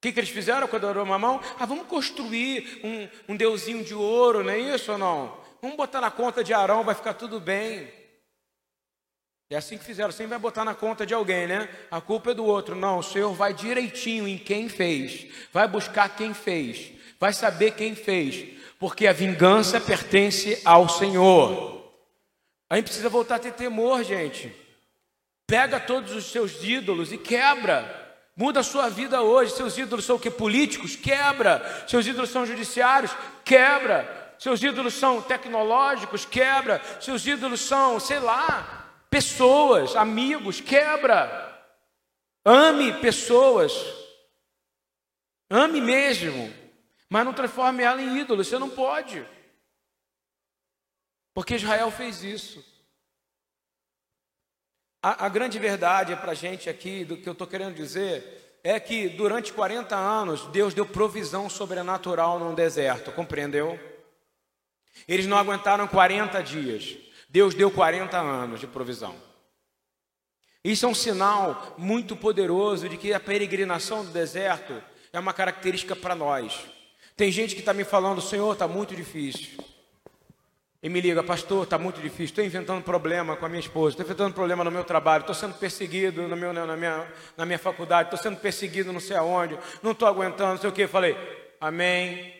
que, 0.00 0.12
que 0.12 0.20
eles 0.20 0.30
fizeram 0.30 0.66
quando 0.66 0.84
adoraram 0.84 1.06
Mamão? 1.06 1.40
Ah, 1.58 1.66
vamos 1.66 1.86
construir 1.86 2.80
um, 2.82 3.32
um 3.34 3.36
deusinho 3.36 3.84
de 3.84 3.94
ouro, 3.94 4.42
não 4.42 4.50
é 4.50 4.58
isso 4.58 4.92
ou 4.92 4.98
não? 4.98 5.43
Vamos 5.64 5.78
botar 5.78 6.02
na 6.02 6.10
conta 6.10 6.44
de 6.44 6.52
Arão, 6.52 6.84
vai 6.84 6.94
ficar 6.94 7.14
tudo 7.14 7.40
bem. 7.40 7.90
É 9.48 9.56
assim 9.56 9.78
que 9.78 9.84
fizeram, 9.84 10.12
sempre 10.12 10.26
vai 10.26 10.38
botar 10.38 10.62
na 10.62 10.74
conta 10.74 11.06
de 11.06 11.14
alguém, 11.14 11.46
né? 11.46 11.70
A 11.90 12.02
culpa 12.02 12.32
é 12.32 12.34
do 12.34 12.44
outro. 12.44 12.76
Não, 12.76 12.98
o 12.98 13.02
Senhor 13.02 13.32
vai 13.32 13.54
direitinho 13.54 14.28
em 14.28 14.36
quem 14.36 14.68
fez, 14.68 15.26
vai 15.54 15.66
buscar 15.66 16.14
quem 16.14 16.34
fez, 16.34 16.92
vai 17.18 17.32
saber 17.32 17.70
quem 17.70 17.94
fez, 17.94 18.60
porque 18.78 19.06
a 19.06 19.12
vingança 19.14 19.80
pertence 19.80 20.60
ao 20.66 20.86
Senhor. 20.86 21.90
A 22.68 22.76
gente 22.76 22.84
precisa 22.84 23.08
voltar 23.08 23.36
a 23.36 23.38
ter 23.38 23.54
temor, 23.54 24.04
gente. 24.04 24.54
Pega 25.46 25.80
todos 25.80 26.12
os 26.12 26.26
seus 26.26 26.62
ídolos 26.62 27.10
e 27.10 27.16
quebra. 27.16 28.20
Muda 28.36 28.60
a 28.60 28.64
sua 28.64 28.90
vida 28.90 29.22
hoje. 29.22 29.54
Seus 29.54 29.78
ídolos 29.78 30.04
são 30.04 30.16
o 30.16 30.20
que? 30.20 30.30
Políticos? 30.30 30.94
Quebra. 30.94 31.86
Seus 31.88 32.06
ídolos 32.06 32.28
são 32.28 32.44
judiciários? 32.44 33.16
Quebra. 33.46 34.23
Seus 34.44 34.62
ídolos 34.62 34.92
são 34.92 35.22
tecnológicos? 35.22 36.26
Quebra. 36.26 36.78
Seus 37.00 37.26
ídolos 37.26 37.62
são, 37.62 37.98
sei 37.98 38.20
lá, 38.20 38.92
pessoas, 39.08 39.96
amigos? 39.96 40.60
Quebra. 40.60 41.66
Ame 42.44 42.92
pessoas. 43.00 43.72
Ame 45.48 45.80
mesmo. 45.80 46.52
Mas 47.08 47.24
não 47.24 47.32
transforme 47.32 47.84
ela 47.84 48.02
em 48.02 48.18
ídolo. 48.18 48.44
Você 48.44 48.58
não 48.58 48.68
pode. 48.68 49.26
Porque 51.32 51.54
Israel 51.54 51.90
fez 51.90 52.22
isso. 52.22 52.62
A, 55.02 55.24
a 55.24 55.28
grande 55.30 55.58
verdade 55.58 56.14
para 56.16 56.32
a 56.32 56.34
gente 56.34 56.68
aqui, 56.68 57.02
do 57.02 57.16
que 57.16 57.26
eu 57.26 57.32
estou 57.32 57.46
querendo 57.46 57.76
dizer, 57.76 58.60
é 58.62 58.78
que 58.78 59.08
durante 59.08 59.54
40 59.54 59.96
anos 59.96 60.46
Deus 60.48 60.74
deu 60.74 60.84
provisão 60.84 61.48
sobrenatural 61.48 62.38
num 62.38 62.54
deserto, 62.54 63.10
compreendeu? 63.10 63.93
Eles 65.06 65.26
não 65.26 65.36
aguentaram 65.36 65.86
40 65.86 66.42
dias, 66.42 66.96
Deus 67.28 67.54
deu 67.54 67.70
40 67.70 68.18
anos 68.18 68.60
de 68.60 68.66
provisão. 68.66 69.14
Isso 70.62 70.86
é 70.86 70.88
um 70.88 70.94
sinal 70.94 71.74
muito 71.76 72.16
poderoso 72.16 72.88
de 72.88 72.96
que 72.96 73.12
a 73.12 73.20
peregrinação 73.20 74.04
do 74.04 74.10
deserto 74.10 74.82
é 75.12 75.20
uma 75.20 75.34
característica 75.34 75.94
para 75.94 76.14
nós. 76.14 76.64
Tem 77.16 77.30
gente 77.30 77.54
que 77.54 77.60
está 77.60 77.74
me 77.74 77.84
falando, 77.84 78.20
Senhor, 78.20 78.52
está 78.52 78.66
muito 78.66 78.96
difícil. 78.96 79.62
E 80.82 80.88
me 80.88 81.00
liga, 81.00 81.22
pastor, 81.22 81.64
está 81.64 81.78
muito 81.78 82.00
difícil, 82.00 82.26
estou 82.26 82.44
inventando 82.44 82.82
problema 82.82 83.36
com 83.36 83.46
a 83.46 83.48
minha 83.48 83.60
esposa, 83.60 83.94
estou 83.94 84.04
inventando 84.04 84.34
problema 84.34 84.62
no 84.64 84.70
meu 84.70 84.84
trabalho, 84.84 85.22
estou 85.22 85.34
sendo 85.34 85.54
perseguido 85.54 86.28
no 86.28 86.36
meu, 86.36 86.52
na, 86.52 86.76
minha, 86.76 87.08
na 87.38 87.46
minha 87.46 87.58
faculdade, 87.58 88.08
estou 88.08 88.18
sendo 88.18 88.38
perseguido 88.38 88.92
não 88.92 89.00
sei 89.00 89.16
aonde, 89.16 89.58
não 89.82 89.92
estou 89.92 90.06
aguentando, 90.06 90.50
não 90.50 90.58
sei 90.58 90.68
o 90.68 90.72
que. 90.72 90.86
Falei, 90.86 91.16
amém. 91.60 92.33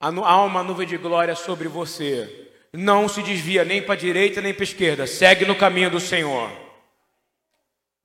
Há 0.00 0.42
uma 0.42 0.62
nuvem 0.62 0.86
de 0.86 0.96
glória 0.96 1.36
sobre 1.36 1.68
você. 1.68 2.48
Não 2.72 3.06
se 3.06 3.22
desvia 3.22 3.64
nem 3.64 3.82
para 3.82 3.94
a 3.94 3.98
direita 3.98 4.40
nem 4.40 4.54
para 4.54 4.62
a 4.62 4.64
esquerda. 4.64 5.06
Segue 5.06 5.44
no 5.44 5.54
caminho 5.54 5.90
do 5.90 6.00
Senhor. 6.00 6.50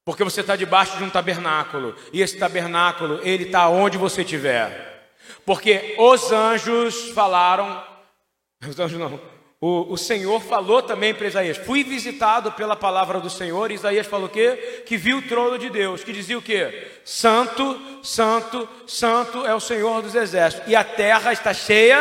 Porque 0.04 0.24
você 0.24 0.42
está 0.42 0.58
debaixo 0.58 0.98
de 0.98 1.04
um 1.04 1.10
tabernáculo. 1.10 1.96
E 2.12 2.22
esse 2.22 2.38
tabernáculo, 2.38 3.22
ele 3.24 3.46
está 3.46 3.70
onde 3.70 3.98
você 3.98 4.24
estiver. 4.24 5.14
Porque 5.46 5.96
os 5.98 6.32
anjos 6.32 7.12
falaram 7.12 7.82
os 8.68 8.78
anjos 8.78 9.00
não. 9.00 9.35
O, 9.68 9.94
o 9.94 9.98
Senhor 9.98 10.40
falou 10.44 10.84
também 10.84 11.12
para 11.12 11.26
Isaías: 11.26 11.58
Fui 11.58 11.84
visitado 11.84 12.52
pela 12.52 12.76
palavra 12.76 13.20
do 13.20 13.32
Senhor. 13.32 13.72
Isaías 13.72 14.06
falou 14.06 14.28
o 14.28 14.30
quê? 14.30 14.84
Que 14.86 14.96
viu 14.96 15.18
o 15.18 15.22
trono 15.24 15.58
de 15.58 15.72
Deus. 15.72 16.04
Que 16.04 16.14
dizia 16.14 16.38
o 16.38 16.42
quê? 16.42 16.88
Santo, 17.04 18.00
Santo, 18.04 18.70
Santo 18.86 19.44
é 19.44 19.56
o 19.56 19.60
Senhor 19.60 20.04
dos 20.04 20.14
exércitos. 20.14 20.70
E 20.70 20.76
a 20.76 20.84
terra 20.84 21.34
está 21.34 21.52
cheia. 21.52 22.00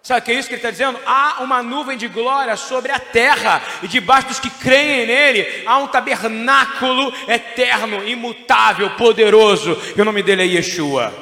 Sabe 0.00 0.20
o 0.20 0.22
que 0.22 0.30
é 0.30 0.34
isso 0.36 0.46
que 0.46 0.54
ele 0.54 0.60
está 0.60 0.70
dizendo? 0.70 1.00
Há 1.04 1.42
uma 1.42 1.60
nuvem 1.60 1.98
de 1.98 2.06
glória 2.06 2.54
sobre 2.54 2.92
a 2.92 3.00
terra, 3.00 3.60
e 3.82 3.88
debaixo 3.88 4.28
dos 4.28 4.38
que 4.38 4.48
creem 4.48 5.08
nele, 5.08 5.64
há 5.66 5.78
um 5.78 5.88
tabernáculo 5.88 7.12
eterno, 7.26 8.08
imutável, 8.08 8.90
poderoso, 8.90 9.76
e 9.96 10.00
o 10.00 10.04
nome 10.04 10.22
dele 10.22 10.42
é 10.42 10.46
Yeshua. 10.46 11.12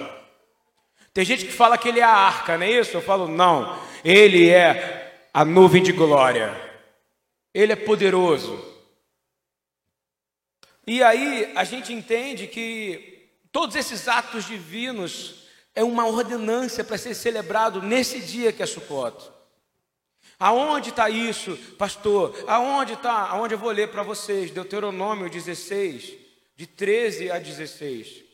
Tem 1.15 1.25
gente 1.25 1.47
que 1.47 1.53
fala 1.53 1.79
que 1.79 1.89
ele 1.89 2.01
é 2.01 2.05
a 2.05 2.11
arca, 2.11 2.59
não 2.59 2.67
é 2.67 2.71
isso? 2.71 2.95
Eu 2.95 3.01
falo, 3.01 3.27
não. 3.27 3.79
Ele 4.05 4.51
é 4.51 5.05
a 5.37 5.45
nuvem 5.45 5.83
de 5.83 5.93
glória. 5.93 6.51
Ele 7.53 7.71
é 7.71 7.77
poderoso. 7.77 8.59
E 10.87 11.03
aí 11.03 11.53
a 11.55 11.63
gente 11.63 11.93
entende 11.93 12.47
que 12.47 13.29
todos 13.53 13.77
esses 13.77 14.09
atos 14.09 14.47
divinos 14.47 15.43
é 15.75 15.85
uma 15.85 16.07
ordenância 16.07 16.83
para 16.83 16.97
ser 16.97 17.15
celebrado 17.15 17.83
nesse 17.83 18.19
dia 18.19 18.51
que 18.51 18.63
é 18.63 18.67
Sukkot. 18.67 19.31
Aonde 20.39 20.89
está 20.89 21.11
isso, 21.11 21.55
pastor? 21.77 22.35
Aonde 22.47 22.95
está? 22.95 23.29
Aonde 23.29 23.53
eu 23.53 23.59
vou 23.59 23.71
ler 23.73 23.89
para 23.89 24.03
vocês? 24.03 24.51
Deuteronômio 24.51 25.29
16, 25.29 26.15
de 26.57 26.67
13 26.67 27.31
a 27.31 27.39
16. 27.39 28.26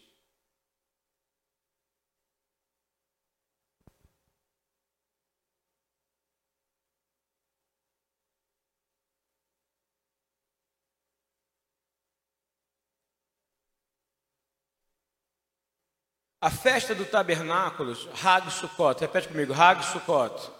A 16.42 16.50
festa 16.50 16.92
do 16.92 17.04
tabernáculo, 17.04 17.96
Hag 18.20 18.50
Sukkot, 18.50 19.00
repete 19.00 19.28
comigo, 19.28 19.54
Hag 19.54 19.84
Sukkot. 19.84 20.50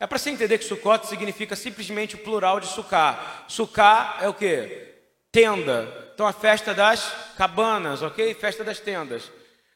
É 0.00 0.06
para 0.06 0.16
você 0.16 0.30
entender 0.30 0.56
que 0.56 0.64
Sukkot 0.64 1.06
significa 1.06 1.54
simplesmente 1.54 2.14
o 2.14 2.18
plural 2.20 2.58
de 2.58 2.66
Sukkah. 2.66 3.44
Sukkah 3.46 4.20
é 4.22 4.28
o 4.30 4.32
que? 4.32 4.88
Tenda. 5.30 6.10
Então 6.14 6.26
a 6.26 6.32
festa 6.32 6.72
das 6.72 7.12
cabanas, 7.36 8.00
ok? 8.00 8.32
Festa 8.32 8.64
das 8.64 8.80
tendas. 8.80 9.30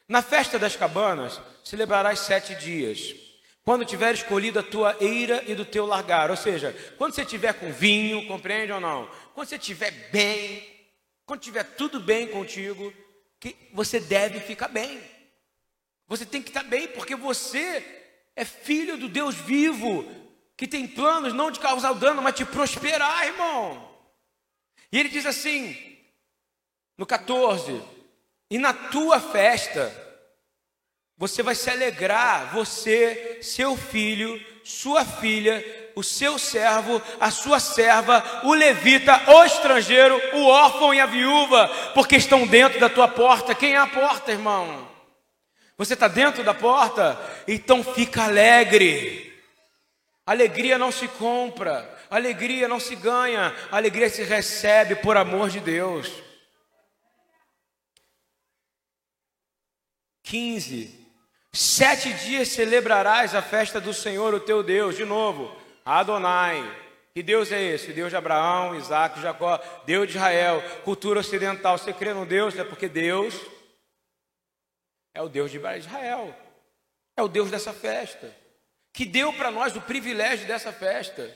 Na 0.09 0.23
festa 0.23 0.57
das 0.57 0.75
cabanas, 0.75 1.39
celebrarás 1.63 2.17
sete 2.17 2.55
dias. 2.55 3.13
Quando 3.63 3.85
tiver 3.85 4.15
escolhido 4.15 4.57
a 4.57 4.63
tua 4.63 4.97
eira 4.99 5.43
e 5.45 5.53
do 5.53 5.65
teu 5.65 5.85
largar, 5.85 6.31
ou 6.31 6.37
seja, 6.37 6.75
quando 6.97 7.13
você 7.13 7.23
tiver 7.23 7.53
com 7.53 7.71
vinho, 7.71 8.25
compreende 8.25 8.71
ou 8.71 8.79
não? 8.79 9.07
Quando 9.35 9.47
você 9.47 9.57
estiver 9.57 9.91
bem, 10.11 10.67
quando 11.27 11.41
tiver 11.41 11.63
tudo 11.63 11.99
bem 11.99 12.27
contigo, 12.27 12.91
que 13.39 13.55
você 13.71 13.99
deve 13.99 14.39
ficar 14.39 14.69
bem. 14.69 15.16
Você 16.07 16.25
tem 16.25 16.41
que 16.41 16.49
estar 16.49 16.63
bem, 16.63 16.87
porque 16.87 17.15
você 17.15 17.83
é 18.35 18.45
filho 18.45 18.97
do 18.97 19.09
Deus 19.09 19.35
vivo, 19.35 20.05
que 20.55 20.67
tem 20.67 20.87
planos 20.87 21.33
não 21.33 21.51
de 21.51 21.59
causar 21.59 21.93
dano, 21.93 22.21
mas 22.21 22.35
de 22.35 22.45
prosperar, 22.45 23.25
irmão. 23.25 23.91
E 24.91 24.99
ele 24.99 25.09
diz 25.09 25.25
assim, 25.25 25.75
no 26.97 27.05
14: 27.05 27.81
E 28.49 28.57
na 28.57 28.73
tua 28.73 29.19
festa, 29.19 29.93
você 31.17 31.43
vai 31.43 31.55
se 31.55 31.69
alegrar, 31.69 32.53
você, 32.53 33.39
seu 33.41 33.75
filho, 33.75 34.39
sua 34.63 35.03
filha, 35.03 35.91
o 35.95 36.03
seu 36.03 36.37
servo, 36.37 37.01
a 37.19 37.31
sua 37.31 37.59
serva, 37.59 38.23
o 38.43 38.53
levita, 38.53 39.31
o 39.31 39.43
estrangeiro, 39.43 40.15
o 40.35 40.45
órfão 40.45 40.93
e 40.93 40.99
a 40.99 41.05
viúva, 41.05 41.67
porque 41.93 42.15
estão 42.15 42.45
dentro 42.45 42.79
da 42.79 42.87
tua 42.87 43.07
porta. 43.07 43.55
Quem 43.55 43.73
é 43.73 43.77
a 43.77 43.87
porta, 43.87 44.31
irmão? 44.31 44.87
Você 45.77 45.93
está 45.93 46.07
dentro 46.07 46.43
da 46.43 46.53
porta? 46.53 47.19
Então 47.47 47.83
fica 47.83 48.23
alegre. 48.23 49.27
Alegria 50.25 50.77
não 50.77 50.91
se 50.91 51.07
compra, 51.07 51.97
alegria 52.09 52.67
não 52.67 52.81
se 52.81 52.95
ganha, 52.97 53.55
alegria 53.71 54.09
se 54.09 54.23
recebe 54.23 54.95
por 54.95 55.15
amor 55.15 55.49
de 55.49 55.61
Deus. 55.61 56.11
15. 60.23 61.07
Sete 61.53 62.11
dias 62.11 62.49
celebrarás 62.49 63.33
a 63.33 63.41
festa 63.41 63.79
do 63.79 63.93
Senhor, 63.93 64.33
o 64.33 64.39
teu 64.41 64.61
Deus. 64.61 64.97
De 64.97 65.05
novo, 65.05 65.55
Adonai. 65.85 66.61
Que 67.13 67.23
Deus 67.23 67.51
é 67.51 67.63
esse? 67.63 67.93
Deus 67.93 68.09
de 68.09 68.17
Abraão, 68.17 68.75
Isaac, 68.75 69.21
Jacó, 69.21 69.59
Deus 69.85 70.07
de 70.09 70.17
Israel, 70.17 70.61
cultura 70.83 71.21
ocidental. 71.21 71.77
Você 71.77 71.93
crê 71.93 72.13
no 72.13 72.25
Deus? 72.25 72.55
É 72.59 72.63
porque 72.63 72.89
Deus 72.89 73.33
é 75.17 75.21
o 75.21 75.27
Deus 75.27 75.49
de 75.49 75.57
Israel. 75.57 76.35
É 77.15 77.23
o 77.23 77.27
Deus 77.27 77.49
dessa 77.49 77.73
festa. 77.73 78.31
Que 78.93 79.03
deu 79.03 79.33
para 79.33 79.49
nós 79.49 79.75
o 79.75 79.81
privilégio 79.81 80.45
dessa 80.45 80.71
festa. 80.71 81.35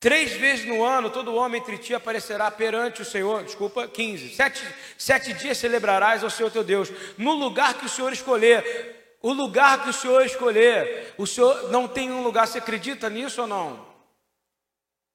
Três 0.00 0.32
vezes 0.32 0.66
no 0.66 0.82
ano, 0.82 1.08
todo 1.08 1.36
homem 1.36 1.60
entre 1.60 1.78
ti 1.78 1.94
aparecerá 1.94 2.50
perante 2.50 3.00
o 3.00 3.04
Senhor. 3.04 3.44
Desculpa, 3.44 3.86
15. 3.86 4.34
Sete, 4.34 4.74
sete 4.98 5.32
dias 5.34 5.56
celebrarás 5.56 6.24
ao 6.24 6.30
Senhor 6.30 6.50
teu 6.50 6.64
Deus, 6.64 6.90
no 7.16 7.32
lugar 7.32 7.74
que 7.74 7.86
o 7.86 7.88
Senhor 7.88 8.12
escolher. 8.12 9.18
O 9.22 9.32
lugar 9.32 9.84
que 9.84 9.90
o 9.90 9.92
Senhor 9.92 10.26
escolher. 10.26 11.14
O 11.16 11.28
Senhor 11.28 11.70
não 11.70 11.86
tem 11.86 12.10
um 12.10 12.24
lugar, 12.24 12.48
você 12.48 12.58
acredita 12.58 13.08
nisso 13.08 13.42
ou 13.42 13.46
não? 13.46 13.86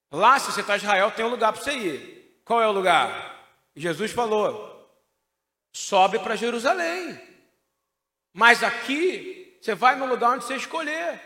Lá, 0.09 0.39
se 0.39 0.49
você 0.51 0.61
está 0.61 0.75
em 0.75 0.77
Israel, 0.77 1.11
tem 1.11 1.25
um 1.25 1.29
lugar 1.29 1.51
para 1.51 1.61
você 1.61 1.73
ir. 1.73 2.41
Qual 2.45 2.61
é 2.61 2.67
o 2.67 2.71
lugar? 2.71 3.45
Jesus 3.75 4.11
falou: 4.11 4.89
sobe 5.73 6.19
para 6.19 6.37
Jerusalém. 6.37 7.28
Mas 8.33 8.63
aqui, 8.63 9.57
você 9.61 9.75
vai 9.75 9.95
no 9.95 10.05
lugar 10.05 10.31
onde 10.31 10.45
você 10.45 10.55
escolher. 10.55 11.21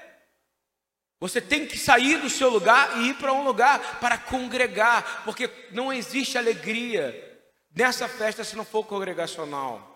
Você 1.19 1.39
tem 1.39 1.65
que 1.65 1.77
sair 1.77 2.17
do 2.17 2.29
seu 2.29 2.49
lugar 2.49 2.97
e 2.97 3.09
ir 3.09 3.13
para 3.15 3.31
um 3.31 3.43
lugar 3.43 3.99
para 3.99 4.17
congregar, 4.17 5.23
porque 5.23 5.49
não 5.71 5.91
existe 5.93 6.37
alegria 6.37 7.41
nessa 7.73 8.07
festa 8.07 8.43
se 8.43 8.55
não 8.55 8.65
for 8.65 8.83
congregacional. 8.85 9.89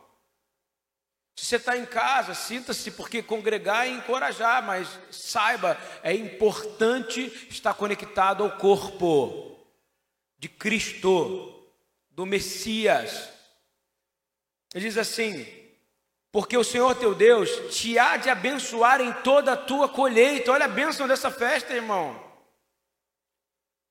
Se 1.36 1.46
você 1.46 1.58
está 1.58 1.78
em 1.78 1.86
casa, 1.86 2.34
sinta-se, 2.34 2.90
porque 2.92 3.22
congregar 3.22 3.86
é 3.86 3.90
encorajar, 3.92 4.64
mas 4.64 4.88
saiba, 5.12 5.78
é 6.02 6.14
importante 6.14 7.22
estar 7.50 7.76
conectado 7.76 8.44
ao 8.44 8.58
corpo 8.58 9.56
de 10.40 10.50
Cristo, 10.50 11.72
do 12.10 12.26
Messias. 12.26 13.30
Ele 14.74 14.86
diz 14.86 14.98
assim: 14.98 15.46
porque 16.32 16.58
o 16.58 16.64
Senhor 16.64 16.94
teu 16.96 17.16
Deus 17.16 17.50
te 17.72 17.98
há 17.98 18.18
de 18.18 18.30
abençoar 18.30 19.02
em 19.02 19.12
toda 19.12 19.54
a 19.54 19.58
tua 19.58 19.88
colheita. 19.88 20.52
Olha 20.52 20.66
a 20.66 20.70
bênção 20.70 21.08
dessa 21.08 21.32
festa, 21.32 21.74
irmão. 21.74 22.28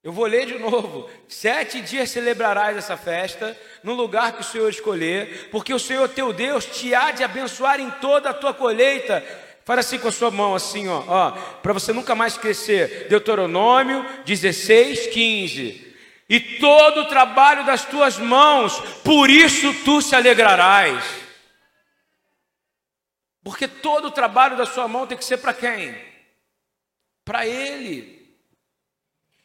Eu 0.06 0.12
vou 0.12 0.26
ler 0.26 0.46
de 0.46 0.56
novo. 0.56 1.10
Sete 1.28 1.80
dias 1.80 2.10
celebrarás 2.10 2.76
essa 2.76 2.96
festa, 2.96 3.58
no 3.82 3.92
lugar 3.92 4.34
que 4.34 4.42
o 4.42 4.44
Senhor 4.44 4.68
escolher, 4.68 5.48
porque 5.50 5.74
o 5.74 5.80
Senhor 5.80 6.08
teu 6.08 6.32
Deus 6.32 6.64
te 6.64 6.94
há 6.94 7.10
de 7.10 7.24
abençoar 7.24 7.80
em 7.80 7.90
toda 7.90 8.30
a 8.30 8.34
tua 8.34 8.54
colheita. 8.54 9.24
Faz 9.64 9.80
assim 9.80 9.98
com 9.98 10.06
a 10.06 10.12
sua 10.12 10.30
mão, 10.30 10.54
assim, 10.54 10.86
ó, 10.86 11.02
ó 11.08 11.30
para 11.60 11.72
você 11.72 11.92
nunca 11.92 12.14
mais 12.14 12.34
esquecer. 12.34 13.08
Deuteronômio 13.08 14.06
16, 14.24 15.08
15. 15.08 15.96
E 16.28 16.38
todo 16.38 17.00
o 17.00 17.08
trabalho 17.08 17.66
das 17.66 17.84
tuas 17.84 18.16
mãos, 18.16 18.78
por 19.02 19.28
isso 19.28 19.74
tu 19.84 20.00
se 20.00 20.14
alegrarás. 20.14 21.25
Porque 23.46 23.68
todo 23.68 24.08
o 24.08 24.10
trabalho 24.10 24.56
da 24.56 24.66
sua 24.66 24.88
mão 24.88 25.06
tem 25.06 25.16
que 25.16 25.24
ser 25.24 25.36
para 25.36 25.54
quem? 25.54 25.96
Para 27.24 27.46
Ele. 27.46 28.36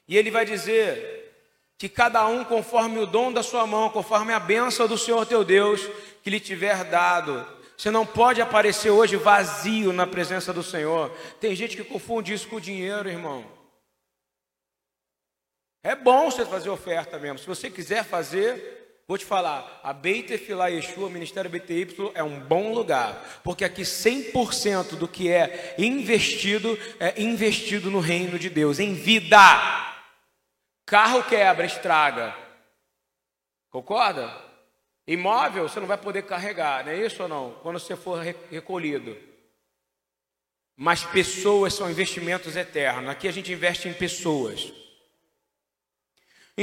E 0.08 0.18
Ele 0.18 0.32
vai 0.32 0.43
dizer 0.43 1.32
que 1.78 1.88
cada 1.88 2.26
um, 2.26 2.43
conforme 2.43 2.97
o 2.97 3.06
dom 3.06 3.32
da 3.32 3.43
sua 3.43 3.68
mão, 3.68 3.91
conforme 3.91 4.34
a 4.34 4.39
bênção 4.39 4.88
do 4.88 4.97
Senhor 4.97 5.24
teu 5.28 5.43
Deus, 5.43 5.82
que 6.24 6.32
lhe 6.32 6.39
tiver 6.39 6.84
dado. 6.86 7.45
Você 7.78 7.91
não 7.91 8.04
pode 8.04 8.41
aparecer 8.41 8.89
hoje 8.89 9.18
vazio 9.18 9.93
na 9.93 10.08
presença 10.08 10.52
do 10.52 10.64
Senhor. 10.64 11.12
Tem 11.39 11.56
gente 11.56 11.78
que 11.78 11.84
confunde 11.84 12.34
isso 12.34 12.47
com 12.47 12.60
dinheiro, 12.60 13.08
irmão. 13.08 13.45
É 15.84 15.95
bom 15.95 16.32
você 16.32 16.43
fazer 16.43 16.72
oferta 16.72 17.20
mesmo. 17.20 17.38
Se 17.38 17.45
você 17.45 17.70
quiser 17.70 18.04
fazer, 18.04 18.81
Vou 19.12 19.18
te 19.18 19.26
falar, 19.26 19.82
a 19.84 19.91
Beit 19.91 20.32
Efilá 20.32 20.68
Yeshua, 20.68 21.09
Ministério 21.09 21.51
BTY, 21.51 22.14
é 22.14 22.24
um 22.24 22.39
bom 22.39 22.74
lugar, 22.74 23.41
porque 23.43 23.66
aqui 23.66 23.82
100% 23.82 24.95
do 24.95 25.05
que 25.05 25.30
é 25.30 25.76
investido 25.78 26.80
é 26.97 27.22
investido 27.22 27.91
no 27.91 27.99
reino 27.99 28.39
de 28.39 28.49
Deus, 28.49 28.80
em 28.80 28.93
vida. 28.93 29.38
Carro 30.86 31.26
quebra, 31.26 31.66
estraga. 31.66 32.34
Concorda? 33.70 34.34
Imóvel 35.05 35.68
você 35.68 35.82
não 35.82 35.88
vai 35.88 35.97
poder 35.97 36.22
carregar, 36.22 36.86
não 36.86 36.93
é 36.93 37.05
isso 37.05 37.22
ou 37.24 37.28
não? 37.28 37.51
Quando 37.62 37.80
você 37.80 37.97
for 37.97 38.24
recolhido. 38.49 39.18
Mas 40.74 41.03
pessoas 41.03 41.74
são 41.74 41.91
investimentos 41.91 42.55
eternos. 42.55 43.09
Aqui 43.09 43.28
a 43.28 43.34
gente 43.34 43.51
investe 43.51 43.89
em 43.89 43.93
pessoas. 43.93 44.72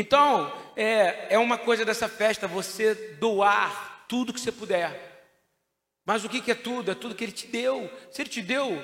Então, 0.00 0.52
é, 0.76 1.34
é 1.34 1.38
uma 1.40 1.58
coisa 1.58 1.84
dessa 1.84 2.08
festa 2.08 2.46
você 2.46 2.94
doar 3.18 4.06
tudo 4.06 4.32
que 4.32 4.40
você 4.40 4.52
puder. 4.52 5.26
Mas 6.06 6.24
o 6.24 6.28
que, 6.28 6.40
que 6.40 6.52
é 6.52 6.54
tudo? 6.54 6.92
É 6.92 6.94
tudo 6.94 7.16
que 7.16 7.24
Ele 7.24 7.32
te 7.32 7.48
deu. 7.48 7.90
Se 8.12 8.22
Ele 8.22 8.30
te 8.30 8.40
deu 8.40 8.80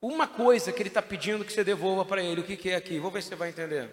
uma 0.00 0.28
coisa 0.28 0.72
que 0.72 0.80
Ele 0.80 0.88
está 0.88 1.02
pedindo 1.02 1.44
que 1.44 1.52
você 1.52 1.64
devolva 1.64 2.04
para 2.04 2.22
Ele, 2.22 2.42
o 2.42 2.44
que, 2.44 2.56
que 2.56 2.70
é 2.70 2.76
aqui? 2.76 3.00
Vou 3.00 3.10
ver 3.10 3.24
se 3.24 3.30
você 3.30 3.34
vai 3.34 3.48
entender. 3.48 3.90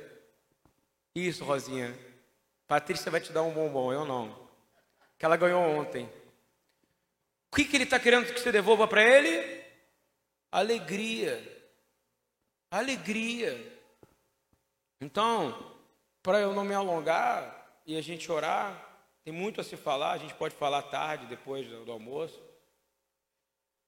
Isso, 1.15 1.43
Rosinha. 1.43 1.97
Patrícia 2.67 3.09
vai 3.09 3.19
te 3.19 3.31
dar 3.31 3.41
um 3.41 3.51
bombom, 3.51 3.91
eu 3.91 4.05
não. 4.05 4.47
Que 5.17 5.25
ela 5.25 5.35
ganhou 5.35 5.59
ontem. 5.59 6.07
O 7.51 7.55
que, 7.55 7.65
que 7.65 7.77
Ele 7.77 7.85
está 7.85 7.99
querendo 7.99 8.31
que 8.31 8.39
você 8.39 8.51
devolva 8.51 8.87
para 8.87 9.03
Ele? 9.03 9.63
Alegria. 10.51 11.41
Alegria. 12.69 13.81
Então, 15.01 15.72
para 16.23 16.39
eu 16.39 16.53
não 16.53 16.63
me 16.63 16.73
alongar 16.73 17.81
e 17.85 17.97
a 17.97 18.01
gente 18.01 18.31
orar, 18.31 18.73
tem 19.25 19.33
muito 19.33 19.59
a 19.59 19.63
se 19.63 19.75
falar, 19.75 20.13
a 20.13 20.17
gente 20.17 20.33
pode 20.33 20.55
falar 20.55 20.81
tarde, 20.83 21.25
depois 21.25 21.67
do 21.67 21.91
almoço. 21.91 22.41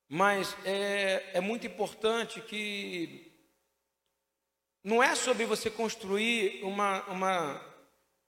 Mas 0.06 0.54
é, 0.64 1.30
é 1.32 1.40
muito 1.40 1.66
importante 1.66 2.42
que 2.42 3.32
não 4.84 5.02
é 5.02 5.14
sobre 5.14 5.46
você 5.46 5.70
construir 5.70 6.62
uma, 6.62 7.02
uma, 7.04 7.60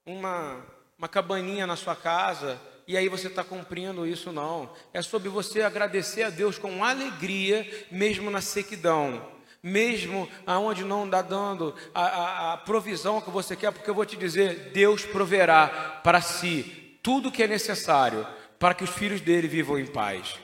uma, 0.05 0.65
uma 0.97 1.07
cabaninha 1.07 1.67
na 1.67 1.75
sua 1.75 1.95
casa 1.95 2.59
e 2.87 2.97
aí 2.97 3.07
você 3.07 3.27
está 3.27 3.43
cumprindo 3.43 4.07
isso, 4.07 4.31
não. 4.31 4.73
É 4.91 5.03
sobre 5.03 5.29
você 5.29 5.61
agradecer 5.61 6.23
a 6.23 6.31
Deus 6.31 6.57
com 6.57 6.83
alegria, 6.83 7.87
mesmo 7.91 8.31
na 8.31 8.41
sequidão 8.41 9.38
mesmo 9.61 10.29
aonde 10.45 10.83
não 10.83 11.05
está 11.05 11.21
dando 11.21 11.75
a, 11.93 12.05
a, 12.05 12.53
a, 12.53 12.57
provisão 12.57 13.21
que 13.21 13.29
você 13.29 13.55
quer, 13.55 13.71
porque 13.71 13.89
eu 13.89 13.95
vou 13.95 14.05
te 14.05 14.15
dizer, 14.15 14.71
Deus 14.71 15.05
proverá 15.05 15.99
para 16.03 16.21
si 16.21 16.97
tudo 17.03 17.31
que 17.31 17.43
é 17.43 17.47
necessário 17.47 18.25
para 18.57 18.73
que 18.73 18.83
os 18.83 18.89
filhos 18.89 19.21
dele 19.21 19.47
vivam 19.47 19.79
em 19.79 19.85
paz. 19.85 20.39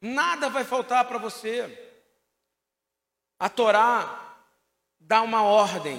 Nada 0.00 0.48
vai 0.48 0.64
faltar 0.64 1.04
para 1.06 1.18
você. 1.18 1.84
A 3.38 3.48
Torá 3.48 4.36
dá 4.98 5.22
uma 5.22 5.42
ordem. 5.42 5.98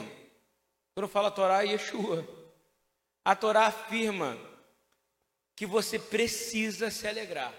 Quando 0.94 1.06
eu 1.06 1.08
falo 1.08 1.28
a 1.28 1.32
Torá, 1.32 1.64
é 1.64 1.68
Yeshua. 1.68 2.28
A 3.24 3.36
Torá 3.36 3.68
afirma 3.68 4.38
que 5.56 5.66
você 5.66 5.98
precisa 5.98 6.90
se 6.92 7.08
alegrar. 7.08 7.54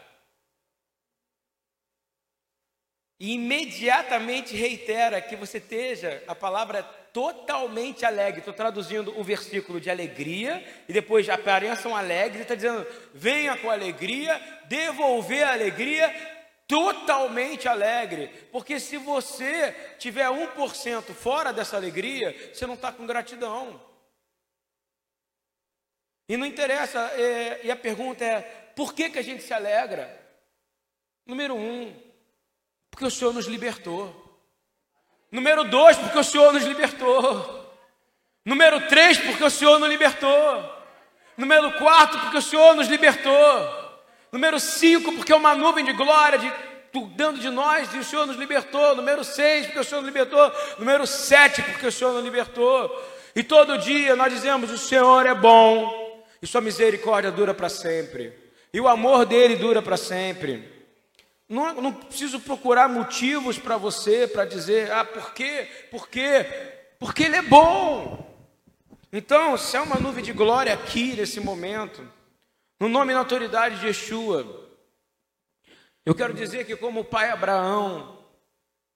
E 3.20 3.34
imediatamente 3.34 4.54
reitera 4.54 5.20
que 5.20 5.34
você 5.34 5.58
esteja, 5.58 6.22
a 6.28 6.34
palavra 6.34 6.84
totalmente 7.12 8.04
alegre. 8.04 8.38
Estou 8.38 8.54
traduzindo 8.54 9.18
o 9.18 9.24
versículo 9.24 9.80
de 9.80 9.90
alegria 9.90 10.64
e 10.88 10.92
depois 10.92 11.28
apareçam 11.28 11.96
alegres. 11.96 12.42
Está 12.42 12.54
dizendo: 12.54 12.86
venha 13.12 13.56
com 13.56 13.70
alegria, 13.70 14.40
devolver 14.68 15.42
a 15.42 15.52
alegria 15.52 16.14
totalmente 16.68 17.66
alegre. 17.66 18.28
Porque 18.52 18.78
se 18.78 18.96
você 18.98 19.72
tiver 19.98 20.28
1% 20.28 21.02
fora 21.12 21.52
dessa 21.52 21.76
alegria, 21.76 22.52
você 22.52 22.66
não 22.66 22.74
está 22.74 22.92
com 22.92 23.04
gratidão. 23.04 23.82
E 26.28 26.36
não 26.36 26.46
interessa, 26.46 27.00
é, 27.14 27.62
e 27.64 27.70
a 27.70 27.76
pergunta 27.76 28.24
é: 28.24 28.42
por 28.76 28.94
que, 28.94 29.10
que 29.10 29.18
a 29.18 29.22
gente 29.22 29.42
se 29.42 29.52
alegra? 29.52 30.16
Número 31.26 31.56
um, 31.56 32.07
porque 32.98 33.06
o 33.06 33.10
Senhor 33.12 33.32
nos 33.32 33.46
libertou. 33.46 34.12
Número 35.30 35.62
dois, 35.62 35.96
porque 35.96 36.18
o 36.18 36.24
Senhor 36.24 36.52
nos 36.52 36.64
libertou. 36.64 37.72
Número 38.44 38.88
três, 38.88 39.16
porque 39.18 39.44
o 39.44 39.50
Senhor 39.50 39.78
nos 39.78 39.88
libertou. 39.88 40.28
Número 41.36 41.70
quatro, 41.74 42.18
porque 42.18 42.38
o 42.38 42.42
Senhor 42.42 42.74
nos 42.74 42.88
libertou. 42.88 43.32
Número 44.32 44.58
cinco, 44.58 45.12
porque 45.12 45.32
uma 45.32 45.54
nuvem 45.54 45.84
de 45.84 45.92
glória 45.92 46.40
de, 46.40 46.52
dando 47.14 47.38
de 47.38 47.48
nós 47.50 47.94
e 47.94 47.98
o 47.98 48.04
Senhor 48.04 48.26
nos 48.26 48.36
libertou. 48.36 48.96
Número 48.96 49.22
seis, 49.22 49.66
porque 49.66 49.78
o 49.78 49.84
Senhor 49.84 50.00
nos 50.00 50.08
libertou. 50.08 50.52
Número 50.80 51.06
sete, 51.06 51.62
porque 51.62 51.86
o 51.86 51.92
Senhor 51.92 52.12
nos 52.12 52.24
libertou. 52.24 52.90
E 53.32 53.44
todo 53.44 53.78
dia 53.78 54.16
nós 54.16 54.32
dizemos: 54.32 54.72
o 54.72 54.78
Senhor 54.78 55.24
é 55.24 55.34
bom 55.34 56.26
e 56.42 56.48
sua 56.48 56.60
misericórdia 56.60 57.30
dura 57.30 57.54
para 57.54 57.68
sempre. 57.68 58.32
E 58.74 58.80
o 58.80 58.88
amor 58.88 59.24
dele 59.24 59.54
dura 59.54 59.80
para 59.80 59.96
sempre. 59.96 60.77
Não, 61.48 61.80
não 61.80 61.92
preciso 61.94 62.40
procurar 62.40 62.88
motivos 62.88 63.58
para 63.58 63.78
você 63.78 64.28
para 64.28 64.44
dizer, 64.44 64.92
ah, 64.92 65.04
por 65.04 65.32
quê? 65.32 65.68
Por 65.90 66.08
quê? 66.08 66.44
Porque 66.98 67.24
Ele 67.24 67.36
é 67.36 67.42
bom. 67.42 68.28
Então, 69.10 69.56
se 69.56 69.76
há 69.76 69.82
uma 69.82 69.98
nuvem 69.98 70.22
de 70.22 70.32
glória 70.32 70.74
aqui 70.74 71.14
nesse 71.14 71.40
momento, 71.40 72.06
no 72.78 72.88
nome 72.88 73.12
e 73.12 73.14
na 73.14 73.20
autoridade 73.20 73.80
de 73.80 73.86
Yeshua, 73.86 74.68
eu 76.04 76.14
quero 76.14 76.34
dizer 76.34 76.66
que, 76.66 76.76
como 76.76 77.00
o 77.00 77.04
pai 77.04 77.30
Abraão, 77.30 78.18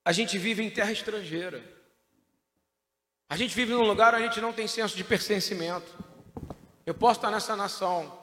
a 0.04 0.12
gente 0.12 0.36
vive 0.36 0.62
em 0.62 0.70
terra 0.70 0.92
estrangeira. 0.92 1.62
A 3.30 3.36
gente 3.36 3.54
vive 3.54 3.72
num 3.72 3.86
lugar 3.86 4.14
onde 4.14 4.24
a 4.24 4.26
gente 4.26 4.40
não 4.42 4.52
tem 4.52 4.68
senso 4.68 4.94
de 4.94 5.02
pertencimento. 5.02 5.90
Eu 6.84 6.92
posso 6.92 7.18
estar 7.18 7.30
nessa 7.30 7.56
nação, 7.56 8.22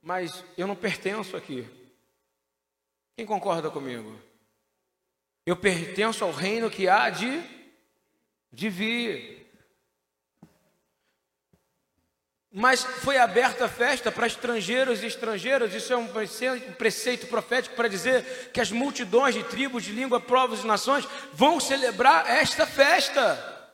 mas 0.00 0.42
eu 0.56 0.66
não 0.66 0.74
pertenço 0.74 1.36
aqui. 1.36 1.68
Quem 3.20 3.26
concorda 3.26 3.70
comigo? 3.70 4.18
Eu 5.44 5.54
pertenço 5.54 6.24
ao 6.24 6.32
reino 6.32 6.70
que 6.70 6.88
há 6.88 7.10
de, 7.10 7.42
de 8.50 8.70
vir. 8.70 9.46
Mas 12.50 12.82
foi 12.82 13.18
aberta 13.18 13.66
a 13.66 13.68
festa 13.68 14.10
para 14.10 14.26
estrangeiros 14.26 15.02
e 15.02 15.06
estrangeiras, 15.06 15.74
isso 15.74 15.92
é 15.92 15.96
um 15.98 16.08
preceito, 16.78 17.26
profético 17.26 17.76
para 17.76 17.88
dizer 17.88 18.52
que 18.54 18.60
as 18.62 18.72
multidões 18.72 19.34
de 19.34 19.44
tribos, 19.44 19.84
de 19.84 19.92
língua, 19.92 20.18
povos 20.18 20.64
e 20.64 20.66
nações 20.66 21.06
vão 21.34 21.60
celebrar 21.60 22.26
esta 22.26 22.66
festa. 22.66 23.70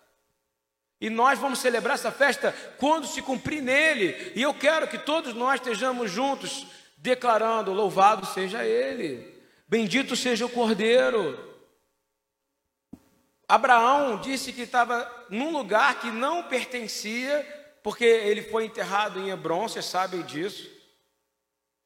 E 1.01 1.09
nós 1.09 1.39
vamos 1.39 1.61
celebrar 1.61 1.95
essa 1.95 2.11
festa 2.11 2.53
quando 2.79 3.07
se 3.07 3.23
cumprir 3.23 3.63
nele. 3.63 4.33
E 4.35 4.43
eu 4.43 4.53
quero 4.53 4.89
que 4.89 4.99
todos 4.99 5.35
nós 5.35 5.61
estejamos 5.61 6.11
juntos 6.11 6.67
declarando: 6.97 7.73
Louvado 7.73 8.27
seja 8.27 8.65
Ele. 8.65 9.36
Bendito 9.69 10.15
seja 10.15 10.47
o 10.47 10.51
Cordeiro. 10.51 11.39
Abraão 13.49 14.21
disse 14.21 14.53
que 14.53 14.63
estava 14.63 15.11
num 15.29 15.51
lugar 15.53 16.01
que 16.01 16.11
não 16.11 16.45
pertencia, 16.45 17.45
porque 17.83 18.05
ele 18.05 18.43
foi 18.43 18.65
enterrado 18.65 19.21
em 19.21 19.31
Hebron, 19.31 19.69
vocês 19.69 19.85
sabem 19.85 20.23
disso. 20.23 20.77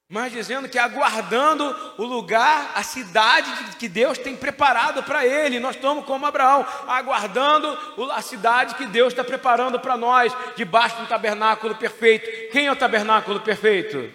Mas 0.08 0.32
dizendo 0.32 0.68
que 0.68 0.78
aguardando 0.78 1.64
o 1.96 2.04
lugar, 2.04 2.72
a 2.74 2.82
cidade 2.82 3.76
que 3.76 3.88
Deus 3.88 4.18
tem 4.18 4.36
preparado 4.36 5.04
para 5.04 5.24
ele. 5.24 5.60
Nós 5.60 5.76
estamos 5.76 6.04
como 6.04 6.26
Abraão, 6.26 6.66
aguardando 6.88 7.68
a 8.10 8.20
cidade 8.20 8.74
que 8.74 8.86
Deus 8.86 9.12
está 9.12 9.22
preparando 9.22 9.78
para 9.78 9.96
nós, 9.96 10.32
debaixo 10.56 10.96
do 11.00 11.06
tabernáculo 11.06 11.76
perfeito. 11.76 12.50
Quem 12.50 12.66
é 12.66 12.72
o 12.72 12.76
tabernáculo 12.76 13.40
perfeito? 13.40 14.12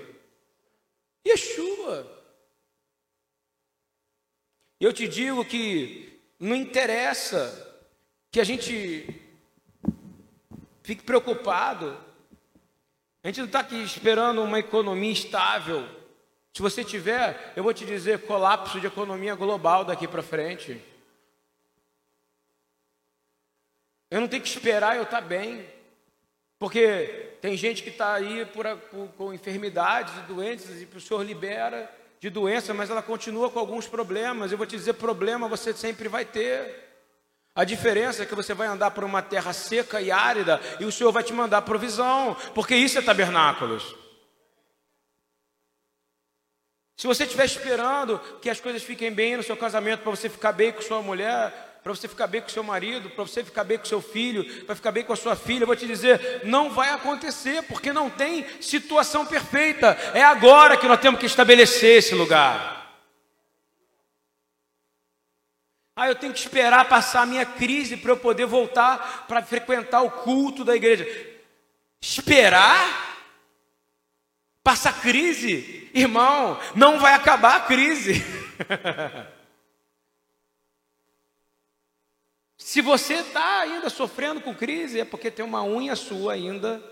Yeshua. 1.26 2.15
Eu 4.80 4.92
te 4.92 5.08
digo 5.08 5.46
que 5.46 6.20
não 6.40 6.56
interessa 6.56 7.62
que 8.30 8.42
a 8.42 8.44
gente 8.44 9.22
fique 10.84 11.04
preocupado. 11.04 11.98
A 13.24 13.28
gente 13.28 13.40
não 13.40 13.46
está 13.46 13.62
aqui 13.62 13.82
esperando 13.82 14.44
uma 14.44 14.60
economia 14.60 15.12
estável. 15.12 15.88
Se 16.54 16.62
você 16.62 16.84
tiver, 16.84 17.54
eu 17.56 17.64
vou 17.64 17.74
te 17.74 17.86
dizer, 17.86 18.26
colapso 18.26 18.80
de 18.80 18.88
economia 18.88 19.36
global 19.36 19.86
daqui 19.86 20.08
para 20.08 20.22
frente. 20.22 20.82
Eu 24.12 24.22
não 24.22 24.28
tenho 24.28 24.44
que 24.44 24.50
esperar 24.50 24.98
eu 24.98 25.04
estar 25.04 25.22
tá 25.22 25.28
bem. 25.28 25.66
Porque 26.60 27.38
tem 27.42 27.56
gente 27.56 27.82
que 27.84 27.90
está 27.90 28.14
aí 28.14 28.46
por, 28.46 28.66
por, 28.90 29.08
com 29.18 29.34
enfermidades 29.34 30.14
e 30.18 30.22
doenças 30.22 30.82
e 30.82 30.86
o 30.86 31.02
Senhor 31.02 31.24
libera 31.24 31.94
de 32.20 32.30
doença, 32.30 32.74
mas 32.74 32.90
ela 32.90 33.02
continua 33.02 33.50
com 33.50 33.60
alguns 33.60 33.88
problemas. 33.88 34.52
Eu 34.52 34.58
vou 34.58 34.68
te 34.68 34.76
dizer, 34.76 34.94
problema 34.94 35.48
você 35.48 35.74
sempre 35.74 36.08
vai 36.08 36.26
ter. 36.26 36.84
A 37.54 37.64
diferença 37.64 38.24
é 38.24 38.26
que 38.26 38.36
você 38.36 38.54
vai 38.54 38.68
andar 38.68 38.92
por 38.92 39.04
uma 39.04 39.22
terra 39.22 39.54
seca 39.54 40.02
e 40.02 40.12
árida 40.12 40.60
e 40.80 40.86
o 40.86 40.92
Senhor 40.92 41.12
vai 41.12 41.24
te 41.24 41.32
mandar 41.32 41.62
provisão, 41.62 42.36
porque 42.54 42.76
isso 42.76 43.00
é 43.00 43.02
tabernáculos. 43.02 43.96
Se 46.98 47.08
você 47.08 47.24
estiver 47.24 47.46
esperando 47.46 48.20
que 48.42 48.50
as 48.50 48.60
coisas 48.60 48.84
fiquem 48.84 49.12
bem 49.12 49.38
no 49.38 49.44
seu 49.44 49.56
casamento, 49.56 50.02
para 50.02 50.12
você 50.12 50.30
ficar 50.30 50.52
bem 50.52 50.72
com 50.72 50.82
sua 50.82 51.02
mulher, 51.02 51.75
para 51.86 51.94
você 51.94 52.08
ficar 52.08 52.26
bem 52.26 52.42
com 52.42 52.50
seu 52.50 52.64
marido, 52.64 53.12
para 53.12 53.24
você 53.24 53.44
ficar 53.44 53.64
bem 53.64 53.78
com 53.78 53.86
seu 53.86 54.02
filho, 54.02 54.66
para 54.66 54.74
ficar 54.74 54.92
bem 54.92 55.04
com 55.04 55.14
a 55.14 55.16
sua 55.16 55.36
filha, 55.36 55.62
eu 55.62 55.68
vou 55.68 55.76
te 55.76 55.86
dizer, 55.86 56.42
não 56.44 56.72
vai 56.72 56.90
acontecer, 56.90 57.62
porque 57.62 57.94
não 57.94 58.10
tem 58.10 58.44
situação 58.60 59.24
perfeita. 59.24 59.96
É 60.16 60.24
agora 60.24 60.78
que 60.78 60.88
nós 60.88 61.00
temos 61.00 61.20
que 61.20 61.28
estabelecer 61.28 62.00
esse 62.00 62.16
lugar. 62.16 62.92
Ah, 65.96 66.08
eu 66.08 66.16
tenho 66.16 66.34
que 66.34 66.40
esperar 66.40 66.90
passar 66.90 67.22
a 67.22 67.28
minha 67.28 67.46
crise 67.46 67.96
para 67.96 68.14
eu 68.14 68.18
poder 68.18 68.48
voltar 68.48 69.28
para 69.28 69.44
frequentar 69.44 70.02
o 70.02 70.10
culto 70.10 70.66
da 70.66 70.76
igreja. 70.76 71.08
Esperar? 72.02 73.16
Passar 74.64 75.02
crise? 75.02 75.88
Irmão, 75.94 76.60
não 76.74 76.98
vai 76.98 77.14
acabar 77.14 77.58
a 77.58 77.60
crise. 77.60 78.26
Se 82.76 82.82
você 82.82 83.14
está 83.14 83.62
ainda 83.62 83.90
sofrendo 83.90 84.42
com 84.42 84.54
crise, 84.54 85.00
é 85.00 85.06
porque 85.06 85.32
tem 85.32 85.46
uma 85.46 85.64
unha 85.64 85.96
sua 85.96 86.34
ainda 86.34 86.84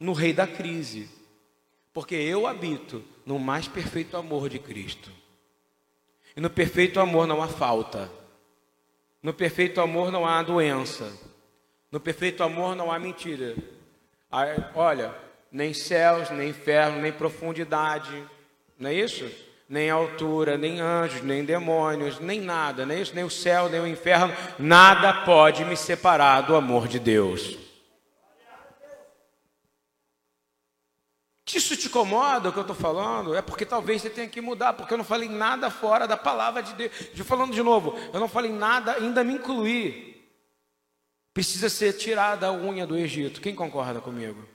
no 0.00 0.12
rei 0.12 0.32
da 0.32 0.48
crise. 0.48 1.08
Porque 1.92 2.16
eu 2.16 2.44
habito 2.44 3.04
no 3.24 3.38
mais 3.38 3.68
perfeito 3.68 4.16
amor 4.16 4.48
de 4.48 4.58
Cristo. 4.58 5.12
E 6.36 6.40
no 6.40 6.50
perfeito 6.50 6.98
amor 6.98 7.28
não 7.28 7.40
há 7.40 7.46
falta. 7.46 8.10
No 9.22 9.32
perfeito 9.32 9.80
amor 9.80 10.10
não 10.10 10.26
há 10.26 10.42
doença. 10.42 11.16
No 11.88 12.00
perfeito 12.00 12.42
amor 12.42 12.74
não 12.74 12.90
há 12.90 12.98
mentira. 12.98 13.54
Olha, 14.74 15.14
nem 15.52 15.72
céus, 15.72 16.30
nem 16.30 16.48
inferno, 16.48 17.00
nem 17.00 17.12
profundidade. 17.12 18.24
Não 18.76 18.90
é 18.90 18.94
isso? 18.94 19.30
Nem 19.68 19.90
altura, 19.90 20.56
nem 20.56 20.80
anjos, 20.80 21.22
nem 21.22 21.44
demônios, 21.44 22.18
nem 22.18 22.40
nada, 22.40 22.86
nem 22.86 23.02
isso, 23.02 23.14
nem 23.14 23.24
o 23.24 23.30
céu, 23.30 23.68
nem 23.68 23.80
o 23.80 23.86
inferno, 23.86 24.34
nada 24.58 25.24
pode 25.24 25.64
me 25.64 25.76
separar 25.76 26.40
do 26.40 26.56
amor 26.56 26.88
de 26.88 26.98
Deus. 26.98 27.58
Isso 31.54 31.76
te 31.76 31.88
incomoda 31.88 32.48
o 32.48 32.52
que 32.52 32.58
eu 32.58 32.62
estou 32.62 32.76
falando, 32.76 33.34
é 33.34 33.42
porque 33.42 33.66
talvez 33.66 34.02
você 34.02 34.10
tenha 34.10 34.28
que 34.28 34.40
mudar, 34.40 34.74
porque 34.74 34.92
eu 34.92 34.98
não 34.98 35.04
falei 35.04 35.28
nada 35.28 35.70
fora 35.70 36.06
da 36.06 36.16
palavra 36.16 36.62
de 36.62 36.74
Deus. 36.74 36.92
De 37.12 37.24
falando 37.24 37.52
de 37.52 37.62
novo, 37.62 37.94
eu 38.12 38.20
não 38.20 38.28
falei 38.28 38.52
nada, 38.52 38.92
ainda 38.92 39.24
me 39.24 39.34
incluir. 39.34 40.30
Precisa 41.34 41.68
ser 41.68 41.94
tirada 41.94 42.46
a 42.46 42.52
unha 42.52 42.86
do 42.86 42.96
Egito. 42.96 43.40
Quem 43.40 43.54
concorda 43.54 44.00
comigo? 44.00 44.46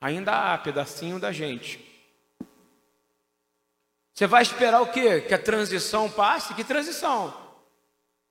Ainda 0.00 0.52
há 0.52 0.58
pedacinho 0.58 1.18
da 1.18 1.32
gente 1.32 1.91
você 4.14 4.26
vai 4.26 4.42
esperar 4.42 4.80
o 4.82 4.86
quê? 4.86 5.20
Que 5.20 5.34
a 5.34 5.38
transição 5.38 6.10
passe? 6.10 6.54
Que 6.54 6.64
transição? 6.64 7.34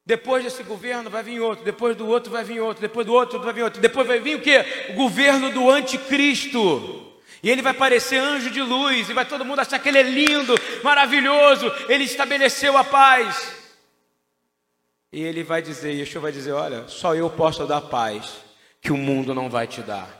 Depois 0.05 0.43
desse 0.43 0.63
governo 0.63 1.09
vai 1.09 1.23
vir 1.23 1.39
outro, 1.39 1.63
depois 1.63 1.95
do 1.95 2.07
outro 2.07 2.32
vai 2.32 2.43
vir 2.43 2.59
outro, 2.59 2.82
depois 2.82 3.05
do 3.05 3.13
outro 3.13 3.39
vai 3.39 3.53
vir 3.53 3.63
outro, 3.63 3.82
depois 3.82 4.07
vai 4.07 4.19
vir 4.19 4.36
o 4.36 4.41
quê? 4.41 4.63
O 4.89 4.93
governo 4.93 5.51
do 5.51 5.69
anticristo. 5.69 7.11
E 7.43 7.49
ele 7.49 7.61
vai 7.61 7.73
parecer 7.73 8.17
anjo 8.17 8.51
de 8.51 8.61
luz, 8.61 9.09
e 9.09 9.13
vai 9.13 9.25
todo 9.25 9.45
mundo 9.45 9.59
achar 9.59 9.79
que 9.79 9.89
ele 9.89 9.97
é 9.97 10.03
lindo, 10.03 10.53
maravilhoso, 10.84 11.71
ele 11.88 12.03
estabeleceu 12.03 12.77
a 12.77 12.84
paz. 12.84 13.55
E 15.11 15.21
ele 15.21 15.43
vai 15.43 15.61
dizer, 15.61 15.93
Yeshua 15.93 16.21
vai 16.21 16.32
dizer: 16.32 16.51
Olha, 16.51 16.88
só 16.88 17.15
eu 17.15 17.29
posso 17.29 17.65
dar 17.65 17.82
paz, 17.82 18.38
que 18.79 18.91
o 18.91 18.97
mundo 18.97 19.34
não 19.34 19.49
vai 19.49 19.67
te 19.67 19.82
dar. 19.82 20.19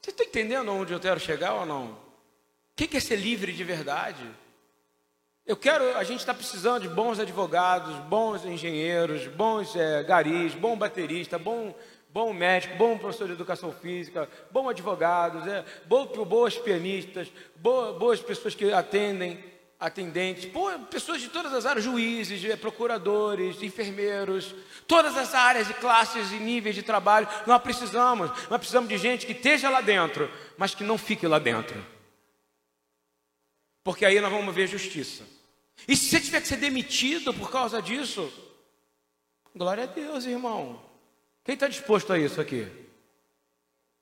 Você 0.00 0.10
está 0.10 0.24
entendendo 0.24 0.70
onde 0.72 0.92
eu 0.92 1.00
quero 1.00 1.18
chegar 1.18 1.54
ou 1.54 1.66
não? 1.66 2.05
O 2.78 2.86
que 2.86 2.94
é 2.94 3.00
ser 3.00 3.16
livre 3.16 3.54
de 3.54 3.64
verdade? 3.64 4.22
Eu 5.46 5.56
quero, 5.56 5.96
a 5.96 6.04
gente 6.04 6.20
está 6.20 6.34
precisando 6.34 6.82
de 6.82 6.90
bons 6.90 7.18
advogados, 7.18 7.96
bons 8.00 8.44
engenheiros, 8.44 9.26
bons 9.28 9.74
é, 9.74 10.02
garis, 10.02 10.52
bom 10.52 10.76
baterista, 10.76 11.38
bom, 11.38 11.74
bom 12.10 12.34
médico, 12.34 12.76
bom 12.76 12.98
professor 12.98 13.28
de 13.28 13.32
educação 13.32 13.72
física, 13.72 14.28
bom 14.50 14.68
advogados, 14.68 15.46
é, 15.46 15.64
boas 15.86 16.58
pianistas, 16.58 17.32
boas 17.56 18.20
pessoas 18.20 18.54
que 18.54 18.70
atendem, 18.70 19.42
atendentes, 19.80 20.46
pessoas 20.90 21.22
de 21.22 21.28
todas 21.30 21.54
as 21.54 21.64
áreas, 21.64 21.82
juízes, 21.82 22.44
é, 22.44 22.56
procuradores, 22.56 23.62
enfermeiros, 23.62 24.54
todas 24.86 25.16
as 25.16 25.32
áreas 25.32 25.70
e 25.70 25.74
classes 25.74 26.30
e 26.30 26.36
níveis 26.36 26.74
de 26.74 26.82
trabalho, 26.82 27.26
nós 27.46 27.62
precisamos, 27.62 28.30
nós 28.50 28.58
precisamos 28.58 28.90
de 28.90 28.98
gente 28.98 29.24
que 29.24 29.32
esteja 29.32 29.70
lá 29.70 29.80
dentro, 29.80 30.30
mas 30.58 30.74
que 30.74 30.84
não 30.84 30.98
fique 30.98 31.26
lá 31.26 31.38
dentro. 31.38 31.95
Porque 33.86 34.04
aí 34.04 34.20
nós 34.20 34.32
vamos 34.32 34.52
ver 34.52 34.66
justiça. 34.66 35.24
E 35.86 35.96
se 35.96 36.08
você 36.08 36.20
tiver 36.20 36.40
que 36.40 36.48
ser 36.48 36.56
demitido 36.56 37.32
por 37.32 37.52
causa 37.52 37.80
disso, 37.80 38.32
glória 39.54 39.84
a 39.84 39.86
Deus, 39.86 40.26
irmão. 40.26 40.82
Quem 41.44 41.54
está 41.54 41.68
disposto 41.68 42.12
a 42.12 42.18
isso 42.18 42.40
aqui? 42.40 42.66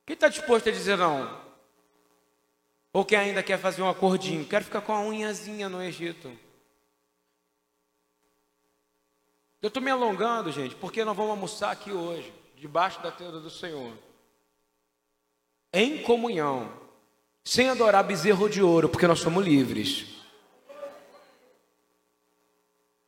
Quem 0.06 0.14
está 0.14 0.30
disposto 0.30 0.70
a 0.70 0.72
dizer 0.72 0.96
não? 0.96 1.38
Ou 2.94 3.04
quem 3.04 3.18
ainda 3.18 3.42
quer 3.42 3.58
fazer 3.58 3.82
um 3.82 3.88
acordinho? 3.90 4.46
Quero 4.46 4.64
ficar 4.64 4.80
com 4.80 4.94
a 4.94 5.00
unhazinha 5.00 5.68
no 5.68 5.82
Egito. 5.82 6.34
Eu 9.60 9.68
estou 9.68 9.82
me 9.82 9.90
alongando, 9.90 10.50
gente, 10.50 10.74
porque 10.76 11.04
nós 11.04 11.14
vamos 11.14 11.32
almoçar 11.32 11.70
aqui 11.70 11.92
hoje, 11.92 12.32
debaixo 12.56 13.02
da 13.02 13.12
tenda 13.12 13.38
do 13.38 13.50
Senhor. 13.50 13.92
Em 15.74 16.02
comunhão, 16.02 16.83
sem 17.44 17.68
adorar 17.68 18.02
bezerro 18.02 18.48
de 18.48 18.62
ouro, 18.62 18.88
porque 18.88 19.06
nós 19.06 19.20
somos 19.20 19.44
livres. 19.44 20.06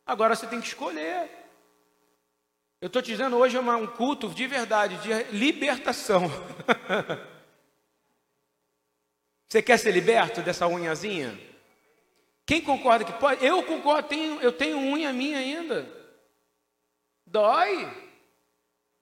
Agora 0.05 0.35
você 0.35 0.45
tem 0.45 0.61
que 0.61 0.67
escolher. 0.67 1.29
Eu 2.79 2.87
estou 2.87 3.01
te 3.01 3.11
dizendo 3.11 3.35
hoje 3.35 3.57
é 3.57 3.59
um 3.59 3.87
culto 3.87 4.29
de 4.29 4.45
verdade, 4.45 4.97
de 4.97 5.35
libertação. 5.35 6.29
Você 9.49 9.61
quer 9.61 9.79
ser 9.79 9.91
liberto 9.91 10.41
dessa 10.41 10.67
unhazinha? 10.67 11.39
Quem 12.45 12.61
concorda 12.61 13.05
que 13.05 13.13
pode? 13.13 13.43
Eu 13.43 13.63
concordo, 13.63 14.09
tenho, 14.09 14.41
eu 14.41 14.51
tenho 14.51 14.77
unha 14.77 15.13
minha 15.13 15.37
ainda. 15.37 15.89
Dói. 17.25 17.89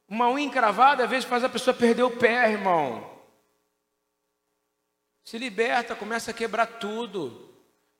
Uma 0.08 0.30
unha 0.30 0.46
encravada 0.46 1.04
às 1.04 1.10
vezes 1.10 1.26
faz 1.26 1.44
a 1.44 1.50
pessoa 1.50 1.74
perder 1.74 2.04
o 2.04 2.12
pé, 2.12 2.52
irmão. 2.52 3.15
Se 5.26 5.40
liberta, 5.40 5.96
começa 5.96 6.30
a 6.30 6.34
quebrar 6.34 6.68
tudo. 6.68 7.50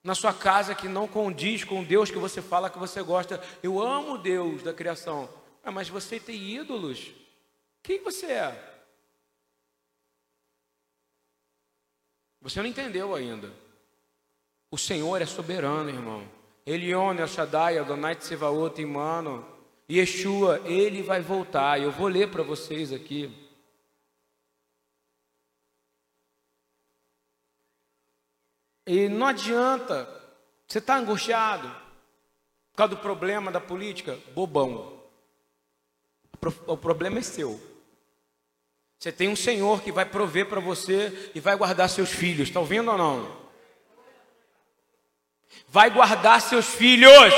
Na 0.04 0.14
sua 0.14 0.32
casa 0.32 0.76
que 0.76 0.88
não 0.88 1.08
condiz 1.08 1.64
com 1.64 1.84
Deus 1.84 2.12
que 2.12 2.20
você 2.20 2.40
fala 2.40 2.70
que 2.70 2.78
você 2.78 3.02
gosta. 3.02 3.44
Eu 3.64 3.82
amo 3.82 4.20
Deus 4.20 4.62
da 4.62 4.72
criação. 4.72 5.28
Ah, 5.64 5.72
mas 5.72 5.90
você 5.90 6.20
tem 6.20 6.40
ídolos. 6.40 7.12
Quem 7.82 8.04
você 8.04 8.28
é? 8.28 8.74
Você 12.40 12.60
não 12.60 12.68
entendeu 12.68 13.16
ainda. 13.16 13.52
O 14.70 14.78
Senhor 14.78 15.20
é 15.20 15.26
soberano, 15.26 15.90
irmão. 15.90 16.30
Elione, 16.64 17.22
El 17.22 17.28
Shaddai, 17.28 17.80
Adonai 17.80 18.16
Tsevaot, 18.16 18.80
Imano, 18.80 19.44
Yeshua, 19.90 20.62
Ele 20.66 21.02
vai 21.02 21.22
voltar. 21.22 21.82
Eu 21.82 21.92
vou 21.92 22.08
ler 22.08 22.30
para 22.30 22.44
vocês 22.44 22.94
aqui. 22.94 23.45
E 28.86 29.10
não 29.10 29.28
adianta, 29.28 30.08
você 30.68 30.78
está 30.78 30.98
angustiado 30.98 31.68
por 32.72 32.78
causa 32.78 32.96
do 32.96 33.02
problema 33.02 33.52
da 33.52 33.62
política? 33.62 34.18
Bobão. 34.34 35.02
O 36.68 36.78
problema 36.78 37.20
é 37.20 37.22
seu. 37.22 37.60
Você 39.00 39.12
tem 39.12 39.28
um 39.30 39.36
Senhor 39.36 39.82
que 39.82 39.92
vai 39.92 40.06
prover 40.06 40.48
para 40.48 40.60
você 40.60 41.32
e 41.34 41.40
vai 41.40 41.56
guardar 41.56 41.90
seus 41.90 42.10
filhos. 42.10 42.48
Está 42.48 42.60
ouvindo 42.60 42.92
ou 42.92 42.98
não? 42.98 43.46
Vai 45.68 45.90
guardar 45.90 46.42
seus 46.42 46.66
filhos. 46.66 47.34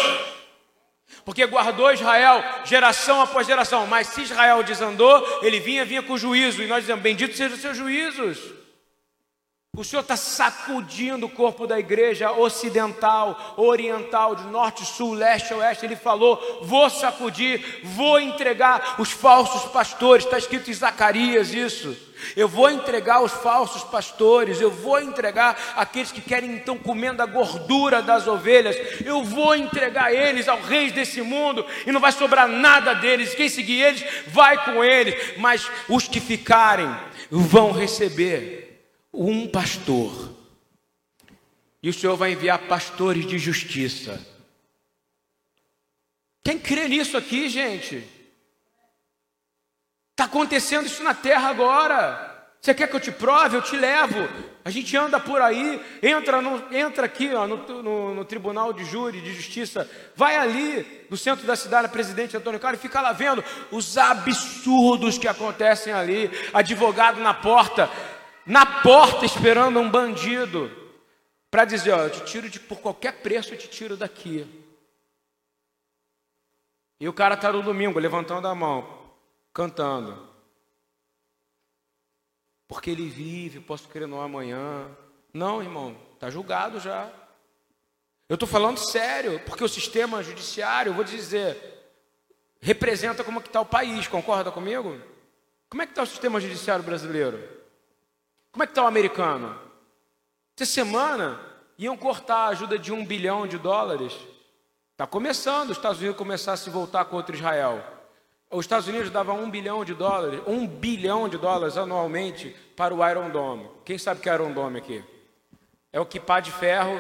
Porque 1.24 1.46
guardou 1.46 1.92
Israel 1.92 2.44
geração 2.66 3.22
após 3.22 3.46
geração. 3.46 3.86
Mas 3.86 4.08
se 4.08 4.22
Israel 4.22 4.64
desandou, 4.64 5.44
ele 5.44 5.60
vinha, 5.60 5.86
vinha 5.86 6.02
com 6.02 6.18
juízo. 6.18 6.64
E 6.64 6.68
nós 6.68 6.82
dizemos: 6.82 7.04
Bendito 7.04 7.36
sejam 7.36 7.56
os 7.56 7.62
seus 7.62 7.78
juízos. 7.78 8.40
O 9.78 9.84
Senhor 9.84 10.02
está 10.02 10.18
sacudindo 10.18 11.28
o 11.28 11.30
corpo 11.30 11.68
da 11.68 11.78
igreja 11.78 12.32
ocidental, 12.32 13.54
oriental, 13.56 14.34
de 14.34 14.48
norte, 14.48 14.84
sul, 14.84 15.14
leste, 15.14 15.54
oeste. 15.54 15.86
Ele 15.86 15.96
falou: 15.96 16.62
vou 16.64 16.90
sacudir, 16.90 17.82
vou 17.84 18.20
entregar 18.20 18.96
os 19.00 19.12
falsos 19.12 19.72
pastores. 19.72 20.26
Está 20.26 20.40
escrito 20.40 20.72
em 20.72 20.74
Zacarias 20.74 21.54
isso. 21.54 21.96
Eu 22.36 22.48
vou 22.48 22.72
entregar 22.72 23.22
os 23.22 23.32
falsos 23.32 23.84
pastores, 23.84 24.60
eu 24.60 24.72
vou 24.72 25.00
entregar 25.00 25.76
aqueles 25.76 26.12
que 26.12 26.22
querem 26.22 26.54
então 26.54 26.76
comendo 26.76 27.22
a 27.22 27.28
gordura 27.28 28.02
das 28.02 28.26
ovelhas, 28.26 28.76
eu 29.06 29.24
vou 29.24 29.56
entregar 29.56 30.12
eles 30.12 30.48
ao 30.48 30.60
reis 30.60 30.92
desse 30.92 31.22
mundo 31.22 31.64
e 31.86 31.92
não 31.92 32.02
vai 32.02 32.12
sobrar 32.12 32.48
nada 32.48 32.96
deles. 32.96 33.36
Quem 33.36 33.48
seguir 33.48 33.80
eles 33.80 34.04
vai 34.26 34.66
com 34.66 34.84
eles, 34.84 35.38
mas 35.38 35.70
os 35.88 36.08
que 36.08 36.20
ficarem 36.20 36.90
vão 37.30 37.72
receber 37.72 38.67
um 39.18 39.48
pastor. 39.48 40.32
E 41.82 41.90
o 41.90 41.94
Senhor 41.94 42.16
vai 42.16 42.34
enviar 42.34 42.68
pastores 42.68 43.26
de 43.26 43.40
justiça. 43.40 44.24
Quem 46.44 46.60
crê 46.60 46.88
nisso 46.88 47.18
aqui, 47.18 47.50
gente? 47.50 48.08
Está 50.12 50.26
acontecendo 50.26 50.86
isso 50.86 51.04
na 51.04 51.14
terra 51.14 51.50
agora. 51.50 52.28
Você 52.62 52.74
quer 52.74 52.88
que 52.88 52.96
eu 52.96 53.00
te 53.00 53.12
prove? 53.12 53.56
Eu 53.56 53.62
te 53.62 53.76
levo. 53.76 54.28
A 54.66 54.70
gente 54.70 54.96
anda 54.98 55.20
por 55.20 55.42
aí, 55.42 55.82
entra, 56.04 56.42
no, 56.42 56.62
entra 56.76 57.06
aqui 57.06 57.34
ó, 57.34 57.48
no, 57.48 57.56
no, 57.82 58.16
no, 58.16 58.26
Tribunal 58.26 58.74
de 58.74 58.84
Júri 58.84 59.22
de 59.22 59.34
Justiça, 59.34 59.90
vai 60.14 60.36
ali 60.36 61.06
no 61.10 61.16
centro 61.16 61.48
da 61.48 61.56
cidade, 61.56 61.88
presidente 61.88 62.36
Antônio 62.36 62.60
Carlos, 62.60 62.78
e 62.78 62.82
fica 62.82 63.00
lá 63.00 63.14
vendo 63.14 63.42
os 63.72 63.98
absurdos 63.98 65.18
que 65.18 65.28
acontecem 65.28 65.94
ali. 65.94 66.30
Advogado 66.54 67.22
na 67.22 67.34
porta, 67.34 67.90
na 68.48 68.82
porta 68.82 69.26
esperando 69.26 69.80
um 69.80 69.92
bandido 69.92 70.72
para 71.52 71.66
dizer: 71.66 71.92
Ó, 71.92 72.04
eu 72.04 72.10
te 72.10 72.24
tiro 72.24 72.50
de, 72.50 72.60
por 72.60 72.80
qualquer 72.80 73.22
preço, 73.22 73.54
eu 73.54 73.58
te 73.58 73.68
tiro 73.68 73.98
daqui. 73.98 74.48
E 77.00 77.08
o 77.08 77.14
cara 77.14 77.36
está 77.36 77.52
no 77.52 77.62
domingo 77.62 78.00
levantando 78.00 78.48
a 78.48 78.56
mão, 78.56 79.12
cantando. 79.54 80.28
Porque 82.68 82.90
ele 82.90 83.08
vive, 83.08 83.60
posso 83.60 83.88
crer 83.88 84.08
no 84.08 84.20
amanhã. 84.20 84.90
Não, 85.34 85.62
irmão, 85.62 85.96
está 86.14 86.30
julgado 86.30 86.80
já. 86.80 87.12
Eu 88.28 88.34
estou 88.34 88.48
falando 88.48 88.78
sério, 88.78 89.40
porque 89.46 89.64
o 89.64 89.70
sistema 89.70 90.24
judiciário, 90.24 90.90
eu 90.90 90.94
vou 90.94 91.04
dizer, 91.04 91.58
representa 92.60 93.24
como 93.24 93.42
que 93.42 93.48
está 93.48 93.62
o 93.62 93.66
país, 93.66 94.08
concorda 94.08 94.52
comigo? 94.52 95.00
Como 95.70 95.82
é 95.82 95.86
que 95.86 95.92
está 95.92 96.04
o 96.04 96.08
sistema 96.08 96.40
judiciário 96.40 96.84
brasileiro? 96.84 97.57
Como 98.58 98.64
é 98.64 98.66
que 98.66 98.72
está 98.72 98.86
o 98.86 98.88
americano? 98.88 99.56
Essa 100.60 100.66
semana 100.66 101.40
iam 101.78 101.96
cortar 101.96 102.38
a 102.38 102.48
ajuda 102.48 102.80
de 102.80 102.92
um 102.92 103.06
bilhão 103.06 103.46
de 103.46 103.56
dólares. 103.56 104.18
Está 104.94 105.06
começando 105.06 105.70
os 105.70 105.78
Estados 105.78 106.00
Unidos 106.00 106.18
começar 106.18 106.54
a 106.54 106.58
se 106.58 106.72
voltar 106.72 107.06
contra 107.06 107.36
Israel. 107.36 107.84
Os 108.50 108.66
Estados 108.66 108.88
Unidos 108.88 109.12
davam 109.12 109.44
um 109.44 109.48
bilhão 109.52 109.86
de 109.86 109.94
dólares, 109.94 110.42
um 110.48 110.66
bilhão 110.66 111.30
de 111.30 111.38
dólares 111.38 111.78
anualmente 111.78 112.50
para 112.76 112.96
o 112.96 113.08
Iron 113.08 113.30
Dome. 113.30 113.70
Quem 113.86 114.00
sabe 114.00 114.22
que 114.22 114.28
é 114.28 114.34
Iron 114.34 114.52
Dome 114.52 114.80
aqui? 114.80 115.06
É 115.94 116.00
o 116.00 116.06
que 116.08 116.20
pá 116.20 116.40
de 116.40 116.52
ferro, 116.52 117.00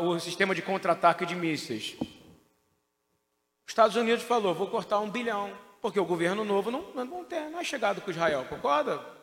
o 0.00 0.20
sistema 0.20 0.54
de 0.54 0.60
contra-ataque 0.60 1.24
de 1.24 1.34
mísseis. 1.34 1.96
Os 1.98 3.70
Estados 3.70 3.96
Unidos 3.96 4.24
falou, 4.24 4.54
vou 4.54 4.66
cortar 4.66 4.98
um 4.98 5.08
bilhão, 5.08 5.56
porque 5.80 5.98
o 5.98 6.04
governo 6.04 6.44
novo 6.44 6.70
não, 6.70 6.82
não, 6.92 7.24
tem, 7.24 7.48
não 7.48 7.60
é 7.60 7.64
chegado 7.64 8.02
com 8.02 8.10
Israel, 8.10 8.44
concorda? 8.46 9.16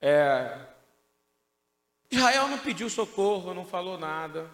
É, 0.00 0.58
Israel 2.10 2.48
não 2.48 2.58
pediu 2.58 2.88
socorro, 2.88 3.54
não 3.54 3.64
falou 3.64 3.98
nada. 3.98 4.50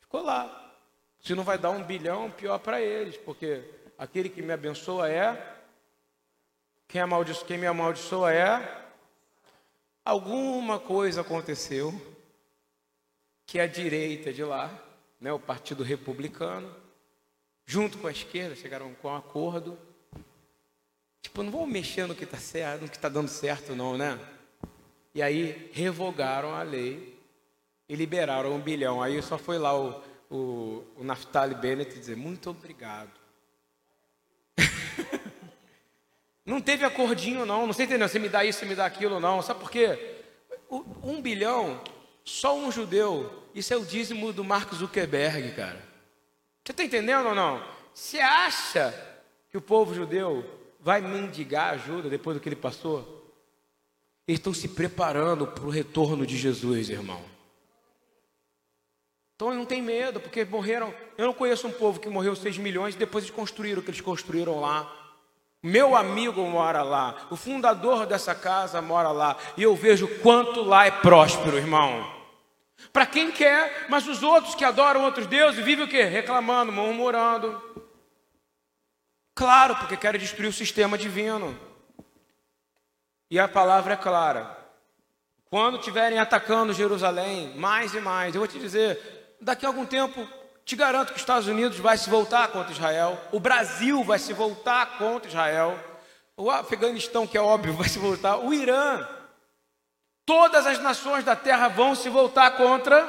Ficou 0.00 0.22
lá. 0.22 0.74
Se 1.20 1.34
não 1.34 1.44
vai 1.44 1.58
dar 1.58 1.70
um 1.70 1.82
bilhão, 1.82 2.30
pior 2.30 2.58
para 2.58 2.80
eles, 2.80 3.16
porque 3.16 3.62
aquele 3.98 4.28
que 4.28 4.40
me 4.40 4.52
abençoa 4.52 5.10
é 5.10 5.56
Quem, 6.86 7.00
amaldiço, 7.00 7.44
quem 7.44 7.58
me 7.58 7.66
amaldiçoa 7.66 8.32
é. 8.32 8.86
Alguma 10.04 10.78
coisa 10.78 11.20
aconteceu 11.20 11.92
que 13.44 13.60
a 13.60 13.66
direita 13.66 14.32
de 14.32 14.42
lá, 14.42 14.70
né, 15.20 15.32
o 15.32 15.38
Partido 15.38 15.82
Republicano, 15.82 16.74
junto 17.66 17.98
com 17.98 18.06
a 18.06 18.10
esquerda, 18.10 18.54
chegaram 18.54 18.94
com 18.94 19.08
um 19.08 19.16
acordo. 19.16 19.78
Tipo, 21.22 21.42
não 21.42 21.50
vamos 21.50 21.68
mexer 21.68 22.06
no 22.06 22.14
que 22.14 22.24
está 22.24 22.38
certo, 22.38 22.82
no 22.82 22.88
que 22.88 22.96
está 22.96 23.08
dando 23.08 23.28
certo, 23.28 23.74
não, 23.74 23.96
né? 23.96 24.18
E 25.14 25.22
aí 25.22 25.70
revogaram 25.72 26.54
a 26.54 26.62
lei 26.62 27.18
e 27.88 27.94
liberaram 27.94 28.54
um 28.54 28.60
bilhão. 28.60 29.02
Aí 29.02 29.20
só 29.22 29.38
foi 29.38 29.58
lá 29.58 29.76
o, 29.76 30.02
o, 30.30 30.84
o 30.96 31.04
Naftali 31.04 31.54
Bennett 31.54 31.98
dizer 31.98 32.16
muito 32.16 32.50
obrigado. 32.50 33.10
não 36.44 36.60
teve 36.60 36.84
acordinho, 36.84 37.44
não. 37.46 37.66
Não 37.66 37.72
sei 37.72 37.86
entendendo. 37.86 38.08
Você 38.08 38.18
me 38.18 38.28
dá 38.28 38.44
isso, 38.44 38.60
você 38.60 38.66
me 38.66 38.74
dá 38.74 38.86
aquilo, 38.86 39.18
não. 39.18 39.42
Sabe 39.42 39.60
por 39.60 39.70
quê? 39.70 40.16
Um 41.02 41.20
bilhão, 41.20 41.82
só 42.24 42.56
um 42.56 42.70
judeu. 42.70 43.42
Isso 43.54 43.72
é 43.72 43.76
o 43.76 43.84
dízimo 43.84 44.32
do 44.32 44.44
Mark 44.44 44.72
Zuckerberg, 44.74 45.52
cara. 45.52 45.82
Você 46.62 46.72
está 46.72 46.84
entendendo 46.84 47.28
ou 47.28 47.34
não? 47.34 47.64
Você 47.94 48.20
acha 48.20 48.94
que 49.50 49.56
o 49.56 49.62
povo 49.62 49.94
judeu 49.94 50.57
vai 50.88 51.02
mendigar 51.02 51.74
ajuda 51.74 52.08
depois 52.08 52.34
do 52.34 52.40
que 52.40 52.48
ele 52.48 52.56
passou? 52.56 53.00
Eles 54.26 54.38
estão 54.38 54.54
se 54.54 54.68
preparando 54.68 55.46
para 55.46 55.66
o 55.66 55.68
retorno 55.68 56.26
de 56.26 56.34
Jesus, 56.34 56.88
irmão. 56.88 57.20
Então 59.36 59.52
não 59.52 59.66
tem 59.66 59.82
medo, 59.82 60.18
porque 60.18 60.46
morreram. 60.46 60.94
Eu 61.18 61.26
não 61.26 61.34
conheço 61.34 61.68
um 61.68 61.70
povo 61.70 62.00
que 62.00 62.08
morreu 62.08 62.34
6 62.34 62.56
milhões 62.56 62.94
e 62.94 62.98
depois 62.98 63.22
eles 63.22 63.36
construíram 63.36 63.80
o 63.80 63.84
que 63.84 63.90
eles 63.90 64.00
construíram 64.00 64.60
lá. 64.60 64.90
Meu 65.62 65.94
amigo 65.94 66.40
mora 66.46 66.82
lá, 66.82 67.26
o 67.30 67.36
fundador 67.36 68.06
dessa 68.06 68.34
casa 68.34 68.80
mora 68.80 69.10
lá, 69.10 69.36
e 69.58 69.62
eu 69.62 69.76
vejo 69.76 70.08
quanto 70.22 70.62
lá 70.62 70.86
é 70.86 70.90
próspero, 70.90 71.58
irmão. 71.58 72.10
Para 72.94 73.04
quem 73.04 73.30
quer, 73.30 73.88
mas 73.90 74.08
os 74.08 74.22
outros 74.22 74.54
que 74.54 74.64
adoram 74.64 75.04
outros 75.04 75.26
deuses 75.26 75.62
vivem 75.62 75.84
o 75.84 75.88
quê? 75.88 76.04
Reclamando, 76.04 76.72
murmurando. 76.72 77.60
Claro, 79.38 79.76
porque 79.76 79.96
querem 79.96 80.20
destruir 80.20 80.48
o 80.48 80.52
sistema 80.52 80.98
divino. 80.98 81.56
E 83.30 83.38
a 83.38 83.46
palavra 83.46 83.92
é 83.94 83.96
clara. 83.96 84.58
Quando 85.48 85.78
estiverem 85.78 86.18
atacando 86.18 86.72
Jerusalém, 86.72 87.56
mais 87.56 87.94
e 87.94 88.00
mais, 88.00 88.34
eu 88.34 88.40
vou 88.40 88.48
te 88.48 88.58
dizer, 88.58 89.36
daqui 89.40 89.64
a 89.64 89.68
algum 89.68 89.86
tempo, 89.86 90.26
te 90.64 90.74
garanto 90.74 91.10
que 91.10 91.14
os 91.14 91.22
Estados 91.22 91.46
Unidos 91.46 91.78
vai 91.78 91.96
se 91.96 92.10
voltar 92.10 92.48
contra 92.48 92.72
Israel, 92.72 93.16
o 93.30 93.38
Brasil 93.38 94.02
vai 94.02 94.18
se 94.18 94.32
voltar 94.32 94.98
contra 94.98 95.28
Israel, 95.28 95.78
o 96.36 96.50
Afeganistão, 96.50 97.24
que 97.24 97.38
é 97.38 97.40
óbvio, 97.40 97.74
vai 97.78 97.88
se 97.88 98.00
voltar, 98.00 98.38
o 98.38 98.52
Irã, 98.52 99.06
todas 100.26 100.66
as 100.66 100.80
nações 100.80 101.24
da 101.24 101.36
terra 101.36 101.68
vão 101.68 101.94
se 101.94 102.08
voltar 102.08 102.56
contra. 102.56 103.06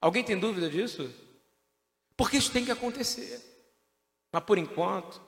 Alguém 0.00 0.22
tem 0.22 0.38
dúvida 0.38 0.70
disso? 0.70 1.12
Porque 2.16 2.36
isso 2.36 2.52
tem 2.52 2.64
que 2.64 2.70
acontecer. 2.70 3.55
Mas 4.36 4.44
por 4.44 4.58
enquanto, 4.58 5.26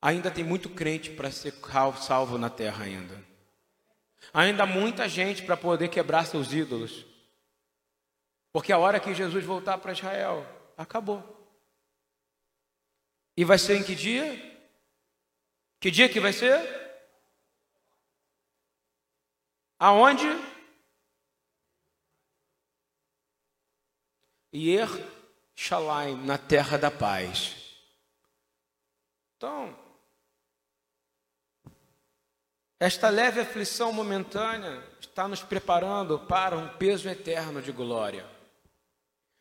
Ainda 0.00 0.30
tem 0.30 0.44
muito 0.44 0.70
crente 0.70 1.10
para 1.10 1.30
ser 1.30 1.52
salvo 2.00 2.38
na 2.38 2.48
terra 2.48 2.84
ainda. 2.84 3.26
Ainda 4.32 4.64
muita 4.64 5.08
gente 5.08 5.42
para 5.42 5.56
poder 5.56 5.88
quebrar 5.88 6.24
seus 6.24 6.52
ídolos. 6.52 7.04
Porque 8.52 8.72
a 8.72 8.78
hora 8.78 9.00
que 9.00 9.12
Jesus 9.12 9.44
voltar 9.44 9.78
para 9.78 9.92
Israel, 9.92 10.46
acabou. 10.76 11.36
E 13.36 13.44
vai 13.44 13.58
ser 13.58 13.76
em 13.76 13.82
que 13.82 13.94
dia? 13.94 14.56
Que 15.80 15.90
dia 15.90 16.08
que 16.08 16.20
vai 16.20 16.32
ser? 16.32 16.60
Aonde? 19.80 20.26
Yer 24.52 24.88
Shalaim, 25.56 26.24
na 26.24 26.38
terra 26.38 26.78
da 26.78 26.90
paz. 26.90 27.57
Então, 29.38 29.72
esta 32.80 33.08
leve 33.08 33.38
aflição 33.38 33.92
momentânea 33.92 34.82
está 35.00 35.28
nos 35.28 35.42
preparando 35.42 36.18
para 36.18 36.56
um 36.56 36.66
peso 36.70 37.08
eterno 37.08 37.62
de 37.62 37.70
glória. 37.70 38.26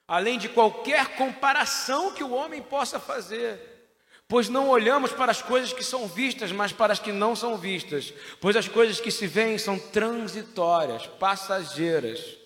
Além 0.08 0.38
de 0.38 0.50
qualquer 0.50 1.16
comparação 1.16 2.14
que 2.14 2.24
o 2.24 2.32
homem 2.32 2.62
possa 2.62 3.00
fazer, 3.00 3.90
pois 4.28 4.48
não 4.48 4.70
olhamos 4.70 5.12
para 5.12 5.32
as 5.32 5.42
coisas 5.42 5.74
que 5.74 5.84
são 5.84 6.08
vistas, 6.08 6.52
mas 6.52 6.72
para 6.72 6.94
as 6.94 7.00
que 7.00 7.12
não 7.12 7.36
são 7.36 7.58
vistas, 7.58 8.14
pois 8.40 8.56
as 8.56 8.68
coisas 8.68 9.02
que 9.02 9.10
se 9.10 9.26
veem 9.26 9.58
são 9.58 9.80
transitórias, 9.80 11.08
passageiras, 11.08 12.38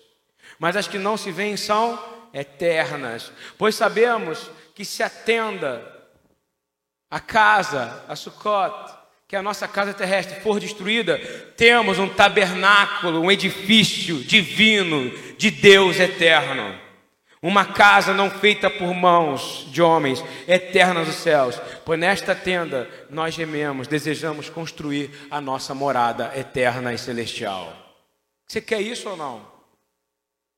mas 0.58 0.74
as 0.74 0.88
que 0.88 0.96
não 0.96 1.18
se 1.18 1.30
veem 1.30 1.58
são 1.58 2.02
eternas. 2.32 3.30
Pois 3.58 3.74
sabemos 3.74 4.50
que 4.74 4.86
se 4.86 5.02
a 5.02 5.10
tenda, 5.10 6.01
a 7.12 7.20
casa, 7.20 8.02
a 8.08 8.16
Sukkot, 8.16 8.90
que 9.28 9.36
a 9.36 9.42
nossa 9.42 9.68
casa 9.68 9.92
terrestre 9.92 10.40
for 10.40 10.58
destruída, 10.58 11.18
temos 11.58 11.98
um 11.98 12.08
tabernáculo, 12.08 13.20
um 13.20 13.30
edifício 13.30 14.16
divino 14.24 15.10
de 15.36 15.50
Deus 15.50 16.00
eterno. 16.00 16.74
Uma 17.42 17.66
casa 17.66 18.14
não 18.14 18.30
feita 18.30 18.70
por 18.70 18.94
mãos 18.94 19.66
de 19.70 19.82
homens, 19.82 20.24
eterna 20.48 21.04
dos 21.04 21.16
céus. 21.16 21.60
Pois 21.84 22.00
nesta 22.00 22.34
tenda 22.34 22.88
nós 23.10 23.34
gememos, 23.34 23.86
desejamos 23.86 24.48
construir 24.48 25.10
a 25.30 25.38
nossa 25.38 25.74
morada 25.74 26.32
eterna 26.34 26.94
e 26.94 26.98
celestial. 26.98 27.76
Você 28.48 28.62
quer 28.62 28.80
isso 28.80 29.10
ou 29.10 29.18
não? 29.18 29.52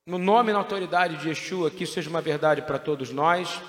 No 0.07 0.19
nome 0.19 0.51
e 0.51 0.53
na 0.53 0.61
autoridade 0.61 1.17
de 1.17 1.31
Yeshua, 1.31 1.69
que 1.69 1.83
isso 1.83 1.95
seja 1.95 2.11
uma 2.11 2.21
verdade 2.21 2.63
para 2.63 2.79
todos 2.79 3.11
nós. 3.11 3.61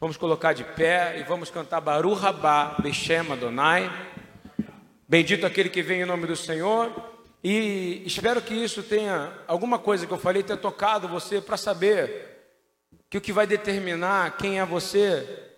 Vamos 0.00 0.16
colocar 0.16 0.52
de 0.52 0.62
pé 0.62 1.18
e 1.18 1.24
vamos 1.24 1.50
cantar 1.50 1.80
Baru 1.80 2.14
Rabá, 2.14 2.76
Beshem 2.78 3.32
Adonai. 3.32 3.90
Bendito 5.08 5.44
aquele 5.44 5.68
que 5.68 5.82
vem 5.82 6.02
em 6.02 6.04
nome 6.04 6.24
do 6.24 6.36
Senhor. 6.36 6.92
E 7.42 8.04
espero 8.06 8.40
que 8.40 8.54
isso 8.54 8.80
tenha, 8.84 9.36
alguma 9.48 9.76
coisa 9.76 10.06
que 10.06 10.12
eu 10.12 10.18
falei, 10.18 10.44
tenha 10.44 10.56
tocado 10.56 11.08
você 11.08 11.40
para 11.40 11.56
saber 11.56 12.54
que 13.10 13.18
o 13.18 13.20
que 13.20 13.32
vai 13.32 13.44
determinar 13.44 14.36
quem 14.36 14.60
é 14.60 14.64
você. 14.64 15.56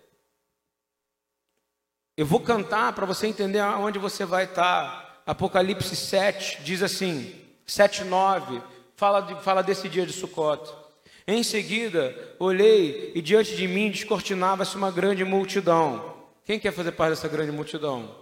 Eu 2.17 2.25
vou 2.25 2.39
cantar 2.39 2.93
para 2.93 3.05
você 3.05 3.27
entender 3.27 3.59
aonde 3.59 3.99
você 3.99 4.25
vai 4.25 4.45
estar. 4.45 5.21
Apocalipse 5.23 5.95
7 5.95 6.63
diz 6.63 6.81
assim, 6.81 7.39
7, 7.67 8.05
9, 8.05 8.59
fala, 8.95 9.21
de, 9.21 9.35
fala 9.43 9.61
desse 9.61 9.87
dia 9.87 10.03
de 10.03 10.13
Sucote. 10.13 10.80
Em 11.27 11.43
seguida, 11.43 12.15
olhei 12.39 13.11
e 13.13 13.21
diante 13.21 13.55
de 13.55 13.67
mim 13.67 13.91
descortinava-se 13.91 14.75
uma 14.75 14.91
grande 14.91 15.23
multidão. 15.23 16.15
Quem 16.45 16.59
quer 16.59 16.71
fazer 16.71 16.91
parte 16.91 17.11
dessa 17.11 17.27
grande 17.27 17.51
multidão? 17.51 18.15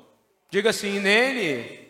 Diga 0.49 0.71
assim, 0.71 0.99
nele. 0.99 1.87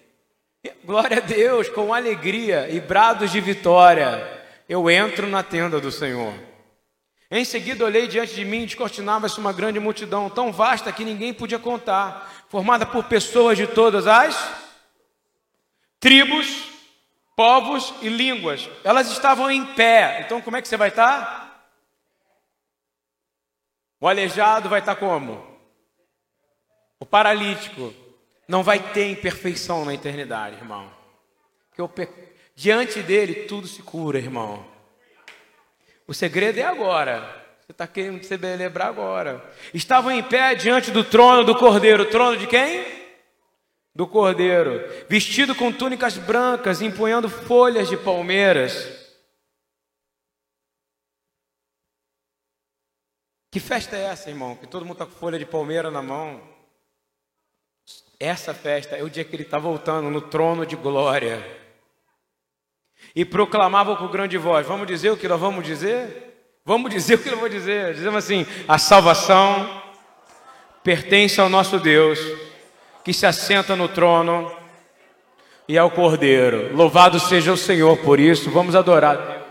Glória 0.84 1.18
a 1.18 1.22
Deus, 1.22 1.70
com 1.70 1.94
alegria 1.94 2.70
e 2.70 2.80
brados 2.80 3.32
de 3.32 3.40
vitória, 3.40 4.46
eu 4.68 4.90
entro 4.90 5.28
na 5.28 5.42
tenda 5.42 5.80
do 5.80 5.92
Senhor. 5.92 6.34
Em 7.32 7.46
seguida, 7.46 7.86
olhei 7.86 8.08
diante 8.08 8.34
de 8.34 8.44
mim 8.44 8.64
e 8.64 8.66
descortinava-se 8.66 9.40
uma 9.40 9.54
grande 9.54 9.80
multidão, 9.80 10.30
tão 10.30 10.52
vasta 10.52 10.92
que 10.92 11.06
ninguém 11.06 11.34
podia 11.34 11.60
contar, 11.60 12.46
formada 12.50 12.86
por 12.86 13.06
pessoas 13.06 13.58
de 13.58 13.68
todas 13.68 14.08
as 14.08 14.36
tribos, 16.00 16.64
povos 17.40 17.94
e 18.02 18.10
línguas. 18.10 18.70
Elas 18.84 19.10
estavam 19.10 19.50
em 19.50 19.66
pé. 19.66 20.24
Então, 20.26 20.42
como 20.42 20.58
é 20.58 20.62
que 20.62 20.68
você 20.68 20.76
vai 20.76 20.90
estar? 20.90 21.72
O 23.98 24.10
aleijado 24.10 24.68
vai 24.68 24.82
estar 24.82 24.98
como? 24.98 25.42
O 27.00 27.06
paralítico 27.06 27.94
não 28.46 28.62
vai 28.62 28.80
ter 28.92 29.10
imperfeição 29.10 29.86
na 29.86 29.94
eternidade, 29.94 30.58
irmão. 30.58 30.92
Porque 31.74 32.10
diante 32.58 33.02
dele 33.02 33.46
tudo 33.46 33.68
se 33.68 33.82
cura, 33.84 34.18
irmão. 34.18 34.66
O 36.06 36.14
segredo 36.14 36.58
é 36.58 36.64
agora. 36.64 37.22
Você 37.62 37.72
está 37.72 37.88
querendo 37.88 38.22
celebrar 38.22 38.90
agora. 38.90 39.50
Estavam 39.74 40.12
em 40.12 40.22
pé 40.22 40.56
diante 40.56 40.92
do 40.92 41.06
trono 41.06 41.46
do 41.46 41.56
Cordeiro. 41.56 42.04
O 42.04 42.10
trono 42.10 42.36
de 42.36 42.48
quem? 42.48 42.99
Do 44.00 44.08
cordeiro, 44.08 44.82
vestido 45.10 45.54
com 45.54 45.74
túnicas 45.74 46.18
brancas, 46.18 46.82
empunhando 46.82 47.28
folhas 47.28 47.90
de 47.90 47.98
palmeiras. 47.98 48.88
Que 53.52 53.60
festa 53.60 53.98
é 53.98 54.06
essa, 54.06 54.30
irmão? 54.30 54.56
Que 54.56 54.66
todo 54.66 54.86
mundo 54.86 54.94
está 54.94 55.06
com 55.06 55.12
folha 55.12 55.38
de 55.38 55.46
palmeira 55.46 55.92
na 55.92 56.02
mão. 56.02 56.42
Essa 58.18 58.54
festa 58.54 58.96
é 58.96 59.04
o 59.04 59.10
dia 59.10 59.26
que 59.26 59.36
ele 59.36 59.44
está 59.44 59.60
voltando 59.60 60.10
no 60.10 60.22
trono 60.22 60.66
de 60.66 60.78
glória. 60.78 61.46
E 63.14 63.26
proclamavam 63.26 63.98
com 63.98 64.08
grande 64.08 64.38
voz: 64.38 64.66
Vamos 64.66 64.88
dizer 64.88 65.10
o 65.10 65.18
que 65.18 65.28
nós 65.28 65.42
vamos 65.42 65.66
dizer? 65.66 66.62
Vamos 66.64 66.90
dizer 66.90 67.16
o 67.16 67.18
que 67.18 67.30
nós 67.32 67.38
vamos 67.38 67.54
dizer. 67.54 67.96
Dizemos 67.96 68.24
assim: 68.24 68.46
a 68.66 68.78
salvação 68.78 69.84
pertence 70.86 71.42
ao 71.42 71.50
nosso 71.50 71.78
Deus 71.82 72.49
que 73.10 73.14
se 73.14 73.26
assenta 73.26 73.76
no 73.76 73.88
trono 73.88 74.52
e 75.68 75.80
ao 75.80 75.90
Cordeiro. 75.90 76.76
Louvado 76.76 77.20
seja 77.20 77.52
o 77.52 77.58
Senhor 77.58 77.98
por 77.98 78.20
isso. 78.20 78.52
Vamos 78.52 78.76
adorar. 78.76 79.49